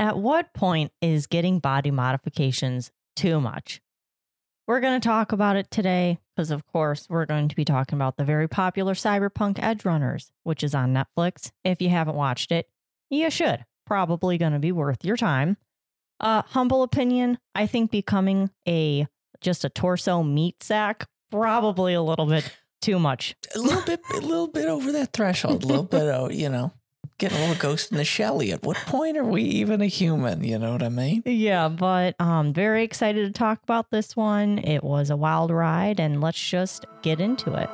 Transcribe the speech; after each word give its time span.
At 0.00 0.16
what 0.16 0.54
point 0.54 0.92
is 1.02 1.26
getting 1.26 1.58
body 1.58 1.90
modifications 1.90 2.90
too 3.14 3.38
much? 3.38 3.82
We're 4.66 4.80
going 4.80 4.98
to 4.98 5.06
talk 5.06 5.32
about 5.32 5.56
it 5.56 5.70
today 5.70 6.20
because, 6.34 6.50
of 6.50 6.66
course, 6.66 7.06
we're 7.10 7.26
going 7.26 7.48
to 7.48 7.54
be 7.54 7.66
talking 7.66 7.98
about 7.98 8.16
the 8.16 8.24
very 8.24 8.48
popular 8.48 8.94
Cyberpunk 8.94 9.58
Edgerunners, 9.58 10.30
which 10.42 10.64
is 10.64 10.74
on 10.74 10.94
Netflix. 10.94 11.50
If 11.64 11.82
you 11.82 11.90
haven't 11.90 12.16
watched 12.16 12.50
it, 12.50 12.70
you 13.10 13.28
should. 13.28 13.66
Probably 13.84 14.38
going 14.38 14.54
to 14.54 14.58
be 14.58 14.72
worth 14.72 15.04
your 15.04 15.18
time. 15.18 15.58
Uh, 16.18 16.44
humble 16.46 16.82
opinion, 16.82 17.36
I 17.54 17.66
think 17.66 17.90
becoming 17.90 18.48
a 18.66 19.06
just 19.42 19.66
a 19.66 19.68
torso 19.68 20.22
meat 20.22 20.62
sack 20.62 21.08
probably 21.30 21.92
a 21.92 22.00
little 22.00 22.26
bit 22.26 22.50
too 22.80 22.98
much. 22.98 23.36
A 23.54 23.58
little 23.58 23.82
bit, 23.82 24.00
a 24.14 24.20
little 24.20 24.48
bit 24.48 24.66
over 24.66 24.92
that 24.92 25.12
threshold. 25.12 25.62
A 25.62 25.66
little 25.66 25.84
bit, 25.84 26.32
you 26.32 26.48
know, 26.48 26.72
getting 27.20 27.36
a 27.36 27.40
little 27.42 27.54
ghost 27.56 27.92
in 27.92 27.98
the 27.98 28.04
shell. 28.04 28.40
At 28.40 28.62
what 28.62 28.78
point 28.78 29.18
are 29.18 29.24
we 29.24 29.42
even 29.42 29.82
a 29.82 29.86
human? 29.86 30.42
You 30.42 30.58
know 30.58 30.72
what 30.72 30.82
I 30.82 30.88
mean? 30.88 31.22
Yeah, 31.26 31.68
but 31.68 32.18
um, 32.18 32.54
very 32.54 32.82
excited 32.82 33.26
to 33.26 33.38
talk 33.38 33.62
about 33.62 33.90
this 33.90 34.16
one. 34.16 34.58
It 34.58 34.82
was 34.82 35.10
a 35.10 35.16
wild 35.16 35.50
ride, 35.50 36.00
and 36.00 36.22
let's 36.22 36.42
just 36.42 36.86
get 37.02 37.20
into 37.20 37.52
it. 37.54 37.68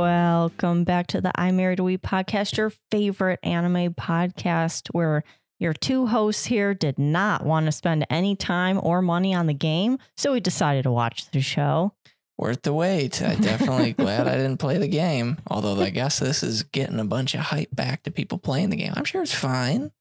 Welcome 0.00 0.84
back 0.84 1.06
to 1.08 1.20
the 1.20 1.32
I 1.34 1.50
Married 1.50 1.80
a 1.80 1.82
Weeb 1.82 2.00
podcast, 2.00 2.56
your 2.56 2.72
favorite 2.90 3.40
anime 3.42 3.94
podcast, 3.94 4.88
where 4.92 5.22
your 5.62 5.72
two 5.72 6.06
hosts 6.06 6.44
here 6.44 6.74
did 6.74 6.98
not 6.98 7.46
want 7.46 7.66
to 7.66 7.72
spend 7.72 8.06
any 8.10 8.36
time 8.36 8.80
or 8.82 9.00
money 9.00 9.32
on 9.34 9.46
the 9.46 9.54
game, 9.54 9.98
so 10.16 10.32
we 10.32 10.40
decided 10.40 10.82
to 10.82 10.90
watch 10.90 11.30
the 11.30 11.40
show. 11.40 11.92
Worth 12.36 12.62
the 12.62 12.72
wait. 12.72 13.22
I 13.22 13.36
definitely 13.36 13.92
glad 13.98 14.26
I 14.26 14.36
didn't 14.36 14.56
play 14.56 14.78
the 14.78 14.88
game. 14.88 15.38
Although 15.46 15.80
I 15.80 15.90
guess 15.90 16.18
this 16.18 16.42
is 16.42 16.64
getting 16.64 16.98
a 16.98 17.04
bunch 17.04 17.34
of 17.34 17.40
hype 17.40 17.74
back 17.74 18.02
to 18.02 18.10
people 18.10 18.38
playing 18.38 18.70
the 18.70 18.76
game. 18.76 18.92
I'm 18.96 19.04
sure 19.04 19.22
it's 19.22 19.34
fine. 19.34 19.92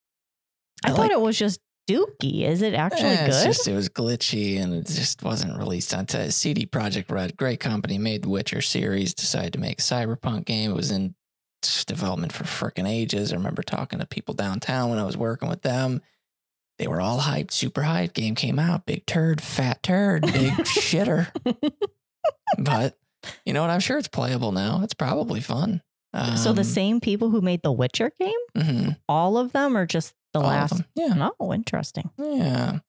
I, 0.84 0.90
I 0.90 0.92
thought 0.92 1.00
like, 1.00 1.12
it 1.12 1.22
was 1.22 1.38
just 1.38 1.60
dookie. 1.88 2.44
Is 2.44 2.62
it 2.62 2.74
actually 2.74 3.10
eh, 3.10 3.28
good? 3.28 3.44
Just, 3.44 3.68
it 3.68 3.76
was 3.76 3.90
glitchy 3.90 4.60
and 4.60 4.74
it 4.74 4.88
just 4.88 5.22
wasn't 5.24 5.58
released 5.58 5.94
on 5.94 6.06
t- 6.08 6.32
CD 6.32 6.66
Projekt 6.66 7.12
Red. 7.12 7.38
Great 7.38 7.60
company 7.60 7.98
made 7.98 8.24
the 8.24 8.30
Witcher 8.30 8.62
series. 8.62 9.14
Decided 9.14 9.54
to 9.54 9.60
make 9.60 9.80
a 9.80 9.84
cyberpunk 9.84 10.46
game. 10.46 10.72
It 10.72 10.76
was 10.76 10.90
in 10.90 11.14
development 11.86 12.34
for 12.34 12.44
freaking 12.44 12.88
ages. 12.88 13.32
I 13.32 13.36
remember 13.36 13.64
talking 13.64 14.00
to 14.00 14.06
people 14.06 14.34
downtown 14.34 14.90
when 14.90 15.00
I 15.00 15.06
was 15.06 15.18
working 15.18 15.50
with 15.50 15.62
them. 15.62 16.02
They 16.78 16.88
were 16.88 17.02
all 17.02 17.20
hyped, 17.20 17.52
super 17.52 17.82
hyped. 17.82 18.14
Game 18.14 18.36
came 18.36 18.58
out, 18.58 18.86
big 18.86 19.06
turd, 19.06 19.42
fat 19.42 19.84
turd, 19.84 20.24
big 20.24 20.54
shitter. 20.64 21.32
But 22.58 22.98
you 23.46 23.54
know 23.54 23.62
what? 23.62 23.70
I'm 23.70 23.80
sure 23.80 23.98
it's 23.98 24.08
playable 24.08 24.52
now. 24.52 24.82
It's 24.84 24.94
probably 24.94 25.42
fun. 25.42 25.82
Um, 26.14 26.38
so 26.38 26.52
the 26.52 26.62
um, 26.62 26.66
same 26.66 27.00
people 27.00 27.30
who 27.30 27.42
made 27.42 27.62
the 27.64 27.72
Witcher 27.72 28.12
game, 28.20 28.32
mm-hmm. 28.56 28.90
all 29.08 29.38
of 29.38 29.54
them, 29.54 29.78
or 29.78 29.86
just 29.86 30.14
the 30.34 30.40
all 30.40 30.48
last? 30.48 30.82
Yeah. 30.96 31.30
Oh, 31.40 31.54
interesting. 31.54 32.10
Yeah. 32.18 32.80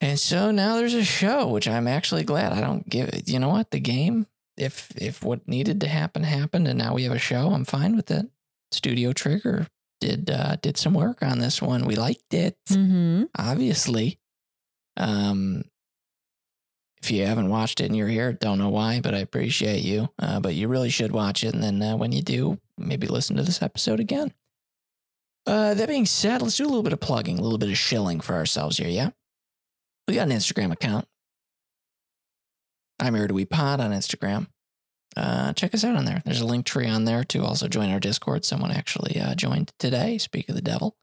And 0.00 0.18
so 0.18 0.50
now 0.50 0.76
there's 0.76 0.94
a 0.94 1.04
show, 1.04 1.48
which 1.48 1.66
I'm 1.66 1.88
actually 1.88 2.24
glad 2.24 2.52
I 2.52 2.60
don't 2.60 2.88
give 2.88 3.08
it. 3.08 3.28
You 3.28 3.38
know 3.38 3.48
what? 3.48 3.70
The 3.70 3.80
game 3.80 4.26
if 4.56 4.90
if 4.96 5.22
what 5.22 5.46
needed 5.48 5.80
to 5.80 5.88
happen 5.88 6.22
happened 6.22 6.68
and 6.68 6.78
now 6.78 6.94
we 6.94 7.04
have 7.04 7.12
a 7.12 7.18
show, 7.18 7.50
I'm 7.50 7.64
fine 7.64 7.96
with 7.96 8.10
it. 8.10 8.26
Studio 8.72 9.12
Trigger 9.12 9.66
did 10.00 10.30
uh, 10.30 10.56
did 10.56 10.76
some 10.76 10.94
work 10.94 11.22
on 11.22 11.38
this 11.38 11.62
one. 11.62 11.86
We 11.86 11.96
liked 11.96 12.34
it, 12.34 12.56
mm-hmm. 12.68 13.24
obviously. 13.38 14.18
Um, 14.96 15.64
if 17.02 17.10
you 17.10 17.26
haven't 17.26 17.50
watched 17.50 17.80
it 17.80 17.86
and 17.86 17.96
you're 17.96 18.08
here, 18.08 18.32
don't 18.32 18.58
know 18.58 18.70
why, 18.70 19.00
but 19.00 19.14
I 19.14 19.18
appreciate 19.18 19.82
you. 19.82 20.08
Uh, 20.18 20.40
but 20.40 20.54
you 20.54 20.68
really 20.68 20.88
should 20.88 21.12
watch 21.12 21.44
it, 21.44 21.54
and 21.54 21.62
then 21.62 21.82
uh, 21.82 21.96
when 21.96 22.12
you 22.12 22.22
do, 22.22 22.58
maybe 22.78 23.06
listen 23.06 23.36
to 23.36 23.42
this 23.42 23.62
episode 23.62 24.00
again. 24.00 24.32
Uh, 25.46 25.74
that 25.74 25.88
being 25.88 26.06
said, 26.06 26.40
let's 26.40 26.56
do 26.56 26.64
a 26.64 26.66
little 26.66 26.82
bit 26.82 26.94
of 26.94 27.00
plugging, 27.00 27.38
a 27.38 27.42
little 27.42 27.58
bit 27.58 27.68
of 27.68 27.76
shilling 27.76 28.20
for 28.20 28.34
ourselves 28.34 28.78
here. 28.78 28.88
Yeah, 28.88 29.10
we 30.08 30.14
got 30.14 30.28
an 30.28 30.36
Instagram 30.36 30.72
account. 30.72 31.06
I'm 33.00 33.14
here 33.14 33.26
to 33.26 33.34
we 33.34 33.44
pod 33.44 33.80
on 33.80 33.92
Instagram. 33.92 34.48
Uh, 35.16 35.52
check 35.52 35.74
us 35.74 35.84
out 35.84 35.96
on 35.96 36.04
there. 36.04 36.22
There's 36.24 36.40
a 36.40 36.44
Linktree 36.44 36.92
on 36.92 37.04
there 37.04 37.24
to 37.24 37.44
also 37.44 37.68
join 37.68 37.90
our 37.90 38.00
Discord. 38.00 38.44
Someone 38.44 38.72
actually 38.72 39.20
uh, 39.20 39.34
joined 39.34 39.72
today. 39.78 40.18
Speak 40.18 40.48
of 40.48 40.54
the 40.54 40.62
devil. 40.62 40.96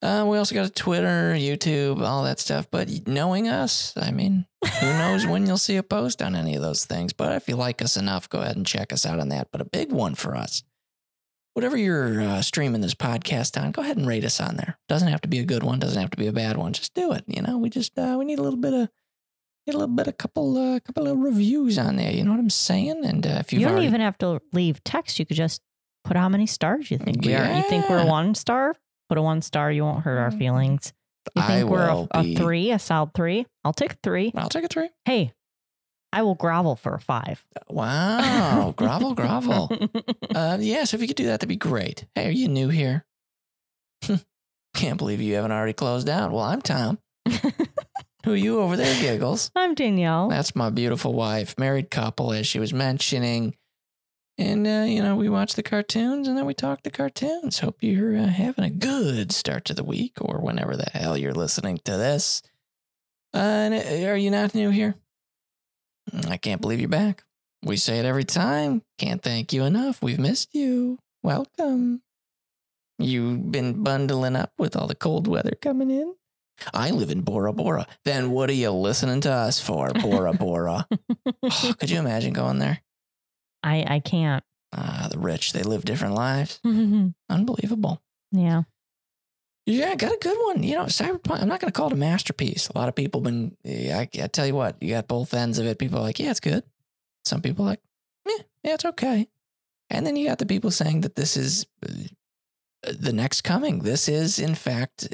Uh, 0.00 0.24
we 0.28 0.36
also 0.36 0.54
got 0.54 0.66
a 0.66 0.72
Twitter, 0.72 1.34
YouTube, 1.34 2.02
all 2.02 2.24
that 2.24 2.38
stuff. 2.38 2.70
But 2.70 3.06
knowing 3.06 3.48
us, 3.48 3.94
I 3.96 4.10
mean, 4.10 4.46
who 4.80 4.86
knows 4.86 5.26
when 5.28 5.46
you'll 5.46 5.58
see 5.58 5.76
a 5.76 5.82
post 5.82 6.22
on 6.22 6.34
any 6.34 6.54
of 6.56 6.62
those 6.62 6.84
things. 6.84 7.12
But 7.12 7.32
if 7.32 7.48
you 7.48 7.56
like 7.56 7.82
us 7.82 7.96
enough, 7.96 8.28
go 8.28 8.40
ahead 8.40 8.56
and 8.56 8.66
check 8.66 8.92
us 8.92 9.06
out 9.06 9.18
on 9.18 9.28
that. 9.30 9.48
But 9.50 9.60
a 9.60 9.66
big 9.66 9.92
one 9.92 10.14
for 10.14 10.36
us 10.36 10.62
whatever 11.54 11.76
you're 11.76 12.20
uh, 12.20 12.42
streaming 12.42 12.80
this 12.80 12.94
podcast 12.94 13.60
on, 13.60 13.70
go 13.70 13.80
ahead 13.80 13.96
and 13.96 14.06
rate 14.06 14.24
us 14.24 14.40
on 14.40 14.56
there. 14.56 14.76
Doesn't 14.88 15.08
have 15.08 15.22
to 15.22 15.28
be 15.28 15.38
a 15.38 15.44
good 15.44 15.62
one. 15.62 15.78
Doesn't 15.78 16.00
have 16.00 16.10
to 16.10 16.16
be 16.16 16.26
a 16.26 16.32
bad 16.32 16.56
one. 16.56 16.72
Just 16.72 16.94
do 16.94 17.12
it. 17.12 17.24
You 17.26 17.42
know, 17.42 17.56
we 17.58 17.70
just 17.70 17.98
uh, 17.98 18.16
we 18.18 18.24
need 18.24 18.38
a 18.38 18.42
little 18.42 18.58
bit 18.58 18.74
of 18.74 18.88
get 19.66 19.74
a 19.74 19.78
little 19.78 19.94
bit, 19.94 20.06
a 20.06 20.12
couple, 20.12 20.56
a 20.56 20.76
uh, 20.76 20.80
couple 20.80 21.06
of 21.06 21.18
reviews 21.18 21.78
on 21.78 21.96
there. 21.96 22.12
You 22.12 22.24
know 22.24 22.32
what 22.32 22.40
I'm 22.40 22.50
saying? 22.50 23.04
And 23.04 23.26
uh, 23.26 23.38
if 23.40 23.52
you 23.52 23.60
don't 23.60 23.72
already, 23.72 23.86
even 23.86 24.00
have 24.00 24.18
to 24.18 24.40
leave 24.52 24.82
text, 24.84 25.18
you 25.18 25.26
could 25.26 25.36
just 25.36 25.62
put 26.04 26.16
how 26.16 26.28
many 26.28 26.46
stars 26.46 26.90
you 26.90 26.98
think 26.98 27.24
we 27.24 27.34
are. 27.34 27.56
You 27.56 27.62
think 27.68 27.88
we're 27.88 28.06
one 28.06 28.34
star? 28.34 28.74
Put 29.08 29.18
a 29.18 29.22
one 29.22 29.42
star. 29.42 29.70
You 29.72 29.84
won't 29.84 30.04
hurt 30.04 30.18
our 30.18 30.30
mm. 30.30 30.38
feelings. 30.38 30.92
You 31.34 31.42
think 31.42 31.52
I 31.52 31.64
we're 31.64 31.88
a, 31.88 32.06
a, 32.12 32.34
three, 32.34 32.70
a 32.70 32.78
solid 32.78 33.14
three? 33.14 33.46
I'll 33.64 33.72
take 33.72 33.94
a 33.94 33.96
three. 34.02 34.32
I'll 34.36 34.50
take 34.50 34.64
a 34.64 34.68
three. 34.68 34.90
Hey, 35.04 35.32
I 36.12 36.22
will 36.22 36.34
grovel 36.36 36.76
for 36.76 36.94
a 36.94 37.00
five. 37.00 37.44
Wow, 37.68 38.72
grovel, 38.76 39.14
grovel. 39.14 39.70
Uh, 40.34 40.58
yeah, 40.58 40.82
so 40.82 40.96
if 40.96 41.00
you 41.00 41.06
could 41.06 41.16
do 41.16 41.26
that, 41.26 41.32
that'd 41.32 41.48
be 41.48 41.54
great. 41.54 42.06
Hey, 42.16 42.26
are 42.26 42.32
you 42.32 42.48
new 42.48 42.68
here? 42.68 43.04
Can't 44.74 44.98
believe 44.98 45.20
you 45.20 45.34
haven't 45.34 45.52
already 45.52 45.72
closed 45.72 46.08
out. 46.08 46.32
Well, 46.32 46.42
I'm 46.42 46.60
Tom. 46.60 46.98
Who 48.24 48.32
are 48.32 48.36
you 48.36 48.60
over 48.60 48.74
there, 48.74 48.98
Giggles? 49.02 49.50
I'm 49.54 49.74
Danielle. 49.74 50.28
That's 50.28 50.56
my 50.56 50.70
beautiful 50.70 51.12
wife, 51.12 51.58
married 51.58 51.90
couple, 51.90 52.32
as 52.32 52.46
she 52.46 52.58
was 52.58 52.72
mentioning. 52.72 53.54
And, 54.38 54.66
uh, 54.66 54.86
you 54.88 55.02
know, 55.02 55.14
we 55.14 55.28
watch 55.28 55.52
the 55.52 55.62
cartoons 55.62 56.26
and 56.26 56.34
then 56.34 56.46
we 56.46 56.54
talk 56.54 56.82
the 56.82 56.90
cartoons. 56.90 57.58
Hope 57.58 57.76
you're 57.80 58.16
uh, 58.16 58.28
having 58.28 58.64
a 58.64 58.70
good 58.70 59.30
start 59.30 59.66
to 59.66 59.74
the 59.74 59.84
week 59.84 60.14
or 60.22 60.40
whenever 60.40 60.74
the 60.74 60.88
hell 60.90 61.18
you're 61.18 61.34
listening 61.34 61.80
to 61.84 61.98
this. 61.98 62.40
Uh, 63.34 63.36
and 63.36 63.74
uh, 63.74 64.10
are 64.10 64.16
you 64.16 64.30
not 64.30 64.54
new 64.54 64.70
here? 64.70 64.94
I 66.26 66.38
can't 66.38 66.62
believe 66.62 66.80
you're 66.80 66.88
back. 66.88 67.24
We 67.62 67.76
say 67.76 67.98
it 67.98 68.06
every 68.06 68.24
time. 68.24 68.80
Can't 68.96 69.22
thank 69.22 69.52
you 69.52 69.64
enough. 69.64 70.00
We've 70.00 70.18
missed 70.18 70.54
you. 70.54 70.98
Welcome. 71.22 72.00
You've 72.98 73.52
been 73.52 73.82
bundling 73.82 74.34
up 74.34 74.54
with 74.56 74.76
all 74.76 74.86
the 74.86 74.94
cold 74.94 75.26
weather 75.26 75.58
coming 75.60 75.90
in. 75.90 76.14
I 76.72 76.90
live 76.90 77.10
in 77.10 77.22
Bora 77.22 77.52
Bora. 77.52 77.86
Then 78.04 78.30
what 78.30 78.50
are 78.50 78.54
you 78.54 78.70
listening 78.70 79.20
to 79.22 79.32
us 79.32 79.60
for, 79.60 79.90
Bora 79.92 80.32
Bora? 80.38 80.86
oh, 81.42 81.74
could 81.78 81.90
you 81.90 81.98
imagine 81.98 82.32
going 82.32 82.58
there? 82.58 82.80
I 83.62 83.84
I 83.88 84.00
can't. 84.00 84.44
Ah, 84.72 85.08
the 85.10 85.18
rich, 85.18 85.52
they 85.52 85.62
live 85.62 85.84
different 85.84 86.14
lives. 86.14 86.60
Unbelievable. 87.30 88.02
Yeah. 88.32 88.62
Yeah, 89.66 89.90
I 89.90 89.94
got 89.94 90.12
a 90.12 90.18
good 90.18 90.36
one. 90.44 90.62
You 90.62 90.74
know, 90.74 90.84
Cyberpunk, 90.84 91.40
I'm 91.40 91.48
not 91.48 91.60
going 91.60 91.72
to 91.72 91.76
call 91.76 91.86
it 91.86 91.94
a 91.94 91.96
masterpiece. 91.96 92.68
A 92.68 92.76
lot 92.76 92.88
of 92.88 92.94
people 92.94 93.22
been, 93.22 93.56
I, 93.64 94.08
I, 94.22 94.26
tell 94.26 94.46
you 94.46 94.54
what, 94.54 94.76
you 94.82 94.90
got 94.90 95.08
both 95.08 95.32
ends 95.32 95.58
of 95.58 95.66
it. 95.66 95.78
People 95.78 96.00
are 96.00 96.02
like, 96.02 96.18
yeah, 96.18 96.30
it's 96.30 96.40
good. 96.40 96.64
Some 97.24 97.40
people 97.40 97.64
like, 97.64 97.80
yeah, 98.26 98.44
yeah, 98.62 98.74
it's 98.74 98.84
okay. 98.84 99.28
And 99.88 100.06
then 100.06 100.16
you 100.16 100.28
got 100.28 100.38
the 100.38 100.44
people 100.44 100.70
saying 100.70 101.00
that 101.02 101.14
this 101.14 101.36
is 101.36 101.66
uh, 101.86 102.92
the 102.98 103.12
next 103.12 103.40
coming. 103.40 103.78
This 103.78 104.06
is, 104.06 104.38
in 104.38 104.54
fact, 104.54 105.08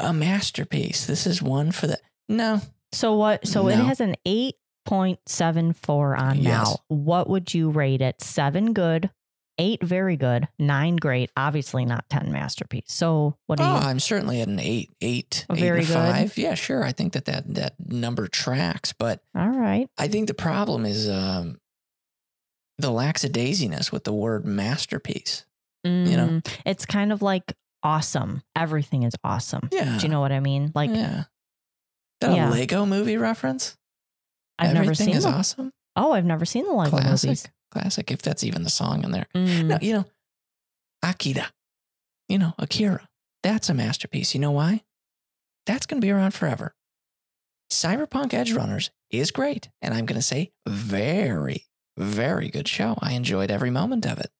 a 0.00 0.12
masterpiece. 0.12 1.06
This 1.06 1.26
is 1.26 1.42
one 1.42 1.72
for 1.72 1.86
the 1.86 1.98
no. 2.28 2.60
So 2.92 3.14
what? 3.14 3.46
So 3.46 3.62
no. 3.62 3.68
it 3.68 3.76
has 3.76 4.00
an 4.00 4.16
eight 4.24 4.56
point 4.84 5.18
seven 5.26 5.72
four 5.72 6.16
on 6.16 6.38
yes. 6.38 6.44
now. 6.44 6.76
What 6.88 7.28
would 7.28 7.54
you 7.54 7.70
rate 7.70 8.00
it? 8.00 8.20
Seven 8.20 8.72
good, 8.72 9.10
eight 9.58 9.82
very 9.82 10.16
good, 10.16 10.48
nine 10.58 10.96
great. 10.96 11.30
Obviously 11.36 11.84
not 11.84 12.08
ten 12.08 12.32
masterpiece. 12.32 12.84
So 12.88 13.36
what 13.46 13.58
do 13.58 13.64
oh, 13.64 13.66
you? 13.66 13.72
I'm 13.72 14.00
certainly 14.00 14.40
at 14.40 14.48
an 14.48 14.58
eight, 14.58 14.90
eight, 15.00 15.46
very 15.50 15.84
good. 15.84 15.94
five. 15.94 16.36
Yeah, 16.36 16.54
sure. 16.54 16.82
I 16.82 16.92
think 16.92 17.12
that 17.12 17.26
that 17.26 17.54
that 17.54 17.74
number 17.78 18.26
tracks, 18.26 18.92
but 18.92 19.22
all 19.36 19.50
right. 19.50 19.88
I 19.98 20.08
think 20.08 20.26
the 20.26 20.34
problem 20.34 20.84
is 20.84 21.08
um, 21.08 21.60
the 22.78 22.90
lackadaisiness 22.90 23.92
with 23.92 24.04
the 24.04 24.12
word 24.12 24.44
masterpiece. 24.44 25.44
Mm, 25.86 26.10
you 26.10 26.16
know, 26.16 26.28
mm, 26.28 26.58
it's 26.66 26.84
kind 26.84 27.12
of 27.12 27.22
like 27.22 27.54
awesome. 27.82 28.42
Everything 28.56 29.02
is 29.02 29.14
awesome. 29.24 29.68
Yeah. 29.72 29.98
Do 29.98 30.06
you 30.06 30.08
know 30.10 30.20
what 30.20 30.32
I 30.32 30.40
mean? 30.40 30.72
Like, 30.74 30.90
yeah. 30.90 31.24
That 32.20 32.34
yeah. 32.34 32.50
a 32.50 32.52
Lego 32.52 32.84
movie 32.84 33.16
reference? 33.16 33.76
I've 34.58 34.76
Everything 34.76 34.84
never 34.84 34.94
seen 34.94 35.16
is 35.16 35.24
them. 35.24 35.34
awesome. 35.34 35.72
Oh, 35.96 36.12
I've 36.12 36.26
never 36.26 36.44
seen 36.44 36.66
the 36.66 36.72
Lego 36.72 36.90
Classic. 36.90 37.28
movies. 37.28 37.48
Classic, 37.70 38.10
if 38.10 38.20
that's 38.20 38.44
even 38.44 38.62
the 38.62 38.70
song 38.70 39.04
in 39.04 39.10
there. 39.12 39.26
Mm. 39.34 39.64
No, 39.66 39.78
you 39.80 39.92
know, 39.94 40.04
Akira. 41.02 41.50
You 42.28 42.38
know, 42.38 42.54
Akira. 42.58 43.08
That's 43.42 43.68
a 43.70 43.74
masterpiece. 43.74 44.34
You 44.34 44.40
know 44.40 44.50
why? 44.50 44.82
That's 45.66 45.86
going 45.86 46.00
to 46.00 46.04
be 46.04 46.10
around 46.10 46.32
forever. 46.32 46.74
Cyberpunk 47.72 48.30
Edgerunners 48.30 48.90
is 49.10 49.30
great. 49.30 49.70
And 49.80 49.94
I'm 49.94 50.04
going 50.04 50.18
to 50.18 50.26
say 50.26 50.52
very, 50.66 51.66
very 51.96 52.48
good 52.48 52.68
show. 52.68 52.96
I 53.00 53.12
enjoyed 53.12 53.50
every 53.50 53.70
moment 53.70 54.04
of 54.06 54.18
it. 54.18 54.30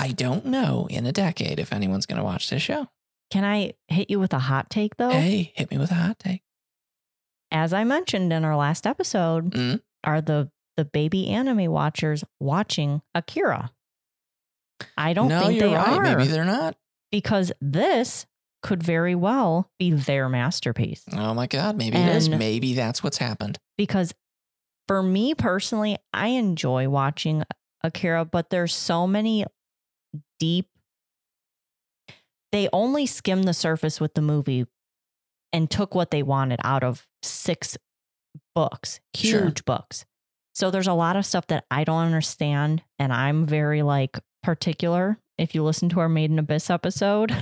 I 0.00 0.12
don't 0.12 0.46
know 0.46 0.86
in 0.90 1.04
a 1.06 1.12
decade 1.12 1.58
if 1.60 1.72
anyone's 1.72 2.06
going 2.06 2.18
to 2.18 2.24
watch 2.24 2.48
this 2.50 2.62
show. 2.62 2.86
Can 3.30 3.44
I 3.44 3.74
hit 3.88 4.10
you 4.10 4.18
with 4.18 4.32
a 4.32 4.38
hot 4.38 4.70
take 4.70 4.96
though? 4.96 5.10
Hey, 5.10 5.52
hit 5.54 5.70
me 5.70 5.78
with 5.78 5.90
a 5.90 5.94
hot 5.94 6.18
take. 6.18 6.42
As 7.52 7.72
I 7.72 7.84
mentioned 7.84 8.32
in 8.32 8.44
our 8.44 8.56
last 8.56 8.86
episode, 8.86 9.50
Mm. 9.52 9.80
are 10.04 10.20
the 10.20 10.50
the 10.76 10.84
baby 10.84 11.28
anime 11.28 11.70
watchers 11.70 12.24
watching 12.38 13.02
Akira? 13.14 13.70
I 14.96 15.12
don't 15.12 15.28
no, 15.28 15.40
think 15.40 15.60
they 15.60 15.74
right. 15.74 15.88
are 15.98 16.02
Maybe 16.02 16.26
they're 16.26 16.44
not. 16.44 16.76
because 17.10 17.52
this 17.60 18.24
could 18.62 18.82
very 18.82 19.14
well 19.14 19.70
be 19.78 19.90
their 19.90 20.28
masterpiece. 20.28 21.04
Oh 21.12 21.34
my 21.34 21.46
God. 21.46 21.76
Maybe 21.76 21.98
it 21.98 22.16
is. 22.16 22.28
Maybe 22.28 22.74
that's 22.74 23.02
what's 23.02 23.18
happened. 23.18 23.58
Because 23.76 24.14
for 24.88 25.02
me 25.02 25.34
personally, 25.34 25.98
I 26.14 26.28
enjoy 26.28 26.88
watching 26.88 27.42
Akira, 27.82 28.24
but 28.24 28.50
there's 28.50 28.74
so 28.74 29.06
many 29.06 29.44
deep. 30.40 30.66
They 32.52 32.68
only 32.72 33.06
skimmed 33.06 33.44
the 33.44 33.54
surface 33.54 34.00
with 34.00 34.14
the 34.14 34.22
movie 34.22 34.66
and 35.52 35.70
took 35.70 35.94
what 35.94 36.10
they 36.10 36.22
wanted 36.24 36.58
out 36.64 36.82
of 36.82 37.06
six 37.22 37.76
books, 38.54 38.98
Sure. 39.14 39.42
huge 39.44 39.64
books. 39.64 40.04
So 40.54 40.70
there's 40.70 40.88
a 40.88 40.92
lot 40.92 41.14
of 41.16 41.24
stuff 41.24 41.46
that 41.46 41.64
I 41.70 41.84
don't 41.84 42.04
understand. 42.04 42.82
And 42.98 43.12
I'm 43.12 43.46
very 43.46 43.82
like 43.82 44.18
particular. 44.42 45.18
If 45.38 45.54
you 45.54 45.62
listen 45.62 45.88
to 45.90 46.00
our 46.00 46.08
Made 46.08 46.30
in 46.32 46.38
Abyss 46.40 46.70
episode, 46.70 47.32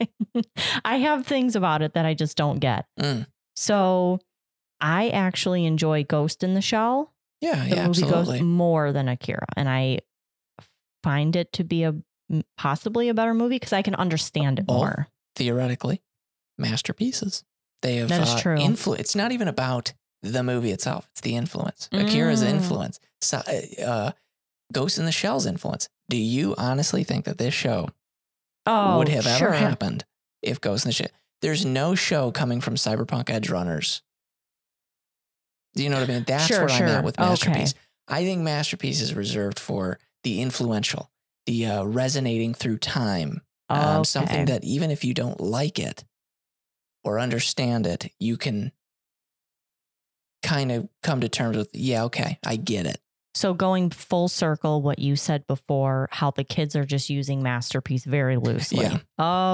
I 0.84 0.96
have 0.98 1.26
things 1.26 1.56
about 1.56 1.82
it 1.82 1.94
that 1.94 2.04
I 2.06 2.14
just 2.14 2.36
don't 2.36 2.58
get. 2.58 2.84
Mm. 3.00 3.26
So 3.56 4.20
I 4.80 5.08
actually 5.08 5.64
enjoy 5.64 6.04
Ghost 6.04 6.44
in 6.44 6.54
the 6.54 6.60
Shell, 6.60 7.12
Yeah, 7.40 7.56
the 7.64 7.68
yeah, 7.70 7.86
movie 7.86 8.02
absolutely. 8.02 8.38
Ghost, 8.38 8.42
more 8.44 8.92
than 8.92 9.08
Akira. 9.08 9.46
And 9.56 9.68
I 9.68 9.98
find 11.02 11.34
it 11.34 11.52
to 11.54 11.64
be 11.64 11.82
a 11.84 11.94
possibly 12.56 13.08
a 13.08 13.14
better 13.14 13.34
movie 13.34 13.56
because 13.56 13.72
I 13.72 13.82
can 13.82 13.94
understand 13.94 14.58
it 14.58 14.66
Both. 14.66 14.76
more. 14.76 15.08
Theoretically, 15.36 16.02
masterpieces. 16.58 17.44
They 17.82 17.96
have 17.96 18.08
That 18.08 18.22
is 18.22 18.30
uh, 18.30 18.38
true. 18.40 18.56
influ- 18.56 18.98
It's 18.98 19.14
not 19.14 19.32
even 19.32 19.48
about 19.48 19.92
the 20.22 20.42
movie 20.42 20.72
itself. 20.72 21.08
It's 21.12 21.20
the 21.20 21.36
influence. 21.36 21.88
Akira's 21.92 22.42
Mm. 22.42 22.48
influence. 22.50 22.98
So, 23.20 23.38
uh, 23.38 24.12
Ghost 24.72 24.98
in 24.98 25.04
the 25.04 25.12
Shell's 25.12 25.46
influence. 25.46 25.88
Do 26.10 26.16
you 26.16 26.54
honestly 26.58 27.04
think 27.04 27.24
that 27.24 27.38
this 27.38 27.54
show 27.54 27.88
Oh, 28.66 28.98
would 28.98 29.08
have 29.08 29.24
sure. 29.24 29.48
ever 29.48 29.52
happened 29.52 30.04
if 30.42 30.60
Ghost 30.60 30.84
in 30.84 30.88
the 30.90 30.92
Shell? 30.92 31.08
There's 31.40 31.64
no 31.64 31.94
show 31.94 32.32
coming 32.32 32.60
from 32.60 32.74
Cyberpunk 32.74 33.26
Edgerunners. 33.26 34.02
Do 35.74 35.82
you 35.84 35.88
know 35.90 36.00
what 36.00 36.10
I 36.10 36.12
mean? 36.12 36.24
That's 36.26 36.46
Sure, 36.46 36.60
where 36.66 36.70
I'm 36.70 36.78
sure. 36.78 36.86
at 36.88 37.04
with 37.04 37.18
Okay. 37.18 37.28
Masterpiece. 37.28 37.74
I 38.08 38.24
think 38.24 38.42
Masterpiece 38.42 39.00
is 39.00 39.14
reserved 39.14 39.58
for 39.60 39.98
the 40.24 40.40
influential, 40.40 41.10
the 41.48 41.64
uh, 41.64 41.84
resonating 41.84 42.52
through 42.52 42.76
time, 42.76 43.40
um, 43.70 44.04
something 44.04 44.44
that 44.44 44.64
even 44.64 44.90
if 44.90 45.02
you 45.02 45.14
don't 45.14 45.40
like 45.40 45.78
it 45.78 46.04
or 47.02 47.18
understand 47.18 47.86
it, 47.86 48.12
you 48.20 48.36
can 48.36 48.70
kind 50.42 50.70
of 50.70 50.88
come 51.02 51.22
to 51.22 51.28
terms 51.28 51.56
with, 51.56 51.70
yeah, 51.72 52.04
okay, 52.04 52.38
I 52.44 52.56
get 52.56 52.84
it. 52.84 53.00
So 53.34 53.54
going 53.54 53.88
full 53.88 54.28
circle, 54.28 54.82
what 54.82 54.98
you 54.98 55.16
said 55.16 55.46
before, 55.46 56.08
how 56.10 56.32
the 56.32 56.44
kids 56.44 56.76
are 56.76 56.84
just 56.84 57.08
using 57.08 57.42
masterpiece 57.42 58.04
very 58.04 58.36
loosely. 58.36 58.84
Yeah. 58.84 58.98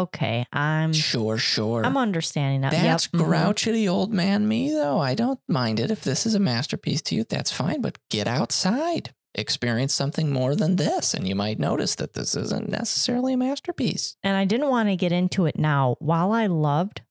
Okay, 0.03 0.47
I'm 0.53 0.93
Sure, 0.93 1.39
sure. 1.39 1.85
I'm 1.85 1.97
understanding 1.97 2.63
that. 2.63 2.73
That's 2.73 3.09
yep. 3.13 3.21
mhm. 3.21 3.25
grouchy 3.25 3.89
old 3.89 4.13
man 4.13 4.49
me, 4.49 4.73
though. 4.73 4.99
I 4.99 5.15
don't 5.15 5.39
mind 5.49 5.79
it. 5.79 5.93
If 5.93 6.03
this 6.03 6.27
is 6.27 6.35
a 6.35 6.41
masterpiece 6.41 7.03
to 7.03 7.15
you, 7.15 7.25
that's 7.25 7.53
fine, 7.53 7.83
but 7.83 7.99
get 8.11 8.27
outside. 8.27 9.15
Experience 9.37 9.93
something 9.93 10.31
more 10.33 10.55
than 10.55 10.77
this, 10.77 11.13
and 11.15 11.27
you 11.27 11.35
might 11.35 11.59
notice 11.59 11.97
that 11.97 12.15
this 12.15 12.37
isn't 12.37 12.69
necessarily 12.69 13.33
a 13.33 13.37
masterpiece. 13.37 14.17
And 14.23 14.37
I 14.37 14.45
didn't 14.45 14.69
want 14.69 14.89
to 14.89 14.97
get 14.97 15.11
into 15.13 15.47
it 15.47 15.59
now. 15.59 15.97
While 15.99 16.31
I 16.33 16.47
loved 16.47 17.03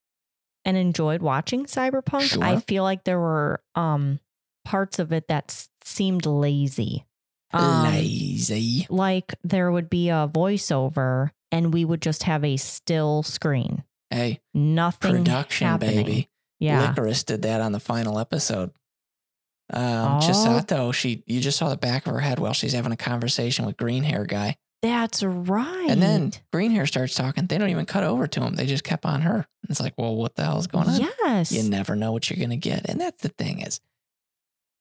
and 0.63 0.77
enjoyed 0.77 1.21
watching 1.21 1.65
Cyberpunk, 1.65 2.41
I 2.41 2.59
feel 2.61 2.83
like 2.83 3.03
there 3.03 3.19
were 3.19 3.61
um 3.75 4.19
parts 4.63 4.99
of 4.99 5.11
it 5.11 5.27
that 5.27 5.45
s- 5.49 5.69
seemed 5.83 6.25
lazy. 6.25 7.05
Um, 7.51 7.83
Lazy. 7.83 8.87
Like 8.89 9.35
there 9.43 9.71
would 9.71 9.89
be 9.89 10.09
a 10.09 10.27
voiceover 10.33 11.31
and 11.51 11.71
we 11.73 11.85
would 11.85 12.01
just 12.01 12.23
have 12.23 12.43
a 12.43 12.57
still 12.57 13.21
screen. 13.21 13.83
Hey, 14.09 14.39
Nothing 14.53 15.17
production, 15.17 15.67
happening. 15.67 16.05
baby. 16.05 16.29
Yeah. 16.59 16.93
Lycoris 16.95 17.23
did 17.25 17.41
that 17.43 17.61
on 17.61 17.71
the 17.73 17.79
final 17.79 18.17
episode. 18.17 18.71
Um, 19.71 19.83
Oh. 19.83 20.19
Chisato, 20.21 20.93
she 20.93 21.23
you 21.25 21.39
just 21.39 21.57
saw 21.57 21.69
the 21.69 21.77
back 21.77 22.05
of 22.05 22.13
her 22.13 22.19
head 22.19 22.39
while 22.39 22.53
she's 22.53 22.73
having 22.73 22.91
a 22.91 22.97
conversation 22.97 23.65
with 23.65 23.77
green 23.77 24.03
hair 24.03 24.25
guy, 24.25 24.57
That's 24.81 25.23
right. 25.23 25.87
and 25.89 26.01
then 26.01 26.33
green 26.51 26.71
hair 26.71 26.85
starts 26.85 27.15
talking. 27.15 27.47
They 27.47 27.57
don't 27.57 27.69
even 27.69 27.85
cut 27.85 28.03
over 28.03 28.27
to 28.27 28.41
him; 28.41 28.55
they 28.55 28.65
just 28.65 28.83
kept 28.83 29.05
on 29.05 29.21
her. 29.21 29.47
It's 29.69 29.79
like, 29.79 29.93
well, 29.97 30.15
what 30.15 30.35
the 30.35 30.43
hell 30.43 30.59
is 30.59 30.67
going 30.67 30.89
on? 30.89 30.99
Yes. 30.99 31.51
You 31.51 31.63
never 31.63 31.95
know 31.95 32.11
what 32.11 32.29
you're 32.29 32.39
gonna 32.43 32.57
get, 32.57 32.89
and 32.89 32.99
that's 32.99 33.21
the 33.21 33.29
thing 33.29 33.61
is, 33.61 33.79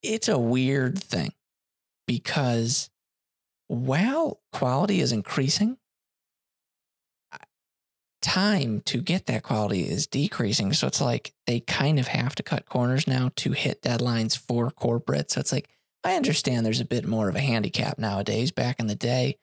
it's 0.02 0.28
a 0.28 0.38
weird 0.38 0.98
thing 0.98 1.32
because 2.06 2.90
while 3.68 4.40
quality 4.52 5.00
is 5.00 5.12
increasing, 5.12 5.78
time 8.22 8.80
to 8.86 9.02
get 9.02 9.26
that 9.26 9.42
quality 9.42 9.82
is 9.82 10.06
decreasing. 10.06 10.72
So 10.72 10.86
it's 10.86 11.00
like 11.00 11.34
they 11.46 11.60
kind 11.60 11.98
of 11.98 12.08
have 12.08 12.34
to 12.36 12.42
cut 12.42 12.68
corners 12.68 13.06
now 13.06 13.30
to 13.36 13.52
hit 13.52 13.82
deadlines 13.82 14.38
for 14.38 14.70
corporate. 14.70 15.30
So 15.30 15.40
it's 15.40 15.52
like 15.52 15.68
I 16.04 16.14
understand 16.14 16.64
there's 16.64 16.80
a 16.80 16.84
bit 16.84 17.06
more 17.06 17.28
of 17.28 17.36
a 17.36 17.40
handicap 17.40 17.98
nowadays. 17.98 18.50
Back 18.50 18.80
in 18.80 18.86
the 18.86 18.94
day, 18.94 19.36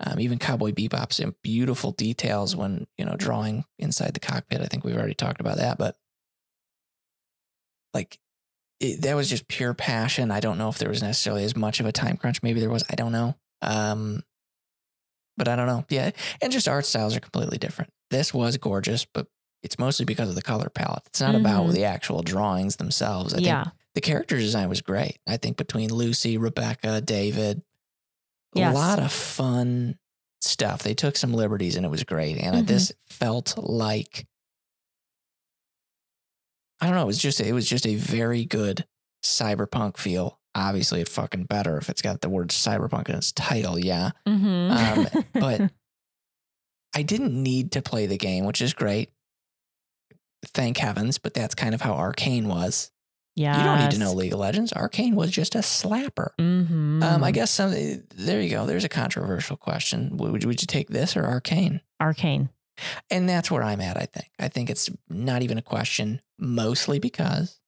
um, 0.00 0.20
even 0.20 0.38
Cowboy 0.38 0.72
Bebop's 0.72 1.20
in 1.20 1.34
beautiful 1.42 1.92
details 1.92 2.54
when 2.54 2.86
you 2.98 3.04
know 3.04 3.16
drawing 3.16 3.64
inside 3.78 4.14
the 4.14 4.20
cockpit. 4.20 4.60
I 4.60 4.66
think 4.66 4.84
we've 4.84 4.96
already 4.96 5.14
talked 5.14 5.40
about 5.40 5.56
that, 5.58 5.78
but 5.78 5.96
like 7.92 8.18
it, 8.80 9.02
that 9.02 9.16
was 9.16 9.30
just 9.30 9.48
pure 9.48 9.74
passion. 9.74 10.30
I 10.30 10.40
don't 10.40 10.58
know 10.58 10.68
if 10.68 10.78
there 10.78 10.88
was 10.88 11.02
necessarily 11.02 11.44
as 11.44 11.56
much 11.56 11.80
of 11.80 11.86
a 11.86 11.92
time 11.92 12.16
crunch. 12.16 12.42
Maybe 12.42 12.60
there 12.60 12.70
was. 12.70 12.84
I 12.90 12.94
don't 12.96 13.12
know. 13.12 13.36
Um, 13.62 14.22
but 15.36 15.48
I 15.48 15.56
don't 15.56 15.66
know. 15.66 15.84
Yeah, 15.88 16.10
and 16.42 16.52
just 16.52 16.68
art 16.68 16.86
styles 16.86 17.16
are 17.16 17.20
completely 17.20 17.58
different. 17.58 17.90
This 18.14 18.32
was 18.32 18.56
gorgeous, 18.58 19.04
but 19.04 19.26
it's 19.64 19.78
mostly 19.78 20.04
because 20.04 20.28
of 20.28 20.34
the 20.36 20.42
color 20.42 20.68
palette. 20.68 21.02
It's 21.06 21.20
not 21.20 21.34
about 21.34 21.66
Mhm. 21.66 21.72
the 21.72 21.84
actual 21.84 22.22
drawings 22.22 22.76
themselves. 22.76 23.34
I 23.34 23.38
think 23.38 23.72
the 23.94 24.00
character 24.00 24.36
design 24.36 24.68
was 24.68 24.80
great. 24.82 25.18
I 25.26 25.36
think 25.36 25.56
between 25.56 25.92
Lucy, 25.92 26.36
Rebecca, 26.38 27.00
David, 27.00 27.62
Yes. 28.54 28.72
a 28.72 28.78
lot 28.78 28.98
of 29.00 29.10
fun 29.10 29.98
stuff. 30.40 30.82
They 30.84 30.94
took 30.94 31.16
some 31.16 31.32
liberties 31.32 31.74
and 31.74 31.84
it 31.84 31.88
was 31.88 32.04
great. 32.04 32.36
And 32.38 32.54
Mhm. 32.54 32.66
this 32.68 32.92
felt 33.08 33.58
like 33.58 34.26
I 36.80 36.86
don't 36.86 36.94
know, 36.96 37.02
it 37.02 37.06
was 37.06 37.18
just 37.18 37.40
it 37.40 37.52
was 37.52 37.68
just 37.68 37.86
a 37.86 37.94
very 37.96 38.44
good 38.44 38.86
cyberpunk 39.24 39.96
feel. 39.96 40.38
Obviously, 40.54 41.00
it 41.00 41.08
fucking 41.08 41.44
better 41.44 41.78
if 41.78 41.88
it's 41.88 42.02
got 42.02 42.20
the 42.20 42.28
word 42.28 42.50
cyberpunk 42.50 43.08
in 43.08 43.16
its 43.16 43.32
title, 43.32 43.78
yeah. 43.78 44.10
Mhm. 44.26 44.70
Um, 44.70 45.24
but 45.32 45.70
I 46.94 47.02
didn't 47.02 47.32
need 47.42 47.72
to 47.72 47.82
play 47.82 48.06
the 48.06 48.16
game, 48.18 48.44
which 48.44 48.62
is 48.62 48.72
great. 48.72 49.10
Thank 50.46 50.78
heavens, 50.78 51.18
but 51.18 51.34
that's 51.34 51.54
kind 51.54 51.74
of 51.74 51.80
how 51.80 51.94
Arcane 51.94 52.46
was. 52.48 52.90
yeah. 53.34 53.56
You 53.58 53.64
don't 53.64 53.78
need 53.80 53.90
to 53.92 53.98
know 53.98 54.12
League 54.12 54.32
of 54.32 54.38
Legends. 54.38 54.72
Arcane 54.72 55.14
was 55.16 55.30
just 55.30 55.54
a 55.54 55.58
slapper. 55.58 56.28
Mm-hmm. 56.38 57.02
Um, 57.02 57.24
I 57.24 57.30
guess 57.30 57.50
some. 57.50 57.72
There 57.72 58.40
you 58.40 58.50
go. 58.50 58.66
There's 58.66 58.84
a 58.84 58.88
controversial 58.90 59.56
question. 59.56 60.16
Would 60.18 60.42
you, 60.42 60.48
would 60.48 60.60
you 60.62 60.66
take 60.66 60.88
this 60.88 61.16
or 61.16 61.24
Arcane? 61.24 61.80
Arcane. 62.00 62.50
And 63.10 63.28
that's 63.28 63.50
where 63.50 63.62
I'm 63.62 63.80
at. 63.80 63.96
I 63.96 64.06
think. 64.06 64.28
I 64.38 64.48
think 64.48 64.68
it's 64.68 64.90
not 65.08 65.42
even 65.42 65.58
a 65.58 65.62
question. 65.62 66.20
Mostly 66.38 66.98
because 66.98 67.58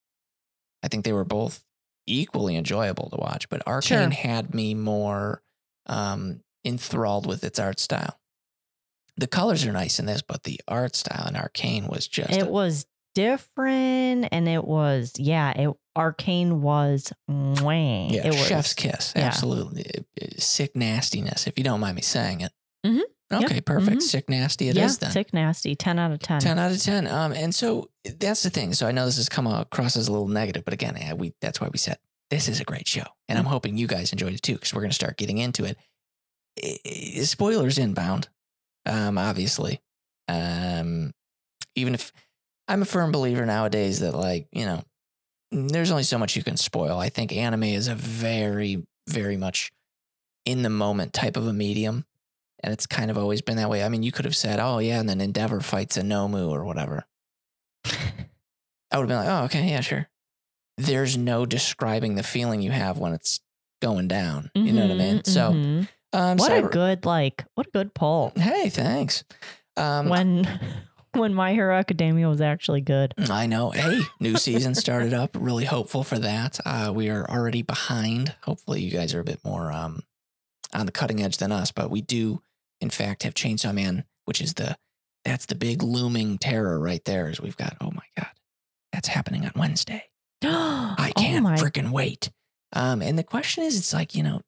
I 0.83 0.89
think 0.89 1.05
they 1.05 1.13
were 1.13 1.25
both 1.25 1.65
equally 2.07 2.57
enjoyable 2.57 3.09
to 3.11 3.17
watch, 3.17 3.49
but 3.49 3.67
Arcane 3.67 4.11
Sure. 4.11 4.21
had 4.31 4.55
me 4.55 4.75
more 4.75 5.43
um, 5.87 6.41
enthralled 6.65 7.27
with 7.27 7.43
its 7.43 7.59
art 7.59 7.81
style. 7.81 8.19
The 9.17 9.27
colors 9.27 9.65
are 9.65 9.73
nice 9.73 9.99
in 9.99 10.07
this, 10.07 10.23
but 10.23 10.43
the 10.45 10.61
art 10.69 10.95
style 10.97 11.27
in 11.29 11.37
Arcane 11.37 11.87
was 11.89 12.07
just 12.07 12.33
It 12.33 12.49
was 12.49 12.87
different 13.15 14.29
and 14.31 14.47
it 14.49 14.65
was 14.65 15.13
yeah, 15.17 15.51
it 15.53 15.75
Arcane 15.97 16.61
was 16.61 17.13
mwah. 17.31 18.11
Yeah, 18.13 18.27
it 18.27 18.35
was 18.35 18.47
chef's 18.47 18.75
kiss. 18.75 19.15
yeah. 19.17 19.23
Absolutely. 19.27 19.83
It- 19.83 20.07
it- 20.17 20.43
Sick 20.43 20.77
nastiness, 20.77 21.47
if 21.47 21.57
you 21.57 21.65
don't 21.65 21.81
mind 21.81 21.97
me 21.97 22.03
saying 22.03 22.43
it. 22.43 22.53
Mhm. 22.85 23.01
Okay, 23.33 23.61
perfect. 23.63 23.97
Mhm. 23.99 24.03
Sick 24.03 24.29
nasty 24.29 24.69
it 24.69 24.77
is 24.77 24.93
yeah, 24.93 24.97
then. 25.01 25.11
sick 25.11 25.33
nasty. 25.33 25.75
Ten 25.75 25.99
out 25.99 26.13
of 26.13 26.21
ten. 26.21 26.39
10 26.41 26.59
out 26.59 26.71
of 26.71 26.81
10. 26.81 27.07
Um, 27.09 27.33
and 27.33 27.55
so 27.55 27.91
that's 28.19 28.43
the 28.43 28.51
thing. 28.51 28.73
So 28.75 28.87
I 28.87 28.93
know 28.93 29.07
this 29.07 29.17
has 29.17 29.29
come 29.31 29.47
across 29.47 29.97
as 29.97 30.07
a 30.09 30.13
little 30.13 30.29
negative, 30.29 30.65
but 30.65 30.75
again, 30.75 30.97
eh, 30.97 31.13
we 31.15 31.33
that's 31.41 31.61
why 31.61 31.69
we 31.73 31.79
said 31.79 31.97
this 32.31 32.49
is 32.49 32.61
a 32.61 32.65
great 32.65 32.87
show. 32.87 33.05
And 33.29 33.39
I'm 33.39 33.47
hoping 33.47 33.79
you 33.79 33.87
guys 33.87 34.13
enjoyed 34.13 34.35
it 34.35 34.43
too, 34.43 34.55
because 34.55 34.75
we're 34.75 34.83
going 34.83 34.91
to 34.91 34.95
start 34.95 35.17
getting 35.17 35.39
into 35.39 35.65
it. 35.65 35.77
Spoilers 37.27 37.79
inbound, 37.79 38.29
um, 38.87 39.19
obviously. 39.19 39.81
Um, 40.29 41.13
even 41.75 41.95
if 41.95 42.13
I'm 42.69 42.83
a 42.83 42.87
firm 42.87 43.13
believer 43.13 43.45
nowadays 43.47 44.01
that 44.01 44.15
like, 44.15 44.49
you 44.53 44.65
know, 44.65 44.83
there's 45.53 45.91
only 45.91 46.03
so 46.03 46.19
much 46.19 46.35
you 46.37 46.43
can 46.43 46.57
spoil. 46.57 46.99
I 46.99 47.09
think 47.09 47.33
anime 47.33 47.63
is 47.65 47.87
a 47.89 47.95
very, 47.95 48.85
very 49.09 49.37
much 49.37 49.71
in 50.45 50.63
the 50.63 50.71
moment 50.71 51.13
type 51.13 51.37
of 51.37 51.47
a 51.47 51.53
medium. 51.53 52.05
And 52.63 52.73
it's 52.73 52.87
kind 52.87 53.11
of 53.11 53.19
always 53.19 53.43
been 53.43 53.57
that 53.59 53.71
way. 53.71 53.85
I 53.85 53.89
mean, 53.89 54.03
you 54.03 54.11
could 54.11 54.25
have 54.25 54.35
said, 54.35 54.59
oh, 54.59 54.79
yeah, 54.79 54.99
and 54.99 55.09
then 55.09 55.21
Endeavor 55.21 55.61
fights 55.61 55.97
a 55.97 56.03
Nomu 56.03 56.51
or 56.51 56.65
whatever. 56.65 57.05
I 57.85 58.99
would 58.99 59.03
have 59.03 59.09
been 59.09 59.19
like, 59.19 59.29
oh, 59.29 59.45
okay, 59.45 59.69
yeah, 59.71 59.81
sure. 59.81 60.09
There's 60.79 61.17
no 61.17 61.47
describing 61.47 62.15
the 62.15 62.23
feeling 62.23 62.63
you 62.63 62.71
have 62.71 62.99
when 62.99 63.13
it's 63.13 63.41
going 63.83 64.09
down. 64.09 64.51
You 64.55 64.73
know 64.73 64.83
what 64.83 64.91
I 64.91 64.95
mean? 64.95 65.19
Mhm, 65.19 65.27
So, 65.27 65.53
mhm. 65.53 65.89
Um, 66.13 66.39
what 66.39 66.53
a 66.53 66.63
good 66.63 67.05
like 67.05 67.45
what 67.55 67.67
a 67.67 67.71
good 67.71 67.95
poll 67.95 68.33
hey, 68.37 68.69
thanks. 68.69 69.25
Um, 69.77 70.09
when 70.09 70.49
when 71.13 71.35
My 71.35 71.53
Hero 71.53 71.75
Academia 71.75 72.29
was 72.29 72.41
actually 72.41 72.81
good. 72.81 73.15
I 73.31 73.47
know. 73.47 73.71
Hey, 73.71 74.01
new 74.21 74.37
season 74.37 74.75
started 74.75 75.13
up. 75.15 75.37
Really 75.39 75.65
hopeful 75.65 76.05
for 76.05 76.19
that. 76.19 76.61
Uh, 76.65 76.93
we 76.95 77.11
are 77.11 77.29
already 77.29 77.63
behind. 77.63 78.35
Hopefully, 78.43 78.83
you 78.83 78.91
guys 78.91 79.15
are 79.15 79.21
a 79.21 79.25
bit 79.25 79.41
more 79.45 79.73
um, 79.73 80.03
on 80.73 80.87
the 80.87 80.93
cutting 80.93 81.23
edge 81.23 81.39
than 81.39 81.53
us. 81.53 81.73
But 81.73 81.91
we 81.91 82.01
do, 82.01 82.43
in 82.81 82.91
fact, 82.91 83.23
have 83.23 83.35
Chainsaw 83.35 83.75
Man, 83.75 84.05
which 84.25 84.41
is 84.41 84.55
the 84.55 84.77
that's 85.25 85.47
the 85.47 85.55
big 85.55 85.83
looming 85.83 86.39
terror 86.39 86.79
right 86.79 87.05
there. 87.05 87.29
Is 87.29 87.41
we've 87.41 87.57
got 87.57 87.77
oh 87.81 87.91
my 87.91 88.07
god, 88.17 88.33
that's 88.93 89.09
happening 89.09 89.45
on 89.45 89.53
Wednesday. 89.57 90.05
I 90.43 91.13
oh 91.17 91.21
can't 91.21 91.43
my 91.43 91.57
freaking 91.57 91.91
wait. 91.91 92.31
Um, 92.73 93.01
and 93.01 93.19
the 93.19 93.25
question 93.25 93.65
is, 93.65 93.79
it's 93.79 93.95
like 93.95 94.15
you 94.15 94.23
know, 94.23 94.43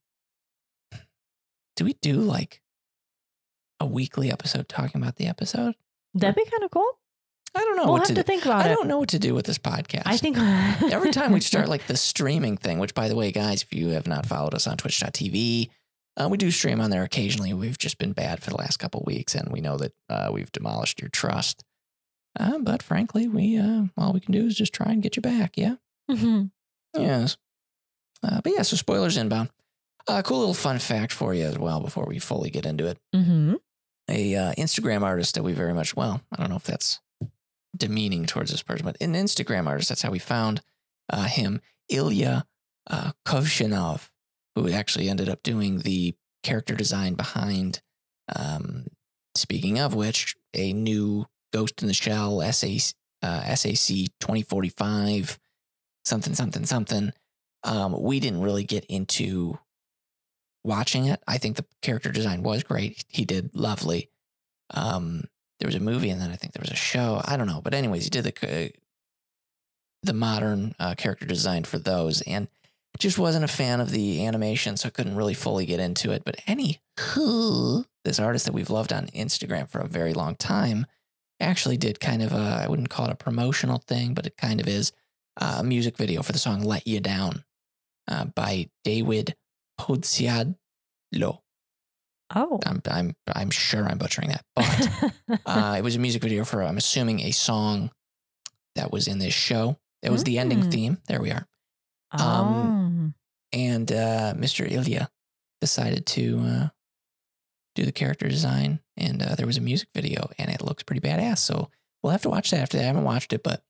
do 1.79 1.85
we 1.85 1.93
do 2.03 2.15
like 2.15 2.61
a 3.79 3.87
weekly 3.87 4.33
episode 4.33 4.69
talking 4.69 5.01
about 5.01 5.15
the 5.17 5.27
episode? 5.27 5.75
That'd 6.13 6.35
be 6.35 6.45
kind 6.45 6.65
of 6.65 6.71
cool. 6.73 6.91
I 7.55 7.61
don't 7.61 7.77
know 7.77 7.85
we'll 7.85 7.93
what 7.93 7.99
have 8.01 8.09
to 8.09 8.15
to 8.17 8.23
think 8.25 8.45
about 8.45 8.63
I 8.67 8.71
it. 8.71 8.75
don't 8.75 8.89
know 8.89 8.99
what 8.99 9.11
to 9.11 9.19
do 9.21 9.33
with 9.33 9.47
this 9.47 9.59
podcast. 9.59 10.03
I 10.05 10.17
think 10.17 10.37
every 10.93 11.13
time 11.13 11.31
we 11.33 11.41
start 11.41 11.69
like 11.69 11.87
the 11.87 11.97
streaming 11.97 12.57
thing, 12.57 12.81
which 12.81 12.95
by 12.95 13.09
the 13.09 13.15
way, 13.15 13.31
guys, 13.31 13.63
if 13.63 13.73
you 13.73 13.91
have 13.91 14.09
not 14.09 14.27
followed 14.27 14.55
us 14.55 14.67
on 14.67 14.77
twitch.tv, 14.77 15.71
uh, 16.17 16.29
we 16.29 16.37
do 16.37 16.51
stream 16.51 16.81
on 16.81 16.91
there 16.91 17.05
occasionally. 17.05 17.55
We've 17.55 17.79
just 17.79 17.99
been 17.99 18.13
bad 18.13 18.43
for 18.43 18.51
the 18.51 18.57
last 18.57 18.79
couple 18.79 19.05
weeks, 19.07 19.37
and 19.37 19.53
we 19.53 19.61
know 19.61 19.77
that 19.77 19.93
uh, 20.11 20.31
we've 20.33 20.51
demolished 20.51 21.01
your 21.01 21.11
trust. 21.11 21.63
Uh, 22.39 22.59
but 22.59 22.83
frankly, 22.83 23.29
we 23.29 23.57
uh, 23.57 23.85
all 23.97 24.13
we 24.13 24.19
can 24.21 24.33
do 24.33 24.45
is 24.47 24.57
just 24.57 24.73
try 24.75 24.91
and 24.91 25.01
get 25.03 25.15
you 25.15 25.23
back. 25.23 25.57
Yeah. 25.57 25.77
Mhm. 26.11 26.51
Yes. 26.97 27.37
Uh, 28.23 28.41
but 28.41 28.53
yeah, 28.53 28.63
so 28.63 28.77
spoilers 28.77 29.17
inbound. 29.17 29.51
Uh, 30.09 30.23
cool 30.23 30.39
little 30.39 30.55
fun 30.55 30.79
fact 30.79 31.13
for 31.13 31.35
you 31.35 31.45
as 31.45 31.59
well 31.59 31.81
before 31.81 32.07
we 32.07 32.19
fully 32.19 32.51
get 32.51 32.65
into 32.65 32.87
it. 32.87 32.99
Mhm. 33.15 33.57
A 34.09 34.35
uh, 34.35 34.53
Instagram 34.55 35.03
artist 35.03 35.35
that 35.35 35.43
we 35.43 35.53
very 35.53 35.75
much 35.75 35.95
well, 35.95 36.23
I 36.33 36.37
don't 36.37 36.49
know 36.49 36.57
if 36.57 36.65
that's 36.65 37.01
demeaning 37.77 38.25
towards 38.25 38.51
this 38.51 38.63
person, 38.63 38.87
but 38.87 38.97
an 39.03 39.13
Instagram 39.13 39.67
artist. 39.67 39.91
That's 39.91 40.01
how 40.03 40.11
we 40.11 40.19
found 40.19 40.63
uh, 41.11 41.25
him, 41.25 41.61
Ilya 41.91 42.47
uh, 42.89 43.13
Kuvshinov, 43.27 44.09
who 44.55 44.71
actually 44.71 45.11
ended 45.11 45.29
up 45.29 45.43
doing 45.43 45.81
the 45.81 46.15
character 46.43 46.75
design 46.75 47.15
behind. 47.15 47.83
Um, 48.35 48.87
speaking 49.35 49.79
of 49.79 49.95
which, 49.95 50.37
a 50.55 50.73
new 50.73 51.27
Ghost 51.53 51.83
in 51.83 51.89
the 51.89 51.95
Shell 51.95 52.41
SAC, 52.53 52.95
uh, 53.23 53.55
SAC 53.55 54.07
twenty 54.21 54.43
forty 54.43 54.71
five, 54.71 55.39
something 56.07 56.35
something 56.35 56.65
something. 56.65 57.13
Um, 57.65 58.01
we 58.01 58.21
didn't 58.21 58.41
really 58.41 58.65
get 58.65 58.85
into 58.87 59.59
watching 60.65 61.07
it. 61.07 61.23
I 61.27 61.39
think 61.39 61.57
the 61.57 61.65
character 61.83 62.11
design 62.11 62.43
was 62.43 62.63
great. 62.63 63.05
He 63.09 63.25
did 63.25 63.55
lovely. 63.55 64.11
Um, 64.71 65.25
there 65.61 65.69
was 65.69 65.75
a 65.75 65.81
movie 65.81 66.11
and 66.11 66.21
then 66.21 66.31
I 66.31 66.37
think 66.37 66.53
there 66.53 66.63
was 66.63 66.71
a 66.71 66.77
show. 66.77 67.21
I 67.25 67.37
don't 67.37 67.47
know, 67.47 67.61
but 67.63 67.75
anyways, 67.75 68.05
he 68.05 68.11
did 68.11 68.25
the 68.25 68.67
uh, 68.67 68.69
the 70.05 70.13
modern 70.13 70.75
uh, 70.79 70.95
character 70.95 71.27
design 71.27 71.65
for 71.65 71.79
those, 71.79 72.21
and 72.23 72.49
just 72.99 73.19
wasn't 73.19 73.45
a 73.45 73.49
fan 73.49 73.81
of 73.81 73.91
the 73.91 74.25
animation, 74.25 74.77
so 74.77 74.89
I 74.89 74.91
couldn't 74.91 75.17
really 75.17 75.35
fully 75.35 75.67
get 75.67 75.81
into 75.81 76.13
it. 76.13 76.23
But 76.25 76.41
any 76.47 76.81
who 77.01 77.85
this 78.05 78.21
artist 78.21 78.47
that 78.47 78.55
we've 78.55 78.71
loved 78.71 78.93
on 78.93 79.09
Instagram 79.09 79.69
for 79.69 79.81
a 79.81 79.89
very 79.89 80.15
long 80.15 80.37
time 80.37 80.87
actually 81.41 81.77
did 81.77 82.01
kind 82.01 82.23
of 82.23 82.33
a 82.33 82.63
I 82.65 82.69
wouldn't 82.69 82.91
call 82.91 83.07
it 83.07 83.13
a 83.13 83.17
promotional 83.17 83.83
thing, 83.87 84.15
but 84.15 84.27
it 84.27 84.37
kind 84.37 84.61
of 84.61 84.69
is 84.69 84.93
uh, 85.41 85.57
a 85.61 85.65
music 85.65 85.97
video 85.97 86.23
for 86.23 86.33
the 86.33 86.39
song 86.39 86.63
"Let 86.63 86.87
You 86.87 87.01
Down" 87.01 87.45
uh, 88.07 88.27
by 88.27 88.71
David 88.85 89.35
Podsiadlo. 89.79 90.55
Oh. 92.35 92.61
I'm 92.67 92.83
I'm 92.91 93.17
I'm 93.35 93.51
sure 93.51 93.87
I'm 93.87 93.99
butchering 93.99 94.29
that, 94.31 94.45
but 94.55 95.41
uh, 95.47 95.75
it 95.79 95.83
was 95.83 95.97
a 95.97 95.99
music 95.99 96.21
video 96.23 96.45
for, 96.45 96.63
I'm 96.63 96.77
assuming, 96.77 97.21
a 97.21 97.31
song 97.31 97.91
that 98.75 98.93
was 98.93 99.09
in 99.09 99.19
this 99.19 99.33
show. 99.35 99.79
It 100.03 100.11
was 100.11 100.25
the 100.25 100.39
ending 100.39 100.63
Mm. 100.65 100.71
theme. 100.71 100.99
There 101.09 101.21
we 101.23 101.31
are. 101.31 101.47
oh. 102.13 102.23
um, 102.25 103.15
And 103.53 103.91
uh, 103.91 104.35
Mr. 104.37 104.71
Ilya 104.71 105.11
decided 105.63 106.05
to 106.07 106.39
uh, 106.45 106.69
do 107.75 107.85
the 107.85 107.93
character 107.93 108.29
design, 108.29 108.81
and 108.97 109.23
uh, 109.23 109.35
there 109.35 109.47
was 109.47 109.57
a 109.57 109.63
music 109.63 109.89
video, 109.95 110.29
and 110.39 110.51
it 110.51 110.61
looks 110.63 110.83
pretty 110.83 111.01
badass. 111.01 111.39
So 111.39 111.71
we'll 112.03 112.13
have 112.13 112.23
to 112.23 112.31
watch 112.31 112.51
that 112.51 112.61
after 112.61 112.77
that. 112.77 112.85
I 112.85 112.89
haven't 112.89 113.05
watched 113.05 113.33
it, 113.33 113.43
but 113.43 113.63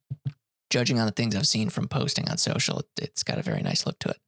judging 0.70 0.98
on 0.98 1.06
the 1.06 1.12
things 1.12 1.36
I've 1.36 1.46
seen 1.46 1.70
from 1.70 1.86
posting 1.88 2.28
on 2.28 2.38
social, 2.38 2.80
it, 2.80 2.86
it's 3.00 3.22
got 3.22 3.38
a 3.38 3.42
very 3.42 3.62
nice 3.62 3.86
look 3.86 3.98
to 4.00 4.08
it. 4.10 4.18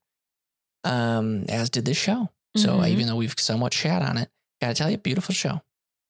Um, 0.85 1.45
as 1.49 1.71
did 1.71 1.85
this 1.85 1.97
show. 1.99 2.31
So 2.57 2.79
Mhm. 2.79 2.89
even 2.89 3.07
though 3.07 3.17
we've 3.17 3.35
somewhat 3.39 3.75
shat 3.75 4.03
on 4.03 4.17
it, 4.19 4.31
gotta 4.61 4.75
tell 4.75 4.91
you, 4.91 4.97
beautiful 4.99 5.35
show. 5.35 5.63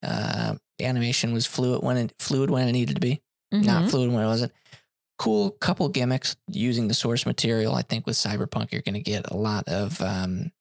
Uh, 0.02 0.56
animation 0.80 1.32
was 1.32 1.44
fluid 1.46 1.82
when 1.82 1.96
it 1.96 2.14
fluid 2.18 2.50
when 2.50 2.66
it 2.68 2.72
needed 2.72 2.94
to 2.94 3.00
be 3.00 3.20
not 3.52 3.84
Mhm. 3.84 3.90
fluid 3.90 4.12
when 4.12 4.22
it 4.24 4.26
wasn't. 4.28 4.52
Cool 5.18 5.50
couple 5.50 5.88
gimmicks 5.90 6.36
using 6.48 6.88
the 6.88 6.94
source 6.94 7.26
material. 7.26 7.74
I 7.74 7.82
think 7.82 8.06
with 8.06 8.16
Cyberpunk, 8.16 8.72
you're 8.72 8.80
going 8.80 8.94
to 8.94 9.00
get 9.00 9.30
a 9.30 9.36
lot 9.36 9.68
of. 9.68 10.00
Um, 10.00 10.52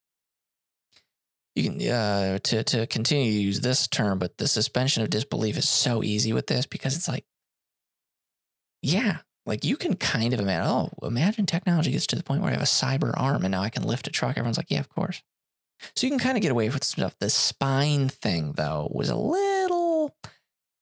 you 1.56 1.63
can 1.63 1.82
uh, 1.89 2.39
to 2.39 2.63
to 2.63 2.88
continue 2.88 3.32
to 3.32 3.39
use 3.39 3.62
this 3.62 3.88
term, 3.88 4.20
but 4.20 4.38
the 4.38 4.48
suspension 4.48 5.01
of 5.04 5.10
disbelief 5.10 5.58
is 5.58 5.68
so 5.70 6.04
easy 6.04 6.34
with 6.34 6.48
this 6.48 6.66
because 6.66 6.96
it's 6.96 7.08
like, 7.08 7.25
yeah, 8.82 9.20
like 9.50 9.65
you 9.65 9.75
can 9.75 9.96
kind 9.96 10.34
of 10.34 10.39
imagine. 10.39 10.70
Oh, 10.70 10.89
imagine 11.06 11.46
technology 11.46 11.91
gets 11.91 12.08
to 12.08 12.15
the 12.15 12.24
point 12.24 12.41
where 12.41 12.51
I 12.51 12.53
have 12.53 12.62
a 12.62 12.65
cyber 12.65 13.13
arm 13.18 13.44
and 13.44 13.51
now 13.51 13.62
I 13.62 13.70
can 13.70 13.84
lift 13.84 14.08
a 14.08 14.12
truck. 14.12 14.38
Everyone's 14.38 14.58
like, 14.58 14.72
yeah, 14.72 14.79
of 14.79 14.89
course. 14.89 15.22
So 15.96 16.06
you 16.06 16.12
can 16.12 16.20
kind 16.20 16.38
of 16.38 16.41
get 16.41 16.51
away 16.51 16.70
with 16.70 16.84
stuff. 16.84 17.18
The 17.20 17.29
spine 17.29 18.10
thing, 18.10 18.53
though, 18.53 18.89
was 18.91 19.10
a 19.10 19.15
little. 19.15 20.15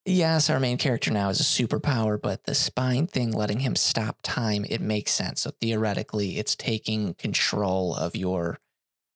Yes, 0.06 0.50
our 0.50 0.60
main 0.60 0.78
character 0.78 1.12
now 1.12 1.30
is 1.30 1.40
a 1.40 1.44
superpower, 1.44 2.20
but 2.22 2.46
the 2.46 2.56
spine 2.56 3.08
thing, 3.08 3.32
letting 3.32 3.60
him 3.60 3.76
stop 3.76 4.20
time, 4.24 4.66
it 4.70 4.82
makes 4.82 5.12
sense. 5.12 5.42
So 5.42 5.52
theoretically, 5.62 6.38
it's 6.38 6.56
taking 6.56 7.14
control 7.14 7.94
of 7.94 8.16
your, 8.16 8.60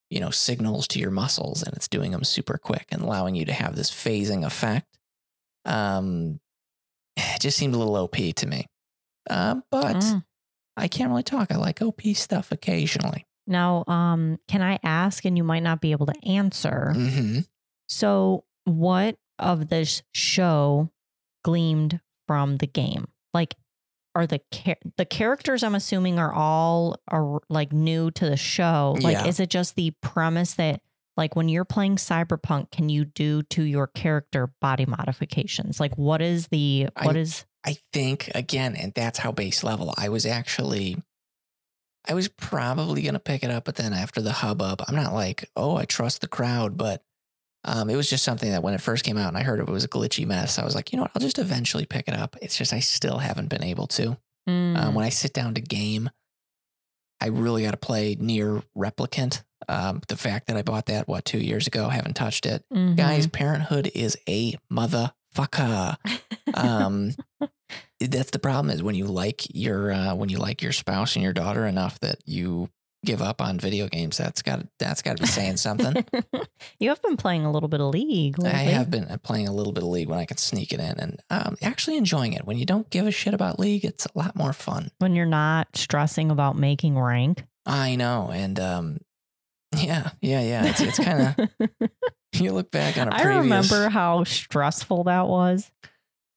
you 0.10 0.20
know, 0.20 0.30
signals 0.30 0.88
to 0.90 1.00
your 1.00 1.12
muscles, 1.12 1.64
and 1.64 1.74
it's 1.76 1.88
doing 1.88 2.12
them 2.12 2.24
super 2.24 2.58
quick 2.58 2.88
and 2.92 3.02
allowing 3.02 3.36
you 3.36 3.46
to 3.46 3.54
have 3.54 3.76
this 3.76 3.90
phasing 3.90 4.46
effect. 4.46 4.98
Um, 5.66 6.40
it 7.18 7.42
just 7.42 7.58
seemed 7.58 7.74
a 7.74 7.78
little 7.78 7.96
OP 7.96 8.16
to 8.16 8.48
me. 8.48 8.68
Uh, 9.30 9.56
but 9.70 9.96
Mm. 9.98 10.24
I 10.78 10.88
can't 10.88 11.10
really 11.10 11.24
talk. 11.24 11.52
I 11.52 11.58
like 11.58 11.82
OP 11.82 12.02
stuff 12.16 12.52
occasionally. 12.52 13.26
Now, 13.48 13.84
um, 13.88 14.40
can 14.48 14.62
I 14.62 14.80
ask, 14.84 15.26
and 15.26 15.36
you 15.38 15.44
might 15.44 15.64
not 15.64 15.82
be 15.82 15.92
able 15.92 16.06
to 16.08 16.26
answer. 16.28 16.94
hmm 16.94 17.40
So, 17.90 18.46
what 18.66 19.18
of 19.40 19.68
this 19.70 20.04
show 20.14 20.90
gleamed 21.44 22.00
from 22.28 22.58
the 22.58 22.68
game? 22.68 23.10
Like, 23.34 23.56
are 24.16 24.28
the 24.28 24.42
char- 24.54 24.78
the 24.98 25.06
characters? 25.06 25.64
I'm 25.64 25.76
assuming 25.76 26.20
are 26.20 26.34
all 26.34 26.98
are 27.08 27.40
like 27.50 27.72
new 27.74 28.12
to 28.12 28.30
the 28.30 28.38
show. 28.38 28.96
Like, 29.02 29.14
Yeah. 29.18 29.26
is 29.28 29.40
it 29.40 29.50
just 29.50 29.76
the 29.76 29.92
premise 30.02 30.54
that 30.56 30.82
like 31.18 31.36
when 31.36 31.50
you're 31.50 31.66
playing 31.66 31.98
Cyberpunk, 31.98 32.72
can 32.72 32.90
you 32.90 33.06
do 33.06 33.44
to 33.44 33.64
your 33.64 33.88
character 33.88 34.54
body 34.62 34.86
modifications? 34.86 35.80
Like, 35.80 35.96
what 35.98 36.22
is 36.22 36.48
the 36.48 36.88
I- 36.96 37.06
what 37.06 37.16
is? 37.16 37.46
I 37.64 37.78
think 37.94 38.32
again, 38.34 38.76
and 38.76 38.92
that's 38.96 39.20
how 39.20 39.32
base 39.32 39.64
level. 39.64 39.94
I 39.98 40.10
was 40.10 40.26
actually, 40.26 40.98
I 42.08 42.16
was 42.16 42.28
probably 42.28 43.04
gonna 43.04 43.20
pick 43.20 43.44
it 43.44 43.52
up, 43.52 43.66
but 43.66 43.76
then 43.76 43.94
after 43.94 44.20
the 44.22 44.32
hubbub, 44.32 44.82
I'm 44.88 44.96
not 44.96 45.14
like, 45.14 45.50
oh, 45.56 45.76
I 45.76 45.86
trust 45.86 46.22
the 46.22 46.28
crowd, 46.28 46.76
but 46.76 47.04
um, 47.64 47.92
it 47.92 47.96
was 47.96 48.10
just 48.10 48.24
something 48.24 48.50
that 48.50 48.64
when 48.64 48.74
it 48.74 48.82
first 48.82 49.04
came 49.06 49.18
out 49.20 49.28
and 49.28 49.38
I 49.38 49.44
heard 49.44 49.60
it 49.60 49.68
was 49.70 49.84
a 49.84 49.88
glitchy 49.88 50.26
mess, 50.26 50.58
I 50.58 50.66
was 50.66 50.74
like, 50.74 50.92
you 50.92 50.98
know 50.98 51.04
what, 51.04 51.12
I'll 51.14 51.22
just 51.22 51.38
eventually 51.38 51.86
pick 51.86 52.08
it 52.08 52.16
up. 52.16 52.36
It's 52.42 52.58
just 52.58 52.74
I 52.74 52.80
still 52.80 53.20
haven't 53.20 53.50
been 53.50 53.64
able 53.64 53.86
to. 53.90 54.18
Mm, 54.50 54.78
Um, 54.78 54.96
when 54.96 55.06
I 55.06 55.10
sit 55.10 55.32
down 55.34 55.54
to 55.54 55.62
game, 55.62 56.10
I 57.22 57.28
really 57.28 57.64
got 57.64 57.72
to 57.72 57.78
play 57.78 58.16
NieR 58.16 58.64
Replicant. 58.76 59.44
Um, 59.70 60.02
the 60.08 60.18
fact 60.18 60.48
that 60.48 60.58
I 60.58 60.64
bought 60.64 60.88
that 60.88 61.08
what 61.08 61.24
two 61.24 61.38
years 61.38 61.68
ago, 61.68 61.88
haven't 61.88 62.16
touched 62.16 62.46
it, 62.46 62.66
mhm. 62.74 62.96
guys. 62.96 63.28
Parenthood 63.28 63.92
is 63.94 64.18
a 64.28 64.58
motherfucker 64.72 65.98
um 66.54 67.12
that's 68.00 68.32
the 68.32 68.40
problem 68.40 68.70
is 68.70 68.84
when 68.84 68.96
you 68.96 69.06
like 69.06 69.44
your 69.54 69.92
uh 69.92 70.16
when 70.16 70.30
you 70.30 70.38
like 70.38 70.62
your 70.62 70.72
spouse 70.72 71.16
and 71.16 71.24
your 71.24 71.34
daughter 71.34 71.66
enough 71.66 72.00
that 72.00 72.18
you 72.26 72.70
give 73.06 73.22
up 73.22 73.42
on 73.42 73.60
video 73.60 73.88
games. 73.88 74.18
That's 74.18 74.42
got 74.42 74.66
that's 74.80 75.02
got 75.02 75.18
to 75.18 75.24
be 75.24 75.28
saying 75.28 75.58
something. 75.58 76.06
you 76.80 76.90
have 76.90 77.02
been 77.02 77.18
playing 77.18 77.46
a 77.46 77.52
little 77.52 77.70
bit 77.70 77.82
of 77.82 77.94
League. 77.94 78.36
I 78.44 78.50
have 78.50 78.90
been 78.90 79.06
uh, 79.06 79.18
playing 79.18 79.48
a 79.48 79.52
little 79.52 79.74
bit 79.74 79.84
of 79.84 79.90
League 79.90 80.10
when 80.10 80.20
I 80.20 80.26
can 80.26 80.38
sneak 80.38 80.72
it 80.72 80.80
in, 80.80 81.00
and 81.00 81.20
um, 81.30 81.58
actually 81.62 81.98
enjoying 81.98 82.34
it. 82.34 82.46
When 82.46 82.58
you 82.58 82.66
don't 82.66 82.90
give 82.90 83.08
a 83.08 83.12
shit 83.12 83.34
about 83.34 83.60
League, 83.60 83.86
it's 83.86 84.06
a 84.06 84.18
lot 84.18 84.36
more 84.36 84.54
fun. 84.54 84.92
when 85.00 85.16
you're 85.16 85.26
not 85.26 85.76
stressing 85.76 86.32
about 86.32 86.58
making 86.58 86.98
rank. 86.98 87.44
I 87.66 87.96
know, 87.96 88.30
and 88.34 88.60
um, 88.60 88.98
yeah, 89.76 90.12
yeah, 90.22 90.42
yeah. 90.42 90.66
It's 90.66 90.82
it's 90.82 91.00
kind 91.00 91.36
of 91.38 91.70
you 92.34 92.52
look 92.52 92.72
back 92.72 92.98
on 92.98 93.08
a 93.08 93.16
I 93.16 93.22
previous. 93.22 93.44
remember 93.44 93.90
how 93.90 94.24
stressful 94.24 95.06
that 95.06 95.28
was. 95.28 95.72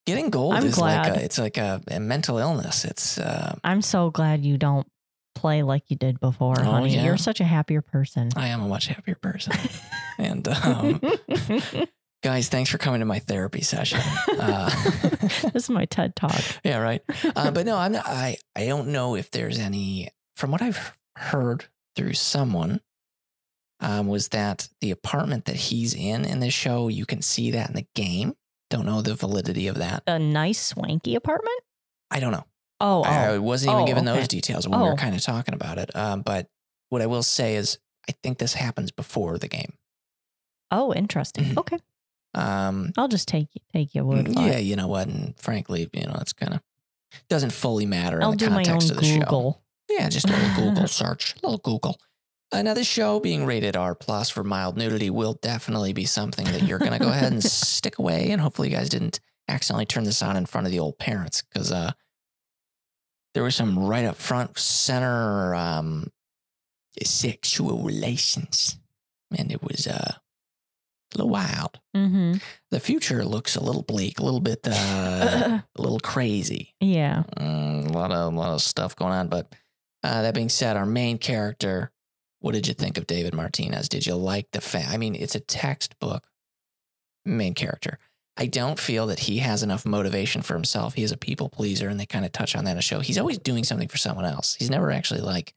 getting 0.05 0.29
gold 0.29 0.53
I'm 0.55 0.65
is 0.65 0.77
like 0.77 1.15
a, 1.15 1.23
it's 1.23 1.37
like 1.37 1.57
a, 1.57 1.81
a 1.89 1.99
mental 1.99 2.37
illness. 2.37 2.85
It's 2.85 3.17
uh, 3.17 3.55
I'm 3.63 3.81
so 3.81 4.09
glad 4.09 4.45
you 4.45 4.57
don't 4.57 4.87
play 5.35 5.61
like 5.63 5.83
you 5.89 5.95
did 5.97 6.19
before, 6.19 6.55
Oh, 6.59 6.63
honey. 6.63 6.95
yeah. 6.95 7.03
You're 7.05 7.17
such 7.17 7.39
a 7.39 7.43
happier 7.43 7.81
person. 7.81 8.29
I 8.35 8.47
am 8.47 8.61
a 8.63 8.67
much 8.67 8.87
happier 8.87 9.15
person. 9.15 9.53
and 10.17 10.47
um, 10.47 10.99
guys, 12.23 12.49
thanks 12.49 12.69
for 12.69 12.77
coming 12.77 13.01
to 13.01 13.05
my 13.05 13.19
therapy 13.19 13.61
session. 13.61 13.99
Uh, 14.39 14.69
this 15.53 15.55
is 15.65 15.69
my 15.69 15.85
TED 15.85 16.15
talk. 16.15 16.41
yeah, 16.63 16.77
right. 16.79 17.01
Uh, 17.35 17.51
but 17.51 17.65
no, 17.65 17.77
I'm 17.83 17.91
not, 17.91 18.05
I 18.07 18.37
I 18.55 18.65
don't 18.65 18.87
know 18.89 19.15
if 19.15 19.29
there's 19.31 19.59
any. 19.59 20.09
From 20.35 20.51
what 20.51 20.61
I've 20.61 20.93
heard 21.17 21.65
through 21.95 22.13
someone, 22.13 22.81
um, 23.79 24.07
was 24.07 24.29
that 24.29 24.67
the 24.81 24.91
apartment 24.91 25.45
that 25.45 25.55
he's 25.55 25.93
in 25.93 26.25
in 26.25 26.39
this 26.39 26.53
show, 26.53 26.87
you 26.87 27.05
can 27.05 27.21
see 27.21 27.51
that 27.51 27.69
in 27.69 27.75
the 27.75 27.87
game. 27.95 28.33
Don't 28.69 28.85
know 28.85 29.01
the 29.01 29.13
validity 29.15 29.67
of 29.67 29.75
that. 29.75 30.03
A 30.07 30.17
nice 30.17 30.59
swanky 30.59 31.15
apartment? 31.15 31.57
I 32.11 32.19
don't 32.19 32.31
know. 32.31 32.45
Oh, 32.79 33.03
I, 33.03 33.25
I 33.25 33.27
oh. 33.35 33.41
wasn't 33.41 33.71
even 33.71 33.83
Oh, 33.83 33.87
given 33.87 34.07
okay. 34.07 34.19
those 34.19 34.27
details 34.27 34.67
when 34.67 34.79
we 34.79 34.85
were 34.85 34.93
Oh. 34.93 34.97
kind 34.97 35.15
of 35.15 35.21
talking 35.21 35.53
about 35.53 35.77
it. 35.77 35.95
Um, 35.95 36.21
but 36.21 36.49
what 36.89 37.01
I 37.01 37.05
will 37.07 37.23
say 37.23 37.55
is, 37.55 37.79
I 38.09 38.13
think 38.23 38.37
this 38.37 38.53
happens 38.53 38.91
before 38.91 39.37
the 39.37 39.47
game. 39.47 39.73
oh, 40.71 40.93
interesting. 40.93 41.45
Mhm. 41.45 41.57
Okay. 41.59 41.77
Um, 42.33 42.91
I'll 42.97 43.07
just 43.07 43.27
take 43.29 43.47
take 43.71 43.95
your 43.95 44.03
word 44.03 44.25
for 44.25 44.31
it. 44.41 44.45
yeah, 44.45 44.57
you 44.57 44.75
know 44.75 44.87
what? 44.87 45.07
And 45.07 45.39
frankly, 45.39 45.89
you 45.93 46.05
know, 46.05 46.17
it's 46.19 46.33
kind 46.33 46.53
of 46.53 46.61
doesn't 47.29 47.51
fully 47.53 47.85
matter 47.85 48.21
I'll 48.21 48.31
in 48.33 48.37
the 48.37 48.45
do 48.45 48.49
my 48.51 48.57
own 48.59 48.65
context 48.65 48.91
of 48.91 48.97
the 48.97 49.03
show. 49.05 49.19
Google. 49.19 49.61
Yeah, 49.89 50.09
just 50.09 50.27
a 50.29 50.33
little 50.33 50.65
Google 50.65 50.87
search, 51.01 51.33
a 51.41 51.45
little 51.47 51.59
Google. 51.59 51.97
Now, 52.53 52.73
this 52.73 52.87
show 52.87 53.19
being 53.19 53.45
rated 53.45 53.75
R 53.75 53.95
plus 53.95 54.29
for 54.29 54.43
mild 54.43 54.77
nudity 54.77 55.09
will 55.09 55.33
definitely 55.41 55.93
be 55.93 56.05
something 56.05 56.45
that 56.45 56.63
you're 56.63 56.79
going 56.79 56.91
to 56.93 56.99
go 56.99 57.09
ahead 57.09 57.31
and 57.33 57.43
stick 57.43 57.99
away, 57.99 58.31
and 58.31 58.41
hopefully, 58.41 58.69
you 58.69 58.75
guys 58.75 58.89
didn't 58.89 59.19
accidentally 59.47 59.85
turn 59.85 60.03
this 60.05 60.21
on 60.21 60.35
in 60.37 60.45
front 60.45 60.65
of 60.67 60.71
the 60.71 60.79
old 60.79 60.97
parents 60.97 61.41
because 61.41 61.71
uh, 61.71 61.91
there 63.35 63.43
was 63.43 63.53
some 63.53 63.77
right 63.77 64.05
up 64.05 64.15
front 64.15 64.57
center 64.57 65.53
um, 65.53 66.07
sexual 67.03 67.83
relations, 67.83 68.79
and 69.37 69.51
it 69.51 69.61
was 69.61 69.87
uh, 69.87 70.13
a 70.15 71.17
little 71.17 71.29
wild. 71.29 71.81
Mm-hmm. 71.93 72.35
The 72.71 72.79
future 72.79 73.25
looks 73.25 73.57
a 73.57 73.63
little 73.63 73.83
bleak, 73.83 74.19
a 74.19 74.23
little 74.23 74.39
bit, 74.39 74.65
uh, 74.65 75.59
a 75.75 75.81
little 75.81 75.99
crazy. 75.99 76.73
yeah. 76.79 77.23
Mm, 77.37 77.89
a 77.89 77.93
lot 77.93 78.13
of 78.13 78.33
a 78.33 78.37
lot 78.37 78.53
of 78.53 78.61
stuff 78.61 78.95
going 78.95 79.11
on. 79.11 79.27
But 79.27 79.53
uh, 80.01 80.21
that 80.21 80.33
being 80.33 80.49
said, 80.49 80.77
our 80.77 80.85
main 80.87 81.17
character. 81.17 81.91
What 82.39 82.53
did 82.53 82.67
you 82.67 82.73
think 82.75 82.97
of 82.99 83.07
David 83.07 83.33
Martinez? 83.33 83.89
Did 83.89 84.05
you 84.05 84.13
like 84.15 84.47
the 84.51 84.61
fa- 84.61 84.85
I 84.87 84.97
mean, 84.97 85.15
it's 85.15 85.33
a 85.33 85.39
textbook 85.39 86.27
main 87.25 87.55
character. 87.55 87.97
I 88.37 88.47
don't 88.47 88.79
feel 88.79 89.07
that 89.07 89.19
he 89.19 89.37
has 89.39 89.63
enough 89.63 89.85
motivation 89.85 90.41
for 90.41 90.55
himself. 90.55 90.95
He 90.95 91.03
is 91.03 91.11
a 91.11 91.17
people 91.17 91.49
pleaser, 91.49 91.87
and 91.87 91.99
they 91.99 92.05
kind 92.05 92.25
of 92.25 92.31
touch 92.31 92.55
on 92.55 92.65
that 92.65 92.71
in 92.71 92.77
the 92.77 92.81
show. 92.81 92.99
He's 92.99 93.17
always 93.17 93.37
doing 93.37 93.63
something 93.63 93.87
for 93.87 93.97
someone 93.97 94.25
else. 94.25 94.55
He's 94.55 94.69
never 94.69 94.91
actually 94.91 95.21
like. 95.21 95.53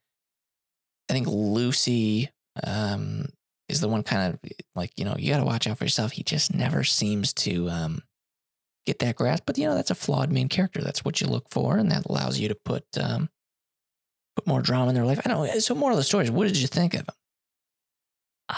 I 1.11 1.13
think 1.13 1.27
Lucy 1.27 2.31
um, 2.63 3.27
is 3.69 3.81
the 3.81 3.89
one 3.89 4.03
kind 4.03 4.35
of 4.35 4.53
like 4.77 4.93
you 4.97 5.05
know 5.05 5.17
you 5.19 5.33
got 5.33 5.39
to 5.39 5.45
watch 5.45 5.67
out 5.67 5.79
for 5.79 5.85
yourself. 5.85 6.13
He 6.13 6.23
just 6.23 6.55
never 6.55 6.85
seems 6.85 7.33
to 7.35 7.69
um, 7.69 8.03
get 8.87 9.01
that 9.01 9.17
grasp. 9.17 9.45
But 9.47 9.59
you 9.59 9.67
know 9.67 9.75
that's 9.75 9.91
a 9.91 9.97
flawed 9.97 10.31
main 10.31 10.49
character. 10.49 10.81
That's 10.81 11.05
what 11.05 11.21
you 11.21 11.27
look 11.27 11.49
for, 11.51 11.79
and 11.79 11.91
that 11.91 12.07
allows 12.07 12.39
you 12.39 12.49
to 12.49 12.55
put 12.55 12.85
um, 13.01 13.29
put 14.37 14.47
more 14.47 14.63
drama 14.63 14.91
in 14.91 14.95
their 14.95 15.05
life. 15.07 15.21
I 15.25 15.29
don't 15.31 15.47
know. 15.47 15.59
So, 15.59 15.75
moral 15.75 15.97
of 15.97 16.01
the 16.01 16.05
story 16.05 16.25
is, 16.25 16.31
what 16.31 16.47
did 16.47 16.57
you 16.59 16.69
think 16.69 16.95
of 16.95 17.01
him? 17.01 17.15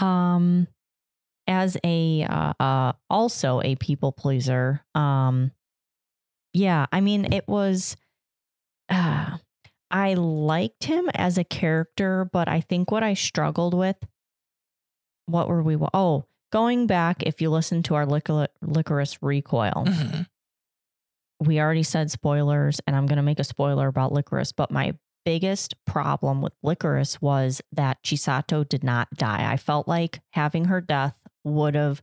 um 0.00 0.68
as 1.50 1.76
a 1.84 2.22
uh, 2.22 2.52
uh 2.60 2.92
also 3.10 3.60
a 3.62 3.74
people 3.76 4.12
pleaser 4.12 4.80
um 4.94 5.50
yeah 6.54 6.86
i 6.92 7.00
mean 7.00 7.32
it 7.32 7.46
was 7.48 7.96
uh 8.88 9.36
i 9.90 10.14
liked 10.14 10.84
him 10.84 11.10
as 11.14 11.36
a 11.36 11.44
character 11.44 12.28
but 12.32 12.48
i 12.48 12.60
think 12.60 12.90
what 12.90 13.02
i 13.02 13.12
struggled 13.14 13.74
with 13.74 13.96
what 15.26 15.48
were 15.48 15.62
we 15.62 15.76
oh 15.92 16.24
going 16.52 16.86
back 16.86 17.22
if 17.24 17.40
you 17.42 17.50
listen 17.50 17.82
to 17.82 17.94
our 17.94 18.06
licor- 18.06 18.48
Lycoris 18.64 19.18
Recoil 19.20 19.84
Mhm. 19.86 20.26
we 21.40 21.60
already 21.60 21.82
said 21.82 22.10
spoilers 22.10 22.80
and 22.86 22.94
i'm 22.96 23.06
going 23.06 23.16
to 23.16 23.22
make 23.22 23.40
a 23.40 23.44
spoiler 23.44 23.88
about 23.88 24.12
Lycoris 24.12 24.52
but 24.56 24.70
my 24.70 24.94
biggest 25.24 25.74
problem 25.84 26.40
with 26.40 26.54
Lycoris 26.64 27.20
was 27.20 27.60
that 27.72 28.02
chisato 28.02 28.66
did 28.66 28.82
not 28.82 29.08
die 29.14 29.52
i 29.52 29.56
felt 29.56 29.86
like 29.86 30.20
having 30.30 30.64
her 30.66 30.80
death 30.80 31.14
would 31.44 31.74
have 31.74 32.02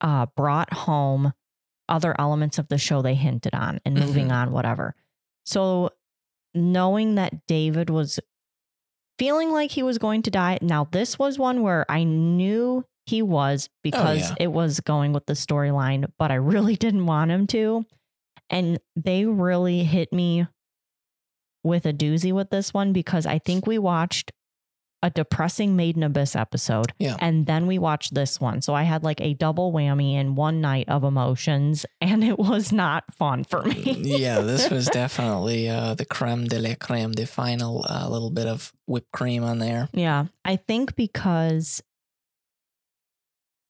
uh, 0.00 0.26
brought 0.36 0.72
home 0.72 1.32
other 1.88 2.14
elements 2.18 2.58
of 2.58 2.68
the 2.68 2.78
show 2.78 3.00
they 3.00 3.14
hinted 3.14 3.54
on 3.54 3.80
and 3.84 3.98
moving 3.98 4.32
on 4.32 4.50
whatever 4.50 4.94
so 5.44 5.90
knowing 6.54 7.14
that 7.14 7.46
david 7.46 7.88
was 7.88 8.18
feeling 9.18 9.50
like 9.50 9.70
he 9.70 9.82
was 9.82 9.98
going 9.98 10.20
to 10.20 10.30
die 10.30 10.58
now 10.60 10.88
this 10.90 11.18
was 11.18 11.38
one 11.38 11.62
where 11.62 11.86
i 11.88 12.02
knew 12.02 12.84
he 13.06 13.22
was 13.22 13.68
because 13.84 14.30
yeah. 14.30 14.34
it 14.40 14.48
was 14.48 14.80
going 14.80 15.12
with 15.12 15.26
the 15.26 15.34
storyline 15.34 16.04
but 16.18 16.32
i 16.32 16.34
really 16.34 16.74
didn't 16.84 17.06
want 17.06 17.30
him 17.30 17.46
to 17.46 17.84
and 18.50 18.78
they 18.94 19.24
really 19.24 19.84
hit 19.84 20.12
me 20.12 20.46
with 21.66 21.84
a 21.84 21.92
doozy 21.92 22.32
with 22.32 22.50
this 22.50 22.72
one 22.72 22.92
because 22.92 23.26
I 23.26 23.38
think 23.38 23.66
we 23.66 23.78
watched 23.78 24.32
a 25.06 25.10
depressing 25.10 25.76
Made 25.76 25.96
in 25.96 26.02
Abyss 26.02 26.34
episode. 26.34 26.92
Yeah. 26.98 27.16
And 27.20 27.46
then 27.46 27.66
we 27.68 27.78
watched 27.78 28.12
this 28.14 28.40
one. 28.40 28.60
So 28.60 28.74
I 28.74 28.82
had 28.82 29.04
like 29.04 29.20
a 29.20 29.34
double 29.34 29.72
whammy 29.72 30.14
in 30.14 30.34
one 30.34 30.60
night 30.60 30.88
of 30.88 31.04
emotions, 31.04 31.86
and 32.00 32.24
it 32.24 32.38
was 32.38 32.72
not 32.72 33.04
fun 33.14 33.44
for 33.44 33.62
me. 33.62 33.94
yeah, 34.02 34.40
this 34.40 34.68
was 34.76 34.86
definitely 34.86 35.68
uh, 35.68 35.94
the 35.94 36.04
creme 36.04 36.46
de 36.48 36.58
la 36.58 36.74
creme, 36.74 37.12
the 37.12 37.26
final 37.26 37.86
uh, 37.88 38.08
little 38.08 38.30
bit 38.30 38.46
of 38.48 38.72
whipped 38.86 39.12
cream 39.12 39.44
on 39.44 39.58
there. 39.60 39.88
Yeah. 39.92 40.26
I 40.44 40.56
think 40.56 40.96
because 40.96 41.82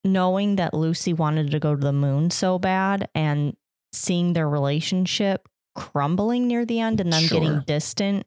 knowing 0.05 0.57
that 0.57 0.73
Lucy 0.73 1.13
wanted 1.13 1.51
to 1.51 1.59
go 1.59 1.75
to 1.75 1.81
the 1.81 1.93
moon 1.93 2.31
so 2.31 2.59
bad 2.59 3.09
and 3.15 3.57
seeing 3.93 4.33
their 4.33 4.49
relationship 4.49 5.49
crumbling 5.75 6.47
near 6.47 6.65
the 6.65 6.81
end 6.81 7.01
and 7.01 7.13
then 7.13 7.23
Sure. 7.25 7.41
getting 7.41 7.61
distant 7.67 8.27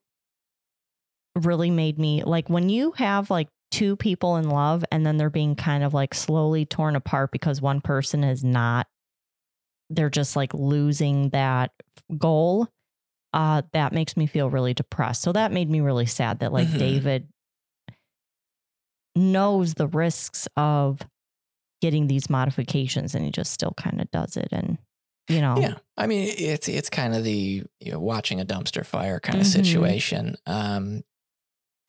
really 1.45 1.69
made 1.71 1.97
me 1.99 2.23
like 2.23 2.49
when 2.49 2.69
you 2.69 2.91
have 2.93 3.29
like 3.29 3.47
two 3.71 3.95
people 3.95 4.35
in 4.37 4.49
love 4.49 4.83
and 4.91 5.05
then 5.05 5.17
they're 5.17 5.29
being 5.29 5.55
kind 5.55 5.83
of 5.83 5.93
like 5.93 6.13
slowly 6.13 6.65
torn 6.65 6.95
apart 6.95 7.31
because 7.31 7.61
one 7.61 7.81
person 7.81 8.23
is 8.23 8.43
not 8.43 8.87
they're 9.91 10.09
just 10.09 10.35
like 10.35 10.53
losing 10.53 11.29
that 11.29 11.71
goal 12.17 12.67
uh 13.33 13.61
that 13.73 13.93
makes 13.93 14.17
me 14.17 14.25
feel 14.25 14.49
really 14.49 14.73
depressed 14.73 15.21
so 15.21 15.31
that 15.31 15.51
made 15.51 15.69
me 15.69 15.81
really 15.81 16.05
sad 16.07 16.39
that 16.39 16.51
like 16.51 16.67
Mhm. 16.67 16.77
david 16.77 17.27
knows 19.15 19.73
the 19.73 19.87
risks 19.87 20.47
of 20.55 21.01
getting 21.81 22.07
these 22.07 22.29
modifications 22.29 23.15
and 23.15 23.25
he 23.25 23.31
just 23.31 23.51
still 23.53 23.73
kind 23.77 24.01
of 24.01 24.09
does 24.11 24.37
it 24.37 24.49
and 24.51 24.77
you 25.27 25.41
know 25.41 25.55
Yeah, 25.57 25.75
I 25.97 26.07
mean 26.07 26.33
it's 26.37 26.67
it's 26.67 26.89
kind 26.89 27.15
of 27.15 27.23
the 27.23 27.63
you 27.79 27.91
know, 27.91 27.99
watching 27.99 28.39
a 28.39 28.45
dumpster 28.45 28.85
fire 28.85 29.19
kind 29.19 29.39
of 29.39 29.45
Mhm. 29.45 29.49
situation. 29.51 30.35
Um, 30.45 31.03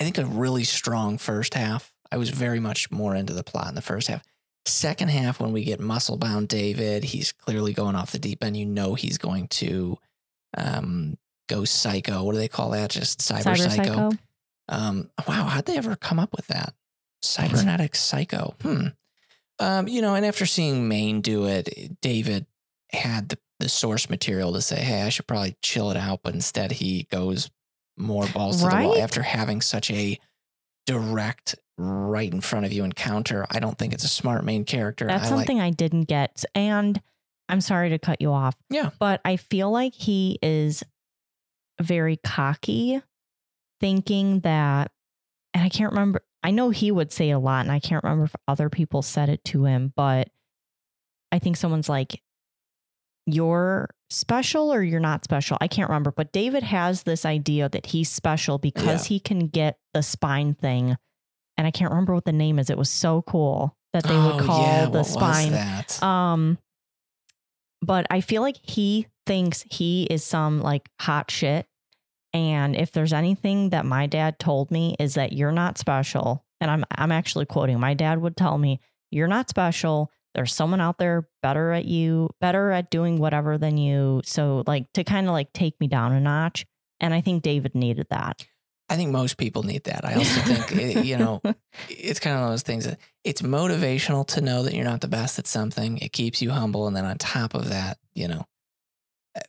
I 0.01 0.05
think 0.05 0.19
a 0.19 0.25
really 0.25 0.65
strong 0.65 1.19
first 1.19 1.55
half. 1.55 1.93
I 2.11 2.17
was 2.17 2.31
very 2.31 2.59
much 2.59 2.91
more 2.91 3.15
into 3.15 3.35
the 3.35 3.45
plot 3.45 3.69
in 3.69 3.75
the 3.75 3.83
first 3.83 4.09
half. 4.09 4.23
Second 4.67 5.09
half, 5.09 5.41
when 5.41 5.53
we 5.53 5.63
get 5.63 5.79
muscle 5.79 6.17
bound 6.17 6.49
David, 6.49 7.05
he's 7.05 7.33
clearly 7.33 7.73
going 7.73 7.95
off 7.95 8.13
the 8.13 8.19
deep 8.19 8.43
end. 8.43 8.57
You 8.57 8.67
know 8.67 8.95
he's 8.95 9.19
going 9.19 9.49
to 9.49 9.99
um, 10.57 11.19
go 11.49 11.65
psycho. 11.65 12.25
What 12.25 12.33
do 12.33 12.39
they 12.39 12.49
call 12.49 12.71
that? 12.71 12.91
Just 12.91 13.21
cyber, 13.21 13.43
cyber 13.43 13.59
psycho. 13.59 14.11
psycho 14.11 14.11
Um, 14.69 15.11
wow, 15.27 15.45
how'd 15.45 15.67
they 15.67 15.77
ever 15.77 15.97
come 15.97 16.19
up 16.19 16.35
with 16.35 16.47
that? 16.47 16.75
Cybernetic 17.23 17.95
psycho. 17.95 18.55
Hmm. 18.63 18.87
Um, 19.59 19.89
you 19.89 20.01
know, 20.01 20.15
and 20.15 20.25
after 20.25 20.47
seeing 20.47 20.89
Maine 20.89 21.21
do 21.21 21.45
it, 21.45 22.01
David 22.01 22.47
had 22.93 23.29
the, 23.29 23.39
the 23.59 23.69
source 23.69 24.09
material 24.09 24.53
to 24.55 24.63
say, 24.63 24.77
hey, 24.77 25.03
I 25.03 25.11
should 25.11 25.27
probably 25.27 25.57
chill 25.61 25.91
it 25.91 25.97
out. 25.97 26.21
But 26.23 26.35
instead, 26.35 26.73
he 26.73 27.07
goes 27.11 27.51
more 27.97 28.27
balls 28.29 28.63
to 28.63 28.69
the 28.69 28.75
wall 28.75 28.99
after 28.99 29.23
having 29.23 29.61
such 29.61 29.91
a 29.91 30.19
direct, 30.87 31.57
right 31.77 32.33
in 32.33 32.41
front 32.41 32.67
of 32.67 32.73
you 32.73 32.85
encounter. 32.85 33.47
I 33.51 33.61
don't 33.61 33.79
think 33.79 33.93
it's 33.93 34.05
a 34.05 34.09
smart 34.09 34.45
main 34.45 34.65
character. 34.65 35.07
That's 35.07 35.27
I 35.27 35.29
something 35.29 35.61
I 35.61 35.71
didn't 35.71 36.05
get. 36.05 36.45
And 36.55 37.01
I'm 37.49 37.61
sorry 37.61 37.91
to 37.91 37.99
cut 37.99 38.21
you 38.21 38.33
off. 38.33 38.57
Yeah. 38.71 38.91
But 38.99 39.21
I 39.25 39.37
feel 39.37 39.71
like 39.71 39.95
he 39.95 40.39
is 40.43 40.83
very 41.81 42.17
cocky, 42.17 43.03
thinking 43.81 44.41
that 44.41 44.91
and 45.55 45.65
I 45.65 45.69
can't 45.69 45.93
remember. 45.93 46.23
I 46.43 46.51
know 46.53 46.71
he 46.71 46.91
would 46.91 47.13
say 47.13 47.31
a 47.31 47.39
lot, 47.39 47.63
and 47.63 47.73
I 47.73 47.81
can't 47.81 48.03
remember 48.03 48.25
if 48.25 48.37
other 48.49 48.71
people 48.71 49.03
said 49.03 49.29
it 49.29 49.45
to 49.47 49.65
him, 49.65 49.93
but 49.95 50.29
I 51.33 51.39
think 51.39 51.57
someone's 51.57 51.89
like, 51.89 52.23
You're 53.27 53.91
special 54.11 54.73
or 54.73 54.83
you're 54.83 55.01
not 55.01 55.25
special. 55.25 55.57
I 55.61 55.69
can't 55.69 55.89
remember, 55.89 56.11
but 56.11 56.33
David 56.33 56.63
has 56.65 57.05
this 57.05 57.25
idea 57.25 57.69
that 57.69 57.87
he's 57.87 58.11
special 58.11 58.59
because 58.59 59.07
he 59.07 59.21
can 59.21 59.47
get 59.47 59.79
the 59.95 60.03
spine 60.03 60.55
thing. 60.55 60.97
And 61.57 61.67
I 61.67 61.71
can't 61.71 61.91
remember 61.91 62.15
what 62.15 62.25
the 62.25 62.33
name 62.33 62.59
is. 62.59 62.71
It 62.71 62.79
was 62.79 62.91
so 62.91 63.23
cool 63.23 63.77
that 63.93 64.05
they 64.05 64.17
would 64.17 64.41
Oh, 64.41 64.45
call 64.45 64.63
yeah, 64.63 64.85
the 64.87 64.91
what 65.03 65.07
spine. 65.07 65.53
Um, 66.03 66.59
but 67.83 68.07
I 68.11 68.21
feel 68.21 68.43
like 68.43 68.57
he 68.63 69.07
thinks 69.27 69.65
he 69.71 70.05
is 70.05 70.25
some 70.25 70.61
like 70.61 70.89
hot 71.01 71.31
shit. 71.31 71.67
And 72.33 72.77
if 72.77 72.93
there's 72.93 73.13
anything 73.13 73.71
that 73.71 73.85
my 73.85 74.07
dad 74.07 74.39
told 74.39 74.71
me 74.71 74.95
is 74.99 75.15
that 75.15 75.33
you're 75.33 75.51
not 75.53 75.79
special, 75.79 76.45
and 76.61 76.71
I'm 76.71 76.85
I'm 76.97 77.11
actually 77.13 77.47
quoting, 77.47 77.81
my 77.81 77.95
dad 77.95 78.21
would 78.21 78.37
tell 78.37 78.57
me, 78.57 78.81
You're 79.11 79.29
not 79.29 79.49
special. 79.49 80.11
There's 80.35 80.55
someone 80.55 80.81
out 80.81 80.99
there 80.99 81.29
better 81.43 81.73
at 81.73 81.85
you, 81.85 82.31
better 82.41 82.71
at 82.71 82.91
doing 82.91 83.19
whatever 83.19 83.59
than 83.59 83.79
you. 83.79 84.23
So 84.25 84.63
like 84.67 84.93
to 84.93 85.05
kind 85.05 85.27
of 85.27 85.33
like 85.33 85.53
take 85.53 85.81
me 85.81 85.89
down 85.89 86.13
a 86.13 86.21
notch. 86.21 86.67
And 87.01 87.13
I 87.13 87.21
think 87.21 87.43
David 87.43 87.75
needed 87.75 88.07
that. 88.11 88.47
I 88.89 88.97
think 88.97 89.13
most 89.13 89.37
people 89.39 89.63
need 89.63 89.85
that. 89.85 90.05
I 90.05 90.15
also 90.15 90.41
think, 90.41 90.73
it, 90.73 91.05
you 91.05 91.17
know, 91.17 91.41
it's 91.89 92.19
kind 92.19 92.35
of 92.35 92.41
one 92.41 92.49
of 92.49 92.53
those 92.53 92.63
things 92.63 92.87
that 92.87 92.99
it's 93.23 93.41
motivational 93.41 94.27
to 94.29 94.41
know 94.41 94.65
that 94.65 94.75
you're 94.75 94.85
not 94.85 95.01
the 95.01 95.09
best 95.09 95.39
at 95.39 95.47
something. 95.47 95.99
It 95.99 96.13
keeps 96.13 96.43
you 96.43 96.51
humble. 96.51 96.89
And 96.89 96.97
then 96.97 97.05
on 97.05 97.17
top 97.17 97.55
of 97.55 97.69
that, 97.69 97.99
you 98.15 98.27
know, 98.27 98.47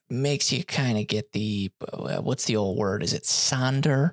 makes 0.09 0.51
you 0.51 0.63
kind 0.63 0.99
of 0.99 1.07
get 1.07 1.31
the, 1.31 1.71
uh, 1.91 2.21
what's 2.21 2.45
the 2.45 2.55
old 2.55 2.77
word? 2.77 3.01
Is 3.01 3.13
it 3.13 3.23
sonder? 3.23 4.11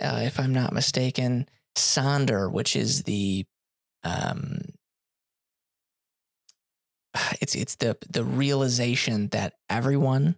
Uh, 0.00 0.20
if 0.22 0.38
I'm 0.38 0.54
not 0.54 0.72
mistaken, 0.72 1.48
sonder, 1.76 2.50
which 2.50 2.76
is 2.76 3.02
the, 3.02 3.44
um, 4.04 4.60
it's, 7.40 7.54
it's 7.54 7.76
the, 7.76 7.96
the 8.08 8.24
realization 8.24 9.28
that 9.28 9.54
everyone, 9.68 10.36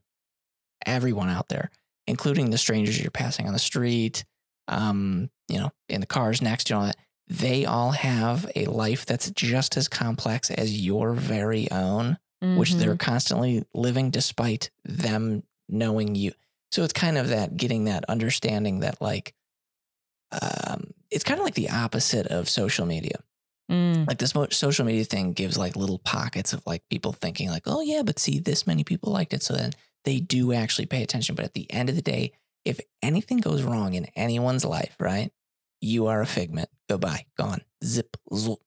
everyone 0.87 1.29
out 1.29 1.49
there, 1.49 1.71
including 2.07 2.51
the 2.51 2.59
strangers 2.59 3.01
you're 3.01 3.11
passing 3.11 3.47
on 3.47 3.53
the 3.53 3.59
street, 3.59 4.25
um, 4.69 5.31
you 5.49 5.59
know, 5.59 5.71
in 5.89 6.01
the 6.01 6.07
cars 6.07 6.41
next 6.43 6.65
to 6.65 6.75
you, 6.75 6.79
all 6.79 6.87
that, 6.87 6.97
they 7.29 7.65
all 7.65 7.93
have 7.93 8.51
a 8.57 8.67
life 8.67 9.07
that's 9.07 9.31
just 9.31 9.77
as 9.77 9.89
complex 9.89 10.51
as 10.51 10.85
your 10.85 11.13
very 11.15 11.71
own, 11.71 12.19
which 12.41 12.73
Mhm. 12.73 12.79
they're 12.79 12.97
constantly 12.97 13.65
living 13.73 14.11
despite 14.11 14.71
them 14.85 15.43
knowing 15.69 16.15
you. 16.15 16.33
So 16.73 16.83
it's 16.83 16.93
kind 16.93 17.17
of 17.17 17.29
that 17.29 17.57
getting 17.57 17.85
that 17.85 18.05
understanding 18.09 18.81
that 18.81 19.01
like, 19.01 19.35
um, 20.33 20.93
it's 21.11 21.25
kind 21.25 21.39
of 21.39 21.45
like 21.45 21.55
the 21.55 21.71
opposite 21.71 22.27
of 22.27 22.49
social 22.49 22.87
media 22.87 23.23
Mm. 23.73 24.07
like 24.07 24.19
this 24.19 24.35
social 24.51 24.85
media 24.85 25.05
thing 25.05 25.33
gives 25.33 25.57
like 25.57 25.77
little 25.77 25.99
pockets 25.99 26.53
of 26.53 26.63
like 26.67 26.83
people 26.91 27.13
thinking 27.13 27.49
like 27.49 27.63
oh 27.67 27.81
yeah 27.81 28.03
but 28.03 28.19
see 28.19 28.39
this 28.39 28.67
many 28.67 28.85
people 28.85 29.13
liked 29.13 29.33
it. 29.33 29.43
So 29.43 29.55
then 29.55 29.73
they 30.05 30.21
do 30.21 30.53
actually 30.53 30.87
pay 30.87 31.03
attention. 31.03 31.35
But 31.35 31.45
at 31.45 31.55
the 31.55 31.71
end 31.73 31.89
of 31.89 31.97
the 31.97 32.03
day 32.03 32.33
if 32.65 32.79
anything 33.03 33.39
goes 33.39 33.63
wrong 33.63 33.95
in 33.95 34.07
anyone's 34.15 34.65
life 34.65 34.95
right 35.01 35.33
you 35.81 36.07
are 36.07 36.21
a 36.21 36.27
figment. 36.27 36.69
Goodbye 36.89 37.27
gone. 37.37 37.63
Zip. 37.85 38.17
Zoop. 38.33 38.61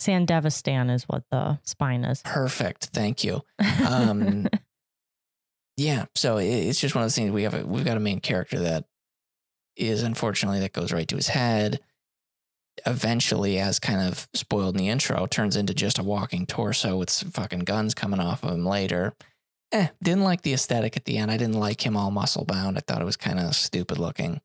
Sandevistan 0.00 0.94
is 0.94 1.04
what 1.04 1.24
the 1.30 1.58
spine 1.62 2.04
is. 2.04 2.22
perfect. 2.22 2.86
Thank 2.92 3.24
you. 3.24 3.42
Um, 3.88 4.46
yeah. 5.76 6.04
So 6.14 6.36
it, 6.36 6.46
it's 6.46 6.80
just 6.80 6.94
one 6.94 7.02
of 7.02 7.06
those 7.06 7.16
things 7.16 7.30
we 7.32 7.44
have 7.44 7.54
a, 7.54 7.66
we've 7.66 7.84
got 7.84 7.96
a 7.96 8.00
main 8.00 8.20
character 8.20 8.58
that 8.60 8.84
is 9.76 10.02
unfortunately 10.02 10.60
that 10.60 10.72
goes 10.72 10.92
right 10.92 11.08
to 11.08 11.16
his 11.16 11.28
head 11.28 11.80
eventually 12.84 13.58
as 13.58 13.78
kind 13.78 14.00
of 14.00 14.28
spoiled 14.34 14.74
in 14.74 14.78
the 14.78 14.88
intro 14.88 15.26
turns 15.26 15.56
into 15.56 15.72
just 15.74 15.98
a 15.98 16.02
walking 16.02 16.46
torso 16.46 16.96
with 16.96 17.10
some 17.10 17.30
fucking 17.30 17.60
guns 17.60 17.94
coming 17.94 18.20
off 18.20 18.44
of 18.44 18.52
him 18.52 18.66
later. 18.66 19.14
Eh 19.72 19.88
didn't 20.02 20.24
like 20.24 20.42
the 20.42 20.52
aesthetic 20.52 20.96
at 20.96 21.04
the 21.04 21.18
end. 21.18 21.30
I 21.30 21.36
didn't 21.36 21.58
like 21.58 21.84
him 21.84 21.96
all 21.96 22.10
muscle 22.10 22.44
bound. 22.44 22.76
I 22.76 22.80
thought 22.80 23.00
it 23.02 23.06
was 23.06 23.16
kind 23.16 23.40
of 23.40 23.54
stupid 23.54 23.98
looking. 23.98 24.40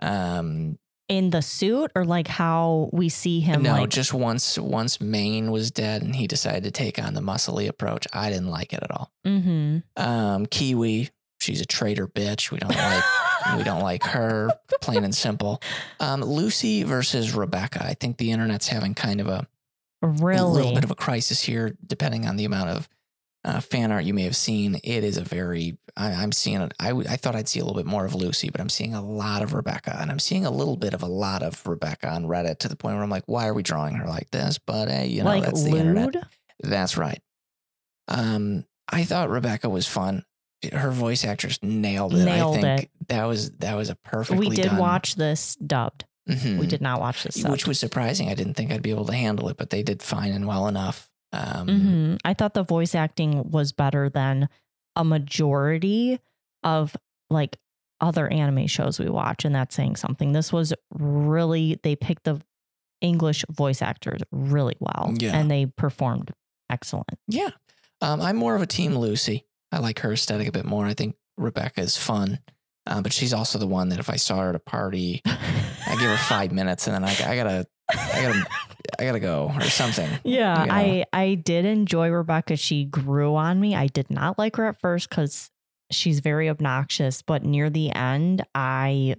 Um 0.00 0.78
in 1.08 1.30
the 1.30 1.40
suit 1.42 1.92
or 1.94 2.04
like 2.04 2.26
how 2.26 2.90
we 2.92 3.08
see 3.08 3.38
him 3.38 3.62
no 3.62 3.72
like 3.72 3.90
just 3.90 4.12
once 4.12 4.58
once 4.58 5.00
maine 5.00 5.52
was 5.52 5.70
dead 5.70 6.02
and 6.02 6.16
he 6.16 6.26
decided 6.26 6.64
to 6.64 6.70
take 6.72 6.98
on 6.98 7.14
the 7.14 7.20
muscly 7.20 7.68
approach 7.68 8.08
i 8.12 8.28
didn't 8.28 8.50
like 8.50 8.72
it 8.72 8.82
at 8.82 8.90
all. 8.90 9.12
Mm-hmm. 9.24 9.78
um 9.96 10.46
kiwi 10.46 11.10
she's 11.46 11.60
a 11.60 11.66
traitor 11.66 12.06
bitch. 12.06 12.50
We 12.50 12.58
don't 12.58 12.74
like 12.74 13.04
we 13.56 13.62
don't 13.64 13.82
like 13.82 14.02
her. 14.04 14.50
Plain 14.80 15.04
and 15.04 15.14
simple. 15.14 15.62
Um 16.00 16.20
lucy 16.22 16.82
versus 16.82 17.34
rebecca. 17.34 17.84
I 17.84 17.94
think 17.94 18.18
the 18.18 18.30
internet's 18.32 18.68
having 18.68 18.94
kind 18.94 19.20
of 19.20 19.28
a, 19.28 19.46
a 20.02 20.46
little 20.52 20.74
bit 20.74 20.84
of 20.84 20.90
a 20.90 20.94
crisis 20.96 21.42
here 21.42 21.76
depending 21.86 22.26
on 22.26 22.36
the 22.36 22.44
amount 22.44 22.70
of 22.70 22.88
uh, 23.44 23.60
fan 23.60 23.92
art 23.92 24.04
you 24.04 24.12
may 24.12 24.24
have 24.24 24.34
seen. 24.34 24.80
It 24.82 25.04
is 25.04 25.16
a 25.16 25.22
very 25.22 25.78
I, 25.96 26.12
i'm 26.12 26.32
seeing 26.32 26.60
it 26.60 26.74
I, 26.80 26.88
w- 26.88 27.08
I 27.08 27.16
thought 27.16 27.36
i'd 27.36 27.48
see 27.48 27.60
a 27.60 27.64
little 27.64 27.80
bit 27.80 27.86
more 27.86 28.04
of 28.04 28.14
lucy 28.14 28.50
but 28.50 28.60
i'm 28.60 28.68
seeing 28.68 28.92
a 28.92 29.00
lot 29.02 29.40
of 29.42 29.54
rebecca 29.54 29.96
and 29.98 30.10
i'm 30.10 30.18
seeing 30.18 30.44
a 30.44 30.50
little 30.50 30.76
bit 30.76 30.92
of 30.92 31.02
a 31.02 31.06
lot 31.06 31.42
of 31.42 31.64
rebecca 31.66 32.10
on 32.10 32.24
reddit 32.24 32.58
to 32.58 32.68
the 32.68 32.76
point 32.76 32.96
where 32.96 33.02
i'm 33.04 33.08
like 33.08 33.22
why 33.26 33.46
are 33.46 33.54
we 33.54 33.62
drawing 33.62 33.94
her 33.94 34.06
like 34.06 34.30
this? 34.30 34.58
But 34.58 34.88
hey 34.90 35.06
you 35.06 35.22
know 35.22 35.30
like 35.30 35.44
that's 35.44 35.62
the 35.62 35.70
internet. 35.70 36.14
that's 36.60 36.96
right. 36.98 37.22
Um, 38.08 38.64
I 38.88 39.04
thought 39.04 39.30
Rebecca 39.30 39.68
was 39.68 39.86
fun. 39.86 40.24
Her 40.72 40.90
voice 40.90 41.24
actress 41.24 41.58
nailed 41.62 42.14
it. 42.14 42.24
Nailed 42.24 42.56
I 42.58 42.60
think 42.62 42.82
it. 42.84 42.90
that 43.08 43.24
was 43.24 43.50
that 43.58 43.74
was 43.76 43.90
a 43.90 43.94
perfectly 43.96 44.48
we 44.48 44.56
did 44.56 44.66
done- 44.66 44.78
watch 44.78 45.14
this 45.16 45.54
dubbed 45.56 46.04
Mhm. 46.28 46.58
we 46.58 46.66
did 46.66 46.80
not 46.80 46.98
watch 46.98 47.22
this 47.22 47.36
subbed. 47.36 47.50
which 47.50 47.66
was 47.66 47.78
surprising. 47.78 48.28
I 48.28 48.34
didn't 48.34 48.54
think 48.54 48.72
I'd 48.72 48.82
be 48.82 48.90
able 48.90 49.04
to 49.06 49.14
handle 49.14 49.48
it, 49.48 49.56
but 49.58 49.70
they 49.70 49.82
did 49.82 50.02
fine 50.02 50.32
and 50.32 50.46
well 50.46 50.66
enough. 50.66 51.08
Um, 51.32 51.68
Mhm. 51.68 52.18
I 52.24 52.34
thought 52.34 52.54
the 52.54 52.62
voice 52.64 52.94
acting 52.94 53.50
was 53.50 53.72
better 53.72 54.08
than 54.08 54.48
a 54.96 55.04
majority 55.04 56.18
of 56.64 56.96
like 57.30 57.58
other 58.00 58.28
anime 58.32 58.66
shows 58.66 58.98
we 58.98 59.08
watch, 59.08 59.44
and 59.44 59.54
that's 59.54 59.74
saying 59.76 59.96
something. 59.96 60.32
This 60.32 60.52
was 60.52 60.72
really 60.92 61.78
they 61.82 61.94
picked 61.96 62.24
the 62.24 62.40
English 63.00 63.44
voice 63.50 63.82
actors 63.82 64.20
really 64.32 64.76
well, 64.80 65.14
Yeah. 65.18 65.36
and 65.36 65.50
they 65.50 65.66
performed 65.66 66.32
excellent. 66.70 67.18
Yeah, 67.28 67.50
um, 68.00 68.20
I'm 68.20 68.36
more 68.36 68.54
of 68.56 68.62
a 68.62 68.66
team 68.66 68.96
Lucy. 68.96 69.44
I 69.72 69.78
like 69.78 70.00
her 70.00 70.12
aesthetic 70.12 70.48
a 70.48 70.52
bit 70.52 70.64
more. 70.64 70.86
I 70.86 70.94
think 70.94 71.16
Rebecca 71.36 71.80
is 71.80 71.96
fun, 71.96 72.38
uh, 72.86 73.00
but 73.00 73.12
she's 73.12 73.32
also 73.32 73.58
the 73.58 73.66
one 73.66 73.88
that 73.90 73.98
if 73.98 74.08
I 74.08 74.16
saw 74.16 74.40
her 74.40 74.50
at 74.50 74.54
a 74.54 74.60
party, 74.60 75.22
I 75.24 75.96
give 75.98 76.10
her 76.10 76.16
five 76.16 76.52
minutes 76.52 76.86
and 76.86 76.94
then 76.94 77.04
I, 77.04 77.10
I 77.10 77.36
gotta, 77.36 77.66
I 77.90 78.22
gotta, 78.22 78.46
I 78.98 79.04
gotta 79.04 79.20
go 79.20 79.52
or 79.54 79.62
something. 79.62 80.08
Yeah, 80.24 80.60
you 80.60 80.66
know? 80.66 80.74
I 80.74 81.04
I 81.12 81.34
did 81.34 81.64
enjoy 81.64 82.08
Rebecca. 82.10 82.56
She 82.56 82.84
grew 82.84 83.36
on 83.36 83.60
me. 83.60 83.74
I 83.74 83.86
did 83.88 84.10
not 84.10 84.38
like 84.38 84.56
her 84.56 84.66
at 84.66 84.80
first 84.80 85.10
because 85.10 85.50
she's 85.90 86.20
very 86.20 86.48
obnoxious, 86.48 87.22
but 87.22 87.44
near 87.44 87.70
the 87.70 87.92
end, 87.92 88.44
I 88.54 89.16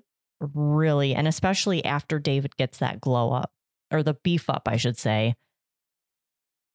really 0.53 1.15
and 1.15 1.27
especially 1.27 1.83
after 1.83 2.19
David 2.19 2.55
gets 2.57 2.77
that 2.79 3.01
glow 3.01 3.31
up 3.33 3.51
or 3.91 4.03
the 4.03 4.15
beef 4.23 4.49
up, 4.49 4.67
I 4.67 4.77
should 4.77 4.97
say, 4.97 5.35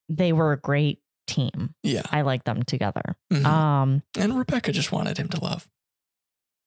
they 0.09 0.33
were 0.33 0.51
a 0.51 0.59
great 0.59 0.99
team. 1.27 1.75
Yeah, 1.83 2.03
I 2.11 2.21
like 2.21 2.43
them 2.43 2.63
together. 2.63 3.15
Mhm. 3.31 3.45
Um, 3.45 4.03
And 4.17 4.37
Rebecca 4.37 4.71
just 4.71 4.91
wanted 4.91 5.17
him 5.17 5.29
to 5.29 5.39
love. 5.43 5.67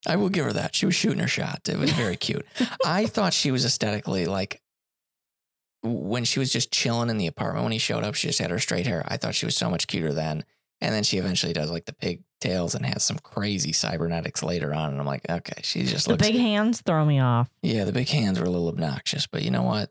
I 0.06 0.16
will 0.16 0.28
give 0.28 0.44
her 0.44 0.52
that. 0.52 0.74
She 0.76 0.86
was 0.86 0.94
shooting 0.94 1.18
her 1.18 1.28
shot. 1.28 1.68
It 1.68 1.78
was 1.78 1.90
very 1.92 2.16
cute. 2.16 2.46
I 2.84 3.06
thought 3.06 3.32
she 3.34 3.50
was 3.50 3.64
aesthetically 3.64 4.26
like 4.26 4.60
when 5.82 6.24
she 6.24 6.38
was 6.38 6.52
just 6.52 6.72
chilling 6.72 7.10
in 7.10 7.18
the 7.18 7.26
apartment 7.26 7.62
when 7.64 7.72
he 7.72 7.78
showed 7.78 8.02
up, 8.04 8.14
she 8.14 8.26
just 8.28 8.38
had 8.40 8.50
her 8.50 8.58
straight 8.58 8.86
hair. 8.86 9.04
I 9.06 9.16
thought 9.16 9.34
she 9.34 9.46
was 9.46 9.56
so 9.56 9.70
much 9.70 9.86
cuter 9.86 10.12
then. 10.12 10.44
And 10.80 10.94
then 10.94 11.04
she 11.04 11.16
eventually 11.18 11.52
does 11.52 11.70
like 11.70 11.86
the 11.86 11.92
pigtails 11.94 12.74
and 12.74 12.84
has 12.84 13.02
some 13.04 13.18
crazy 13.18 13.72
cybernetics 13.72 14.42
later 14.42 14.74
on. 14.74 14.90
And 14.90 15.00
I'm 15.00 15.06
like, 15.06 15.22
okay, 15.28 15.60
she 15.62 15.84
just 15.84 16.04
the 16.06 16.12
looks. 16.12 16.26
big 16.26 16.36
hands 16.36 16.82
throw 16.82 17.04
me 17.04 17.18
off. 17.20 17.48
yeah, 17.62 17.84
the 17.84 17.92
big 17.92 18.08
hands 18.08 18.38
were 18.38 18.46
a 18.46 18.50
little 18.50 18.68
obnoxious, 18.68 19.26
but 19.26 19.42
you 19.42 19.50
know 19.50 19.62
what? 19.62 19.90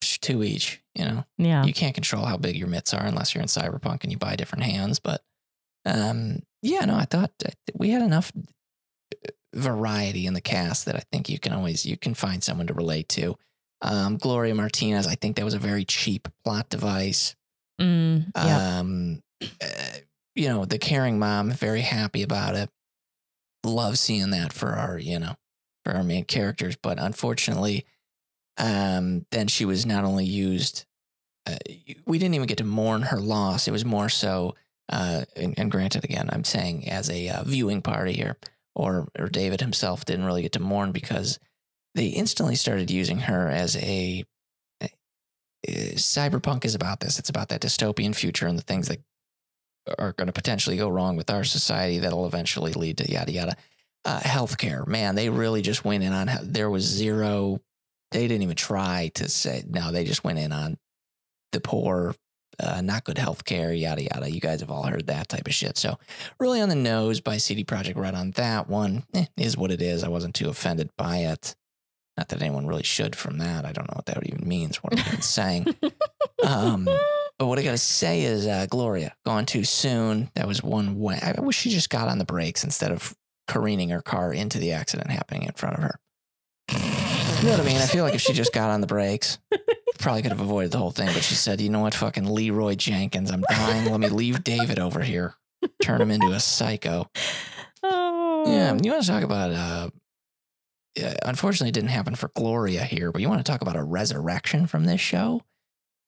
Two 0.00 0.42
each, 0.42 0.79
you 0.94 1.04
know? 1.04 1.24
Yeah. 1.38 1.64
You 1.64 1.72
can't 1.72 1.94
control 1.94 2.24
how 2.24 2.36
big 2.36 2.56
your 2.56 2.68
mitts 2.68 2.94
are 2.94 3.04
unless 3.04 3.34
you're 3.34 3.42
in 3.42 3.48
cyberpunk 3.48 4.02
and 4.02 4.12
you 4.12 4.18
buy 4.18 4.36
different 4.36 4.64
hands. 4.64 4.98
But 4.98 5.22
um, 5.84 6.40
yeah, 6.62 6.84
no, 6.84 6.94
I 6.94 7.04
thought 7.04 7.32
we 7.74 7.90
had 7.90 8.02
enough 8.02 8.32
uh, 8.36 9.30
variety 9.54 10.26
in 10.26 10.34
the 10.34 10.40
cast 10.40 10.86
that 10.86 10.96
I 10.96 11.02
think 11.12 11.28
you 11.28 11.38
can 11.38 11.52
always 11.52 11.86
you 11.86 11.96
can 11.96 12.14
find 12.14 12.42
someone 12.42 12.66
to 12.66 12.74
relate 12.74 13.08
to. 13.10 13.36
Um, 13.82 14.18
Gloria 14.18 14.54
Martinez, 14.54 15.06
I 15.06 15.14
think 15.14 15.36
that 15.36 15.44
was 15.44 15.54
a 15.54 15.58
very 15.58 15.84
cheap 15.84 16.28
plot 16.44 16.68
device. 16.68 17.34
Mm, 17.80 18.30
yeah. 18.36 18.78
Um, 18.78 19.22
uh, 19.42 19.98
you 20.34 20.48
know, 20.48 20.64
the 20.64 20.78
caring 20.78 21.18
mom, 21.18 21.50
very 21.50 21.80
happy 21.80 22.22
about 22.22 22.54
it. 22.54 22.68
Love 23.64 23.98
seeing 23.98 24.30
that 24.30 24.52
for 24.52 24.70
our, 24.70 24.98
you 24.98 25.18
know, 25.18 25.34
for 25.84 25.92
our 25.92 26.02
main 26.02 26.24
characters. 26.24 26.76
But 26.76 26.98
unfortunately, 27.00 27.86
um, 28.60 29.24
then 29.30 29.48
she 29.48 29.64
was 29.64 29.86
not 29.86 30.04
only 30.04 30.26
used, 30.26 30.84
uh, 31.46 31.56
we 32.06 32.18
didn't 32.18 32.34
even 32.34 32.46
get 32.46 32.58
to 32.58 32.64
mourn 32.64 33.02
her 33.02 33.18
loss. 33.18 33.66
It 33.66 33.72
was 33.72 33.86
more 33.86 34.10
so, 34.10 34.54
uh, 34.90 35.24
and, 35.34 35.54
and 35.58 35.70
granted, 35.70 36.04
again, 36.04 36.28
I'm 36.30 36.44
saying 36.44 36.88
as 36.88 37.08
a 37.08 37.30
uh, 37.30 37.44
viewing 37.44 37.80
party 37.80 38.12
here, 38.12 38.36
or 38.74 39.08
or 39.18 39.28
David 39.28 39.60
himself 39.62 40.04
didn't 40.04 40.26
really 40.26 40.42
get 40.42 40.52
to 40.52 40.60
mourn 40.60 40.92
because 40.92 41.38
they 41.94 42.06
instantly 42.08 42.54
started 42.54 42.90
using 42.90 43.20
her 43.20 43.48
as 43.48 43.76
a, 43.76 44.24
a- 44.82 44.90
cyberpunk 45.94 46.64
is 46.64 46.74
about 46.74 47.00
this. 47.00 47.18
It's 47.18 47.30
about 47.30 47.48
that 47.48 47.62
dystopian 47.62 48.14
future 48.14 48.46
and 48.46 48.58
the 48.58 48.62
things 48.62 48.88
that 48.88 49.00
are 49.98 50.12
going 50.12 50.26
to 50.26 50.32
potentially 50.32 50.76
go 50.76 50.88
wrong 50.88 51.16
with 51.16 51.30
our 51.30 51.44
society 51.44 51.98
that'll 51.98 52.26
eventually 52.26 52.72
lead 52.72 52.98
to 52.98 53.10
yada 53.10 53.32
yada. 53.32 53.56
Uh, 54.04 54.20
healthcare, 54.20 54.86
man, 54.86 55.14
they 55.14 55.28
really 55.28 55.62
just 55.62 55.84
went 55.84 56.02
in 56.04 56.12
on. 56.12 56.30
There 56.42 56.70
was 56.70 56.84
zero. 56.84 57.60
They 58.10 58.26
didn't 58.26 58.42
even 58.42 58.56
try 58.56 59.10
to 59.14 59.28
say 59.28 59.64
no. 59.68 59.92
They 59.92 60.04
just 60.04 60.24
went 60.24 60.38
in 60.38 60.52
on 60.52 60.78
the 61.52 61.60
poor, 61.60 62.14
uh, 62.58 62.80
not 62.80 63.04
good 63.04 63.16
healthcare, 63.16 63.78
yada 63.78 64.02
yada. 64.02 64.30
You 64.30 64.40
guys 64.40 64.60
have 64.60 64.70
all 64.70 64.84
heard 64.84 65.06
that 65.06 65.28
type 65.28 65.46
of 65.46 65.54
shit. 65.54 65.78
So 65.78 65.98
really 66.38 66.60
on 66.60 66.68
the 66.68 66.74
nose 66.74 67.20
by 67.20 67.36
CD 67.36 67.64
Projekt 67.64 67.96
Red 67.96 68.14
on 68.14 68.32
that 68.32 68.68
one. 68.68 69.04
Eh, 69.14 69.26
is 69.36 69.56
what 69.56 69.70
it 69.70 69.80
is. 69.80 70.02
I 70.02 70.08
wasn't 70.08 70.34
too 70.34 70.48
offended 70.48 70.90
by 70.96 71.18
it. 71.18 71.54
Not 72.16 72.28
that 72.28 72.42
anyone 72.42 72.66
really 72.66 72.82
should 72.82 73.16
from 73.16 73.38
that. 73.38 73.64
I 73.64 73.72
don't 73.72 73.88
know 73.88 73.94
what 73.96 74.06
that 74.06 74.26
even 74.26 74.46
means. 74.46 74.82
What 74.82 74.98
I'm 74.98 75.06
even 75.06 75.22
saying. 75.22 75.66
Um, 76.42 76.88
but 77.38 77.46
what 77.46 77.58
I 77.58 77.62
got 77.62 77.72
to 77.72 77.78
say 77.78 78.22
is, 78.22 78.46
uh, 78.46 78.66
Gloria, 78.68 79.14
gone 79.26 79.44
too 79.44 79.64
soon. 79.64 80.30
That 80.34 80.46
was 80.48 80.62
one 80.62 80.98
way. 80.98 81.18
I 81.22 81.38
wish 81.40 81.56
she 81.56 81.68
just 81.70 81.90
got 81.90 82.08
on 82.08 82.16
the 82.18 82.24
brakes 82.24 82.64
instead 82.64 82.92
of 82.92 83.14
careening 83.46 83.90
her 83.90 84.00
car 84.00 84.32
into 84.32 84.58
the 84.58 84.72
accident 84.72 85.10
happening 85.10 85.42
in 85.42 85.52
front 85.52 85.76
of 85.76 85.82
her. 85.82 87.09
You 87.40 87.46
know 87.46 87.52
what 87.52 87.60
I 87.60 87.64
mean? 87.64 87.78
I 87.78 87.86
feel 87.86 88.04
like 88.04 88.14
if 88.14 88.20
she 88.20 88.34
just 88.34 88.52
got 88.52 88.68
on 88.68 88.82
the 88.82 88.86
brakes, 88.86 89.38
probably 89.98 90.20
could 90.20 90.30
have 90.30 90.42
avoided 90.42 90.72
the 90.72 90.78
whole 90.78 90.90
thing. 90.90 91.06
But 91.06 91.22
she 91.22 91.34
said, 91.34 91.58
you 91.58 91.70
know 91.70 91.80
what, 91.80 91.94
fucking 91.94 92.26
Leeroy 92.26 92.74
Jenkins, 92.74 93.30
I'm 93.30 93.40
dying. 93.48 93.90
Let 93.90 93.98
me 93.98 94.10
leave 94.10 94.44
David 94.44 94.78
over 94.78 95.00
here, 95.00 95.32
turn 95.82 96.02
him 96.02 96.10
into 96.10 96.32
a 96.32 96.40
psycho. 96.40 97.06
oh. 97.82 98.44
Yeah, 98.46 98.76
you 98.82 98.90
want 98.92 99.04
to 99.04 99.10
talk 99.10 99.22
about, 99.22 99.52
uh, 99.52 99.88
yeah, 100.96 101.14
unfortunately, 101.24 101.70
it 101.70 101.74
didn't 101.74 101.88
happen 101.88 102.14
for 102.14 102.28
Gloria 102.34 102.84
here, 102.84 103.10
but 103.10 103.22
you 103.22 103.28
want 103.30 103.44
to 103.44 103.50
talk 103.50 103.62
about 103.62 103.76
a 103.76 103.82
resurrection 103.82 104.66
from 104.66 104.84
this 104.84 105.00
show? 105.00 105.40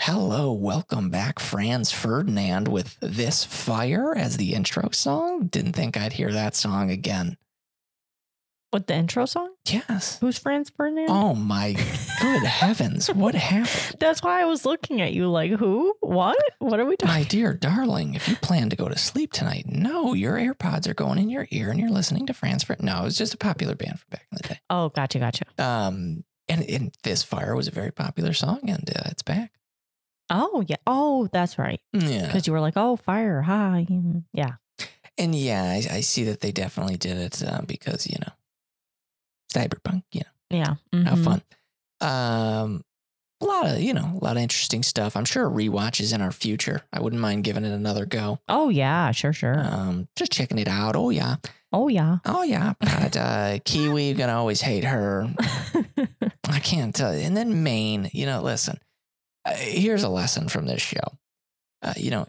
Hello, 0.03 0.53
welcome 0.53 1.09
back, 1.09 1.39
Franz 1.39 1.93
Ferdinand 1.93 2.69
with 2.69 2.99
This 3.01 3.43
Fire 3.43 4.15
as 4.15 4.37
the 4.37 4.53
intro 4.53 4.91
song. 4.91 5.47
Didn't 5.47 5.73
think 5.73 5.97
I'd 5.97 6.13
hear 6.13 6.31
that 6.33 6.55
song 6.55 6.91
again. 6.91 7.39
With 8.73 8.87
the 8.87 8.95
intro 8.95 9.27
song? 9.27 9.51
Yes. 9.67 10.19
Who's 10.21 10.39
Franz 10.39 10.71
Ferdinand? 10.71 11.09
Oh 11.11 11.35
my 11.35 11.75
good 12.23 12.43
heavens. 12.43 13.09
What 13.13 13.35
happened? 13.35 13.97
That's 14.01 14.23
why 14.23 14.41
I 14.41 14.47
was 14.47 14.65
looking 14.65 15.03
at 15.03 15.13
you 15.13 15.29
like, 15.29 15.51
who? 15.51 15.95
What? 16.01 16.39
What 16.59 16.81
are 16.81 16.87
we 16.87 16.97
talking 16.97 17.15
My 17.15 17.25
dear 17.25 17.53
darling, 17.53 18.15
if 18.15 18.29
you 18.29 18.37
plan 18.37 18.71
to 18.71 18.77
go 18.77 18.89
to 18.89 18.97
sleep 18.97 19.31
tonight, 19.33 19.67
no, 19.67 20.15
your 20.15 20.37
AirPods 20.39 20.89
are 20.89 20.95
going 20.95 21.19
in 21.19 21.29
your 21.29 21.47
ear 21.51 21.71
and 21.71 21.79
you're 21.79 21.91
listening 21.91 22.25
to 22.27 22.33
Franz 22.33 22.65
Ferdinand. 22.65 22.95
No, 22.95 23.03
it 23.03 23.05
was 23.05 23.19
just 23.19 23.35
a 23.35 23.37
popular 23.39 23.75
band 23.75 24.01
from 24.01 24.09
back 24.11 24.27
in 24.33 24.39
the 24.41 24.49
day. 24.49 24.61
Oh, 24.71 24.89
gotcha, 24.89 25.19
gotcha. 25.19 25.45
Um, 25.59 26.25
and, 26.49 26.63
and 26.63 26.95
This 27.03 27.23
Fire 27.23 27.55
was 27.55 27.69
a 27.69 27.73
very 27.73 27.91
popular 27.91 28.33
song 28.33 28.61
and 28.71 28.89
uh, 28.97 29.03
it's 29.11 29.23
back. 29.23 29.53
Oh, 30.31 30.65
yeah. 30.67 30.77
Oh, 30.87 31.29
that's 31.31 31.59
right. 31.59 31.81
Yeah. 31.93 32.25
Because 32.25 32.47
you 32.47 32.55
were 32.55 32.61
like, 32.61 32.75
oh, 32.77 32.97
fire. 32.97 33.43
Hi. 33.43 33.87
Yeah. 34.33 34.53
And 35.19 35.35
yeah, 35.35 35.63
I, 35.63 35.97
I 35.97 36.01
see 36.01 36.25
that 36.25 36.41
they 36.41 36.53
definitely 36.53 36.97
did 36.97 37.19
it 37.19 37.43
uh, 37.47 37.61
because, 37.67 38.07
you 38.07 38.17
know, 38.19 38.33
cyberpunk, 39.53 40.03
you 40.13 40.21
know, 40.21 40.57
Yeah. 40.59 40.75
have 41.05 41.19
mhm. 41.19 41.25
fun. 41.25 41.43
Um, 42.01 42.85
a 43.41 43.45
lot 43.45 43.67
of, 43.67 43.81
you 43.81 43.93
know, 43.93 44.19
a 44.21 44.25
lot 44.25 44.37
of 44.37 44.43
interesting 44.43 44.83
stuff. 44.83 45.17
I'm 45.17 45.25
sure 45.25 45.47
a 45.47 45.51
rewatch 45.51 46.01
is 46.01 46.13
in 46.13 46.23
our 46.23 46.33
future. 46.33 46.83
I 46.93 47.01
wouldn't 47.01 47.21
mind 47.21 47.45
giving 47.45 47.65
it 47.65 47.73
another 47.73 48.07
go. 48.07 48.39
Oh, 48.49 48.69
yeah. 48.69 49.11
Sure, 49.11 49.33
sure. 49.33 49.59
Um, 49.59 50.09
just 50.17 50.33
checking 50.33 50.59
it 50.59 50.69
out. 50.69 50.97
Oh, 50.97 51.11
yeah. 51.11 51.37
oh, 51.73 51.89
yeah. 51.89 52.19
Oh, 52.25 52.43
yeah. 52.43 52.75
But 52.81 53.17
uh, 53.17 53.59
Kiwi, 53.65 54.15
to 54.15 54.33
always 54.33 54.61
hate 54.61 54.85
her. 54.85 55.29
I 56.49 56.61
can't 56.61 56.95
tell 56.95 57.17
you. 57.17 57.23
And 57.25 57.37
then 57.37 57.63
Maine, 57.63 58.11
you 58.13 58.27
know, 58.27 58.43
listen, 58.43 58.79
uh, 59.45 59.55
here's 59.55 60.03
a 60.05 60.09
lesson 60.09 60.49
from 60.49 60.67
this 60.67 60.83
show. 60.83 61.19
Uh, 61.83 61.95
you 61.97 62.11
know, 62.11 62.27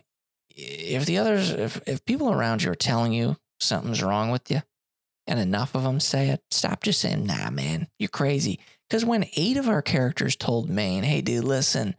if 0.49 1.05
the 1.05 1.19
others, 1.19 1.51
if, 1.51 1.81
if 1.87 2.05
people 2.05 2.31
around 2.31 2.63
you 2.63 2.71
are 2.71 2.75
telling 2.75 3.13
you 3.13 3.37
something's 3.59 4.01
wrong 4.01 4.31
with 4.31 4.49
you 4.49 4.61
and 5.27 5.39
enough 5.39 5.75
of 5.75 5.83
them 5.83 5.99
say 5.99 6.29
it, 6.29 6.41
stop 6.51 6.83
just 6.83 7.01
saying, 7.01 7.25
nah, 7.25 7.49
man, 7.49 7.87
you're 7.99 8.09
crazy. 8.09 8.59
Because 8.89 9.05
when 9.05 9.25
eight 9.35 9.57
of 9.57 9.69
our 9.69 9.81
characters 9.81 10.35
told 10.35 10.69
Maine, 10.69 11.03
hey, 11.03 11.21
dude, 11.21 11.43
listen, 11.43 11.95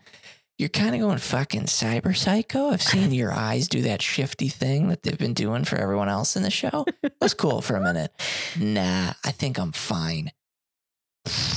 you're 0.58 0.68
kind 0.68 0.94
of 0.94 1.00
going 1.00 1.18
fucking 1.18 1.64
cyber 1.64 2.16
psycho. 2.16 2.68
I've 2.68 2.82
seen 2.82 3.12
your 3.12 3.32
eyes 3.34 3.68
do 3.68 3.82
that 3.82 4.02
shifty 4.02 4.48
thing 4.48 4.88
that 4.88 5.02
they've 5.02 5.18
been 5.18 5.34
doing 5.34 5.64
for 5.64 5.76
everyone 5.76 6.08
else 6.08 6.36
in 6.36 6.42
the 6.42 6.50
show. 6.50 6.84
That's 7.20 7.34
cool 7.34 7.60
for 7.60 7.76
a 7.76 7.80
minute. 7.82 8.12
Nah, 8.58 9.12
I 9.24 9.30
think 9.30 9.58
I'm 9.58 9.72
fine. 9.72 10.30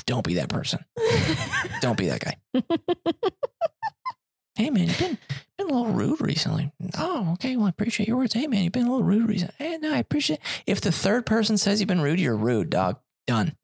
Don't 0.05 0.25
be 0.25 0.35
that 0.35 0.49
person. 0.49 0.79
Don't 1.81 1.97
be 1.97 2.07
that 2.07 2.21
guy. 2.21 2.37
Hey 4.57 4.71
man, 4.71 4.87
you've 4.87 4.97
been 4.97 5.19
been 5.67 5.75
a 5.75 5.79
little 5.81 5.93
rude 5.95 6.21
recently. 6.21 6.71
Oh, 6.97 7.31
okay. 7.33 7.55
Well, 7.55 7.65
I 7.65 7.69
appreciate 7.69 8.07
your 8.07 8.17
words. 8.17 8.33
Hey 8.33 8.47
man, 8.47 8.63
you've 8.63 8.73
been 8.73 8.87
a 8.87 8.91
little 8.91 9.05
rude 9.05 9.27
recently. 9.29 9.55
Hey, 9.57 9.77
no, 9.77 9.93
I 9.93 9.97
appreciate. 9.97 10.39
If 10.65 10.81
the 10.81 10.91
third 10.91 11.25
person 11.25 11.57
says 11.57 11.79
you've 11.79 11.87
been 11.87 12.01
rude, 12.01 12.19
you're 12.19 12.35
rude, 12.35 12.69
dog. 12.69 12.97
Done. 13.25 13.55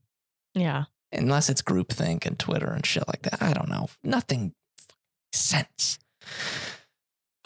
yeah. 0.54 0.86
Unless 1.14 1.50
it's 1.50 1.62
groupthink 1.62 2.26
and 2.26 2.38
Twitter 2.40 2.72
and 2.72 2.86
shit 2.86 3.08
like 3.08 3.22
that. 3.22 3.42
I 3.42 3.54
don't 3.54 3.70
know. 3.70 3.88
Nothing 4.04 4.54
sense. 5.32 6.00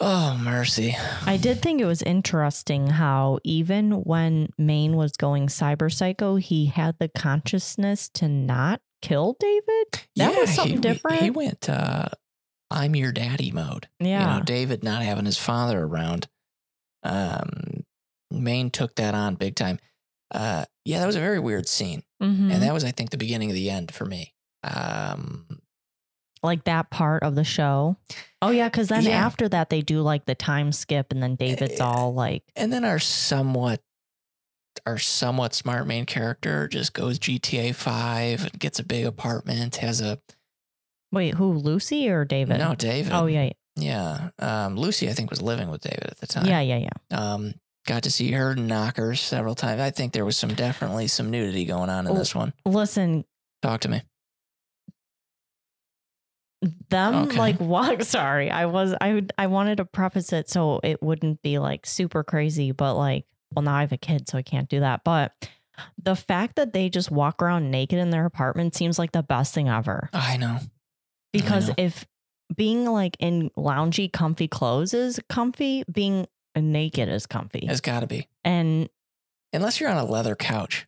Oh 0.00 0.38
mercy. 0.42 0.96
I 1.26 1.36
did 1.36 1.60
think 1.60 1.80
it 1.80 1.84
was 1.84 2.02
interesting 2.02 2.86
how 2.86 3.40
even 3.44 3.90
when 3.90 4.48
Maine 4.56 4.96
was 4.96 5.12
going 5.12 5.48
cyber 5.48 5.92
psycho, 5.92 6.36
he 6.36 6.66
had 6.66 6.96
the 6.98 7.08
consciousness 7.08 8.08
to 8.14 8.26
not 8.28 8.80
kill 9.02 9.36
David. 9.38 10.06
That 10.16 10.34
was 10.36 10.54
something 10.54 10.76
he, 10.76 10.80
different. 10.80 11.20
He 11.20 11.30
went. 11.30 11.68
uh 11.68 12.08
I'm 12.70 12.94
your 12.94 13.12
daddy 13.12 13.50
mode. 13.50 13.88
yeah. 14.00 14.20
You 14.34 14.38
know, 14.40 14.44
David 14.44 14.82
not 14.84 15.02
having 15.02 15.24
his 15.24 15.38
father 15.38 15.82
around. 15.82 16.28
Um, 17.02 17.84
Maine 18.30 18.70
took 18.70 18.94
that 18.96 19.14
on 19.14 19.36
big 19.36 19.54
time. 19.56 19.78
Uh, 20.30 20.64
yeah, 20.84 20.98
that 21.00 21.06
was 21.06 21.16
a 21.16 21.20
very 21.20 21.38
weird 21.38 21.66
scene, 21.68 22.02
Mhm. 22.22 22.52
and 22.52 22.62
that 22.62 22.74
was, 22.74 22.84
I 22.84 22.90
think, 22.90 23.10
the 23.10 23.16
beginning 23.16 23.50
of 23.50 23.54
the 23.54 23.70
end 23.70 23.92
for 23.94 24.04
me. 24.04 24.34
Um, 24.62 25.60
like 26.42 26.64
that 26.64 26.90
part 26.90 27.22
of 27.22 27.34
the 27.34 27.44
show. 27.44 27.96
Oh 28.42 28.50
yeah, 28.50 28.68
because 28.68 28.88
then 28.88 29.04
Yeah. 29.04 29.24
after 29.24 29.48
that 29.48 29.70
they 29.70 29.80
do 29.80 30.02
like 30.02 30.26
the 30.26 30.34
time 30.34 30.70
skip, 30.72 31.10
and 31.10 31.22
then 31.22 31.34
David's 31.36 31.80
Eh, 31.80 31.84
all 31.84 32.12
like, 32.12 32.42
and 32.54 32.72
then 32.72 32.84
our 32.84 32.98
somewhat, 32.98 33.82
our 34.86 34.98
somewhat 34.98 35.54
smart 35.54 35.86
main 35.86 36.04
character 36.04 36.68
just 36.68 36.92
goes 36.92 37.18
GTA 37.18 37.72
Five 37.74 38.42
and 38.44 38.58
gets 38.60 38.78
a 38.78 38.84
big 38.84 39.06
apartment, 39.06 39.76
has 39.76 40.00
a 40.02 40.20
"Wait, 41.12 41.34
who? 41.34 41.52
Lucy 41.52 42.08
or 42.08 42.24
David?" 42.24 42.58
no 42.58 42.74
David. 42.74 43.12
Oh 43.12 43.26
yeah, 43.26 43.50
yeah. 43.76 44.30
Um, 44.38 44.76
Lucy, 44.76 45.08
I 45.08 45.12
think, 45.12 45.30
was 45.30 45.40
living 45.42 45.70
with 45.70 45.82
David 45.82 46.04
at 46.04 46.18
the 46.18 46.26
time. 46.26 46.46
yeah, 46.46 46.60
yeah, 46.60 46.78
yeah. 47.10 47.16
Um, 47.32 47.54
got 47.86 48.02
to 48.02 48.10
see 48.10 48.32
her 48.32 48.54
knockers 48.54 49.20
several 49.20 49.54
times. 49.54 49.80
I 49.80 49.90
think 49.90 50.12
there 50.12 50.24
was 50.24 50.36
some 50.36 50.52
definitely 50.54 51.06
some 51.08 51.30
nudity 51.30 51.64
going 51.64 51.88
on 51.90 52.06
in 52.06 52.12
Oh. 52.12 52.18
this 52.18 52.34
one. 52.34 52.52
Listen, 52.66 53.24
Talk 53.62 53.80
to 53.80 53.88
me. 53.88 54.02
them 56.90 57.14
Okay. 57.28 57.38
like 57.38 57.60
walk. 57.60 58.02
Sorry, 58.02 58.50
I 58.50 58.66
was 58.66 58.94
I 59.00 59.22
I 59.38 59.46
wanted 59.46 59.76
to 59.76 59.84
preface 59.84 60.32
it 60.32 60.48
so 60.50 60.80
it 60.82 61.02
wouldn't 61.02 61.42
be 61.42 61.58
like 61.58 61.86
super 61.86 62.24
crazy, 62.24 62.72
but 62.72 62.94
like, 62.94 63.24
well, 63.54 63.62
now 63.62 63.74
I 63.74 63.80
have 63.82 63.92
a 63.92 63.96
kid, 63.98 64.28
so 64.28 64.38
I 64.38 64.42
can't 64.42 64.68
do 64.68 64.80
that. 64.80 65.02
But 65.04 65.32
the 66.02 66.16
fact 66.16 66.56
that 66.56 66.72
they 66.72 66.88
just 66.88 67.10
walk 67.10 67.40
around 67.40 67.70
naked 67.70 67.98
in 68.00 68.10
their 68.10 68.24
apartment 68.26 68.74
seems 68.74 68.98
like 68.98 69.12
the 69.12 69.22
best 69.22 69.54
thing 69.54 69.68
ever. 69.68 70.10
I 70.12 70.36
know. 70.36 70.58
Because 71.32 71.70
if 71.76 72.06
being 72.56 72.86
like 72.86 73.16
in 73.20 73.50
loungy, 73.56 74.10
comfy 74.12 74.48
clothes 74.48 74.94
is 74.94 75.20
comfy, 75.28 75.84
being 75.90 76.26
naked 76.56 77.08
is 77.08 77.26
comfy. 77.26 77.60
It's 77.68 77.80
got 77.80 78.00
to 78.00 78.06
be. 78.06 78.26
And 78.44 78.88
Unless 79.52 79.80
you're 79.80 79.90
on 79.90 79.96
a 79.96 80.04
leather 80.04 80.34
couch. 80.34 80.86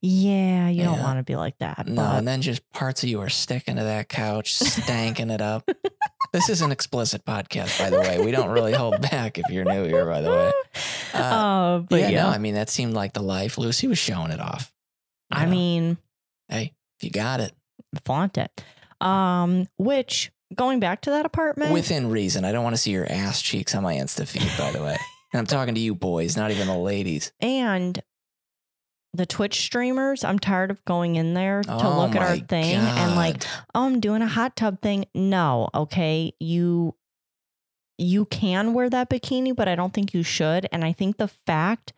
yeah, 0.00 0.68
you 0.68 0.82
don't 0.82 1.00
want 1.00 1.18
to 1.18 1.22
be 1.22 1.36
like 1.36 1.56
that. 1.58 1.86
No, 1.86 2.02
but 2.02 2.18
and 2.18 2.28
then 2.28 2.42
just 2.42 2.68
parts 2.70 3.02
of 3.02 3.08
you 3.08 3.20
are 3.20 3.28
sticking 3.28 3.76
to 3.76 3.82
that 3.84 4.08
couch, 4.08 4.54
stanking 4.58 5.32
it 5.32 5.40
up. 5.40 5.68
This 6.32 6.48
is 6.48 6.62
an 6.62 6.72
explicit 6.72 7.26
podcast, 7.26 7.78
by 7.78 7.90
the 7.90 8.00
way. 8.00 8.18
We 8.24 8.30
don't 8.30 8.48
really 8.48 8.72
hold 8.72 9.02
back 9.10 9.36
if 9.36 9.50
you're 9.50 9.66
new 9.66 9.84
here, 9.84 10.06
by 10.06 10.22
the 10.22 10.30
way. 10.30 10.52
Uh, 11.14 11.18
Uh, 11.18 11.78
but 11.80 12.00
yeah, 12.00 12.08
yeah, 12.08 12.22
no, 12.22 12.28
I 12.30 12.38
mean, 12.38 12.54
that 12.54 12.70
seemed 12.70 12.94
like 12.94 13.12
the 13.12 13.20
life. 13.22 13.58
Lucy 13.58 13.86
was 13.86 13.98
showing 13.98 14.30
it 14.30 14.40
off. 14.40 14.72
I 15.30 15.44
know, 15.44 15.50
mean, 15.50 15.98
hey, 16.48 16.72
if 16.98 17.04
you 17.04 17.10
got 17.10 17.40
it 17.40 17.52
flaunt 18.06 18.38
it. 18.38 18.64
Um, 19.02 19.66
which 19.78 20.30
going 20.54 20.80
back 20.80 21.00
to 21.02 21.10
that 21.10 21.26
apartment, 21.26 21.72
within 21.72 22.10
reason. 22.10 22.44
I 22.44 22.52
don't 22.52 22.64
want 22.64 22.74
to 22.76 22.80
see 22.80 22.90
your 22.92 23.10
ass 23.10 23.40
cheeks 23.42 23.74
on 23.74 23.82
my 23.82 23.94
Insta 23.94 24.26
feed, 24.26 24.50
by 24.58 24.70
the 24.72 24.82
way. 24.82 24.96
And 25.32 25.38
I'm 25.40 25.46
talking 25.46 25.74
to 25.74 25.80
you 25.80 25.94
boys, 25.94 26.36
not 26.36 26.50
even 26.50 26.66
the 26.68 26.76
ladies. 26.76 27.32
and 27.40 28.00
the 29.14 29.26
Twitch 29.26 29.60
streamers, 29.60 30.24
I'm 30.24 30.38
tired 30.38 30.70
of 30.70 30.82
going 30.86 31.16
in 31.16 31.34
there 31.34 31.62
to 31.62 31.70
Oh 31.72 31.98
look 32.00 32.14
at 32.16 32.22
our 32.22 32.30
my 32.30 32.38
thing 32.38 32.76
and 32.76 33.14
like, 33.14 33.40
God. 33.40 33.48
oh, 33.74 33.84
I'm 33.86 34.00
doing 34.00 34.22
a 34.22 34.26
hot 34.26 34.56
tub 34.56 34.80
thing. 34.80 35.04
No, 35.14 35.68
okay, 35.74 36.32
you 36.40 36.94
you 37.98 38.24
can 38.24 38.72
wear 38.72 38.88
that 38.88 39.10
bikini, 39.10 39.54
but 39.54 39.68
I 39.68 39.74
don't 39.74 39.92
think 39.92 40.14
you 40.14 40.22
should. 40.22 40.66
And 40.72 40.82
I 40.82 40.92
think 40.92 41.18
the 41.18 41.28
fact 41.28 41.92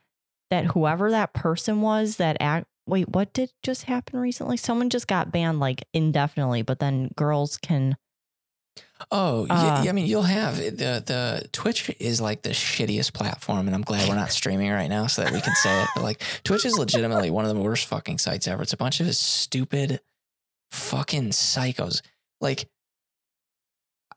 that 0.50 0.66
whoever 0.66 1.10
that 1.12 1.32
person 1.32 1.80
was 1.80 2.16
that 2.16 2.36
act 2.40 2.66
wait, 2.86 3.08
what 3.08 3.32
did 3.32 3.50
just 3.62 3.84
happen 3.84 4.18
recently? 4.18 4.56
Someone 4.56 4.90
just 4.90 5.06
got 5.06 5.32
banned 5.32 5.60
like 5.60 5.84
indefinitely, 5.92 6.62
but 6.62 6.78
then 6.78 7.10
girls 7.16 7.56
can. 7.56 7.96
Oh, 9.10 9.46
yeah, 9.46 9.54
Uh, 9.54 9.82
yeah, 9.84 9.90
I 9.90 9.92
mean, 9.92 10.06
you'll 10.06 10.22
have 10.22 10.56
the 10.56 11.02
the 11.04 11.48
Twitch 11.52 11.90
is 12.00 12.20
like 12.20 12.42
the 12.42 12.50
shittiest 12.50 13.12
platform, 13.12 13.66
and 13.66 13.74
I'm 13.74 13.82
glad 13.82 14.08
we're 14.08 14.14
not 14.14 14.30
streaming 14.32 14.70
right 14.70 14.88
now 14.88 15.06
so 15.06 15.22
that 15.22 15.32
we 15.32 15.40
can 15.40 15.54
say 15.56 15.82
it. 15.82 15.88
But 15.94 16.02
like, 16.02 16.22
Twitch 16.44 16.64
is 16.64 16.78
legitimately 16.78 17.30
one 17.30 17.44
of 17.44 17.54
the 17.54 17.60
worst 17.60 17.86
fucking 17.86 18.18
sites 18.18 18.48
ever. 18.48 18.62
It's 18.62 18.72
a 18.72 18.76
bunch 18.76 19.00
of 19.00 19.14
stupid, 19.14 20.00
fucking 20.70 21.30
psychos. 21.30 22.02
Like, 22.40 22.68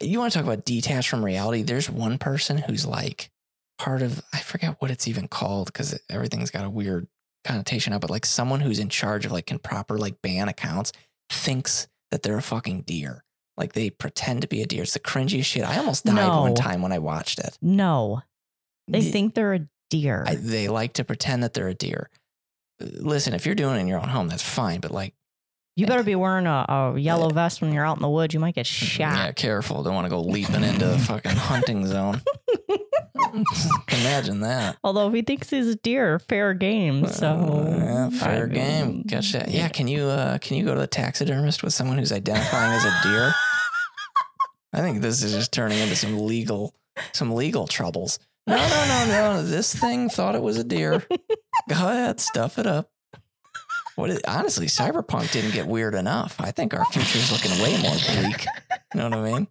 you 0.01 0.19
want 0.19 0.31
to 0.33 0.39
talk 0.39 0.45
about 0.45 0.65
detached 0.65 1.09
from 1.09 1.25
reality? 1.25 1.63
There's 1.63 1.89
one 1.89 2.17
person 2.17 2.57
who's 2.59 2.85
like 2.85 3.29
part 3.77 4.01
of 4.01 4.21
I 4.33 4.39
forget 4.39 4.75
what 4.79 4.91
it's 4.91 5.07
even 5.07 5.27
called 5.27 5.67
because 5.67 5.99
everything's 6.09 6.51
got 6.51 6.65
a 6.65 6.69
weird 6.69 7.07
connotation 7.47 7.93
up. 7.93 8.01
But 8.01 8.09
like, 8.11 8.25
someone 8.25 8.59
who's 8.59 8.79
in 8.79 8.89
charge 8.89 9.25
of 9.25 9.31
like 9.31 9.47
can 9.47 9.59
proper 9.59 9.97
like 9.97 10.21
ban 10.21 10.47
accounts 10.49 10.91
thinks 11.29 11.87
that 12.11 12.23
they're 12.23 12.37
a 12.37 12.41
fucking 12.41 12.81
deer. 12.81 13.23
Like 13.57 13.73
they 13.73 13.89
pretend 13.89 14.41
to 14.43 14.47
be 14.47 14.61
a 14.61 14.65
deer. 14.67 14.83
It's 14.83 14.93
the 14.93 14.99
cringiest 14.99 15.45
shit. 15.45 15.63
I 15.63 15.77
almost 15.77 16.05
died 16.05 16.15
No. 16.15 16.41
one 16.41 16.53
time 16.55 16.81
when 16.81 16.91
I 16.91 16.99
watched 16.99 17.39
it. 17.39 17.57
No, 17.61 18.21
they 18.87 18.99
The- 19.01 19.11
think 19.11 19.33
they're 19.33 19.53
a 19.55 19.67
deer. 19.89 20.23
I, 20.27 20.35
they 20.35 20.67
like 20.67 20.93
to 20.93 21.03
pretend 21.03 21.41
that 21.43 21.53
they're 21.53 21.67
a 21.67 21.73
deer. 21.73 22.09
Uh, 22.81 22.85
Listen, 22.99 23.33
if 23.33 23.45
you're 23.45 23.55
doing 23.55 23.77
it 23.77 23.79
in 23.79 23.87
your 23.87 23.99
own 23.99 24.09
home, 24.09 24.27
that's 24.27 24.43
fine. 24.43 24.79
But 24.79 24.91
like, 24.91 25.15
you 25.75 25.85
better 25.87 26.03
be 26.03 26.15
wearing 26.15 26.45
a, 26.47 26.65
a 26.69 26.99
yellow 26.99 27.29
vest 27.29 27.61
when 27.61 27.71
you're 27.73 27.85
out 27.85 27.97
in 27.97 28.01
the 28.01 28.09
woods. 28.09 28.33
You 28.33 28.39
might 28.39 28.55
get 28.55 28.65
shot. 28.67 28.99
yeah, 29.17 29.31
careful. 29.31 29.81
Don't 29.83 29.93
want 29.95 30.05
to 30.05 30.09
go 30.09 30.21
leaping 30.21 30.63
into 30.63 30.85
the 30.85 30.99
fucking 30.99 31.31
hunting 31.35 31.85
zone. 31.87 32.21
Imagine 33.89 34.41
that. 34.41 34.77
Although 34.83 35.09
he 35.11 35.21
thinks 35.21 35.49
he's 35.49 35.67
a 35.67 35.75
deer, 35.75 36.19
fair 36.19 36.53
game. 36.53 37.05
So 37.07 37.27
Uh, 37.27 37.77
yeah, 37.77 38.09
fair 38.09 38.45
I 38.45 38.47
game. 38.47 38.87
mean, 38.87 39.03
that. 39.07 39.49
Yeah, 39.49 39.67
can 39.69 39.87
you 39.87 40.03
uh 40.03 40.37
can 40.39 40.57
you 40.57 40.63
go 40.65 40.73
to 40.73 40.79
the 40.81 40.87
taxidermist 40.87 41.63
with 41.63 41.73
someone 41.73 41.97
who's 41.97 42.11
identifying 42.11 42.73
as 42.73 42.85
a 42.85 42.93
deer? 43.03 43.31
I 44.73 44.81
think 44.81 45.01
this 45.01 45.23
is 45.23 45.33
just 45.33 45.51
turning 45.53 45.79
into 45.79 45.95
some 45.95 46.19
legal 46.25 46.73
some 47.13 47.33
legal 47.33 47.67
troubles. 47.67 48.19
No, 48.47 48.55
no, 48.55 48.85
no, 48.87 49.05
no. 49.07 49.43
This 49.43 49.73
thing 49.75 50.09
thought 50.09 50.35
it 50.35 50.41
was 50.41 50.57
a 50.57 50.63
deer. 50.63 51.03
Go 51.69 51.89
ahead, 51.89 52.19
stuff 52.19 52.57
it 52.57 52.65
up. 52.65 52.89
What 53.95 54.09
is, 54.11 54.21
honestly, 54.27 54.67
cyberpunk 54.67 55.31
didn't 55.31 55.51
get 55.51 55.67
weird 55.67 55.95
enough. 55.95 56.35
I 56.39 56.51
think 56.51 56.73
our 56.73 56.85
future 56.85 57.17
is 57.17 57.31
looking 57.31 57.51
way 57.63 57.81
more 57.81 57.91
bleak. 57.91 58.45
You 58.93 58.99
know 59.01 59.09
what 59.09 59.17
I 59.19 59.31
mean? 59.31 59.47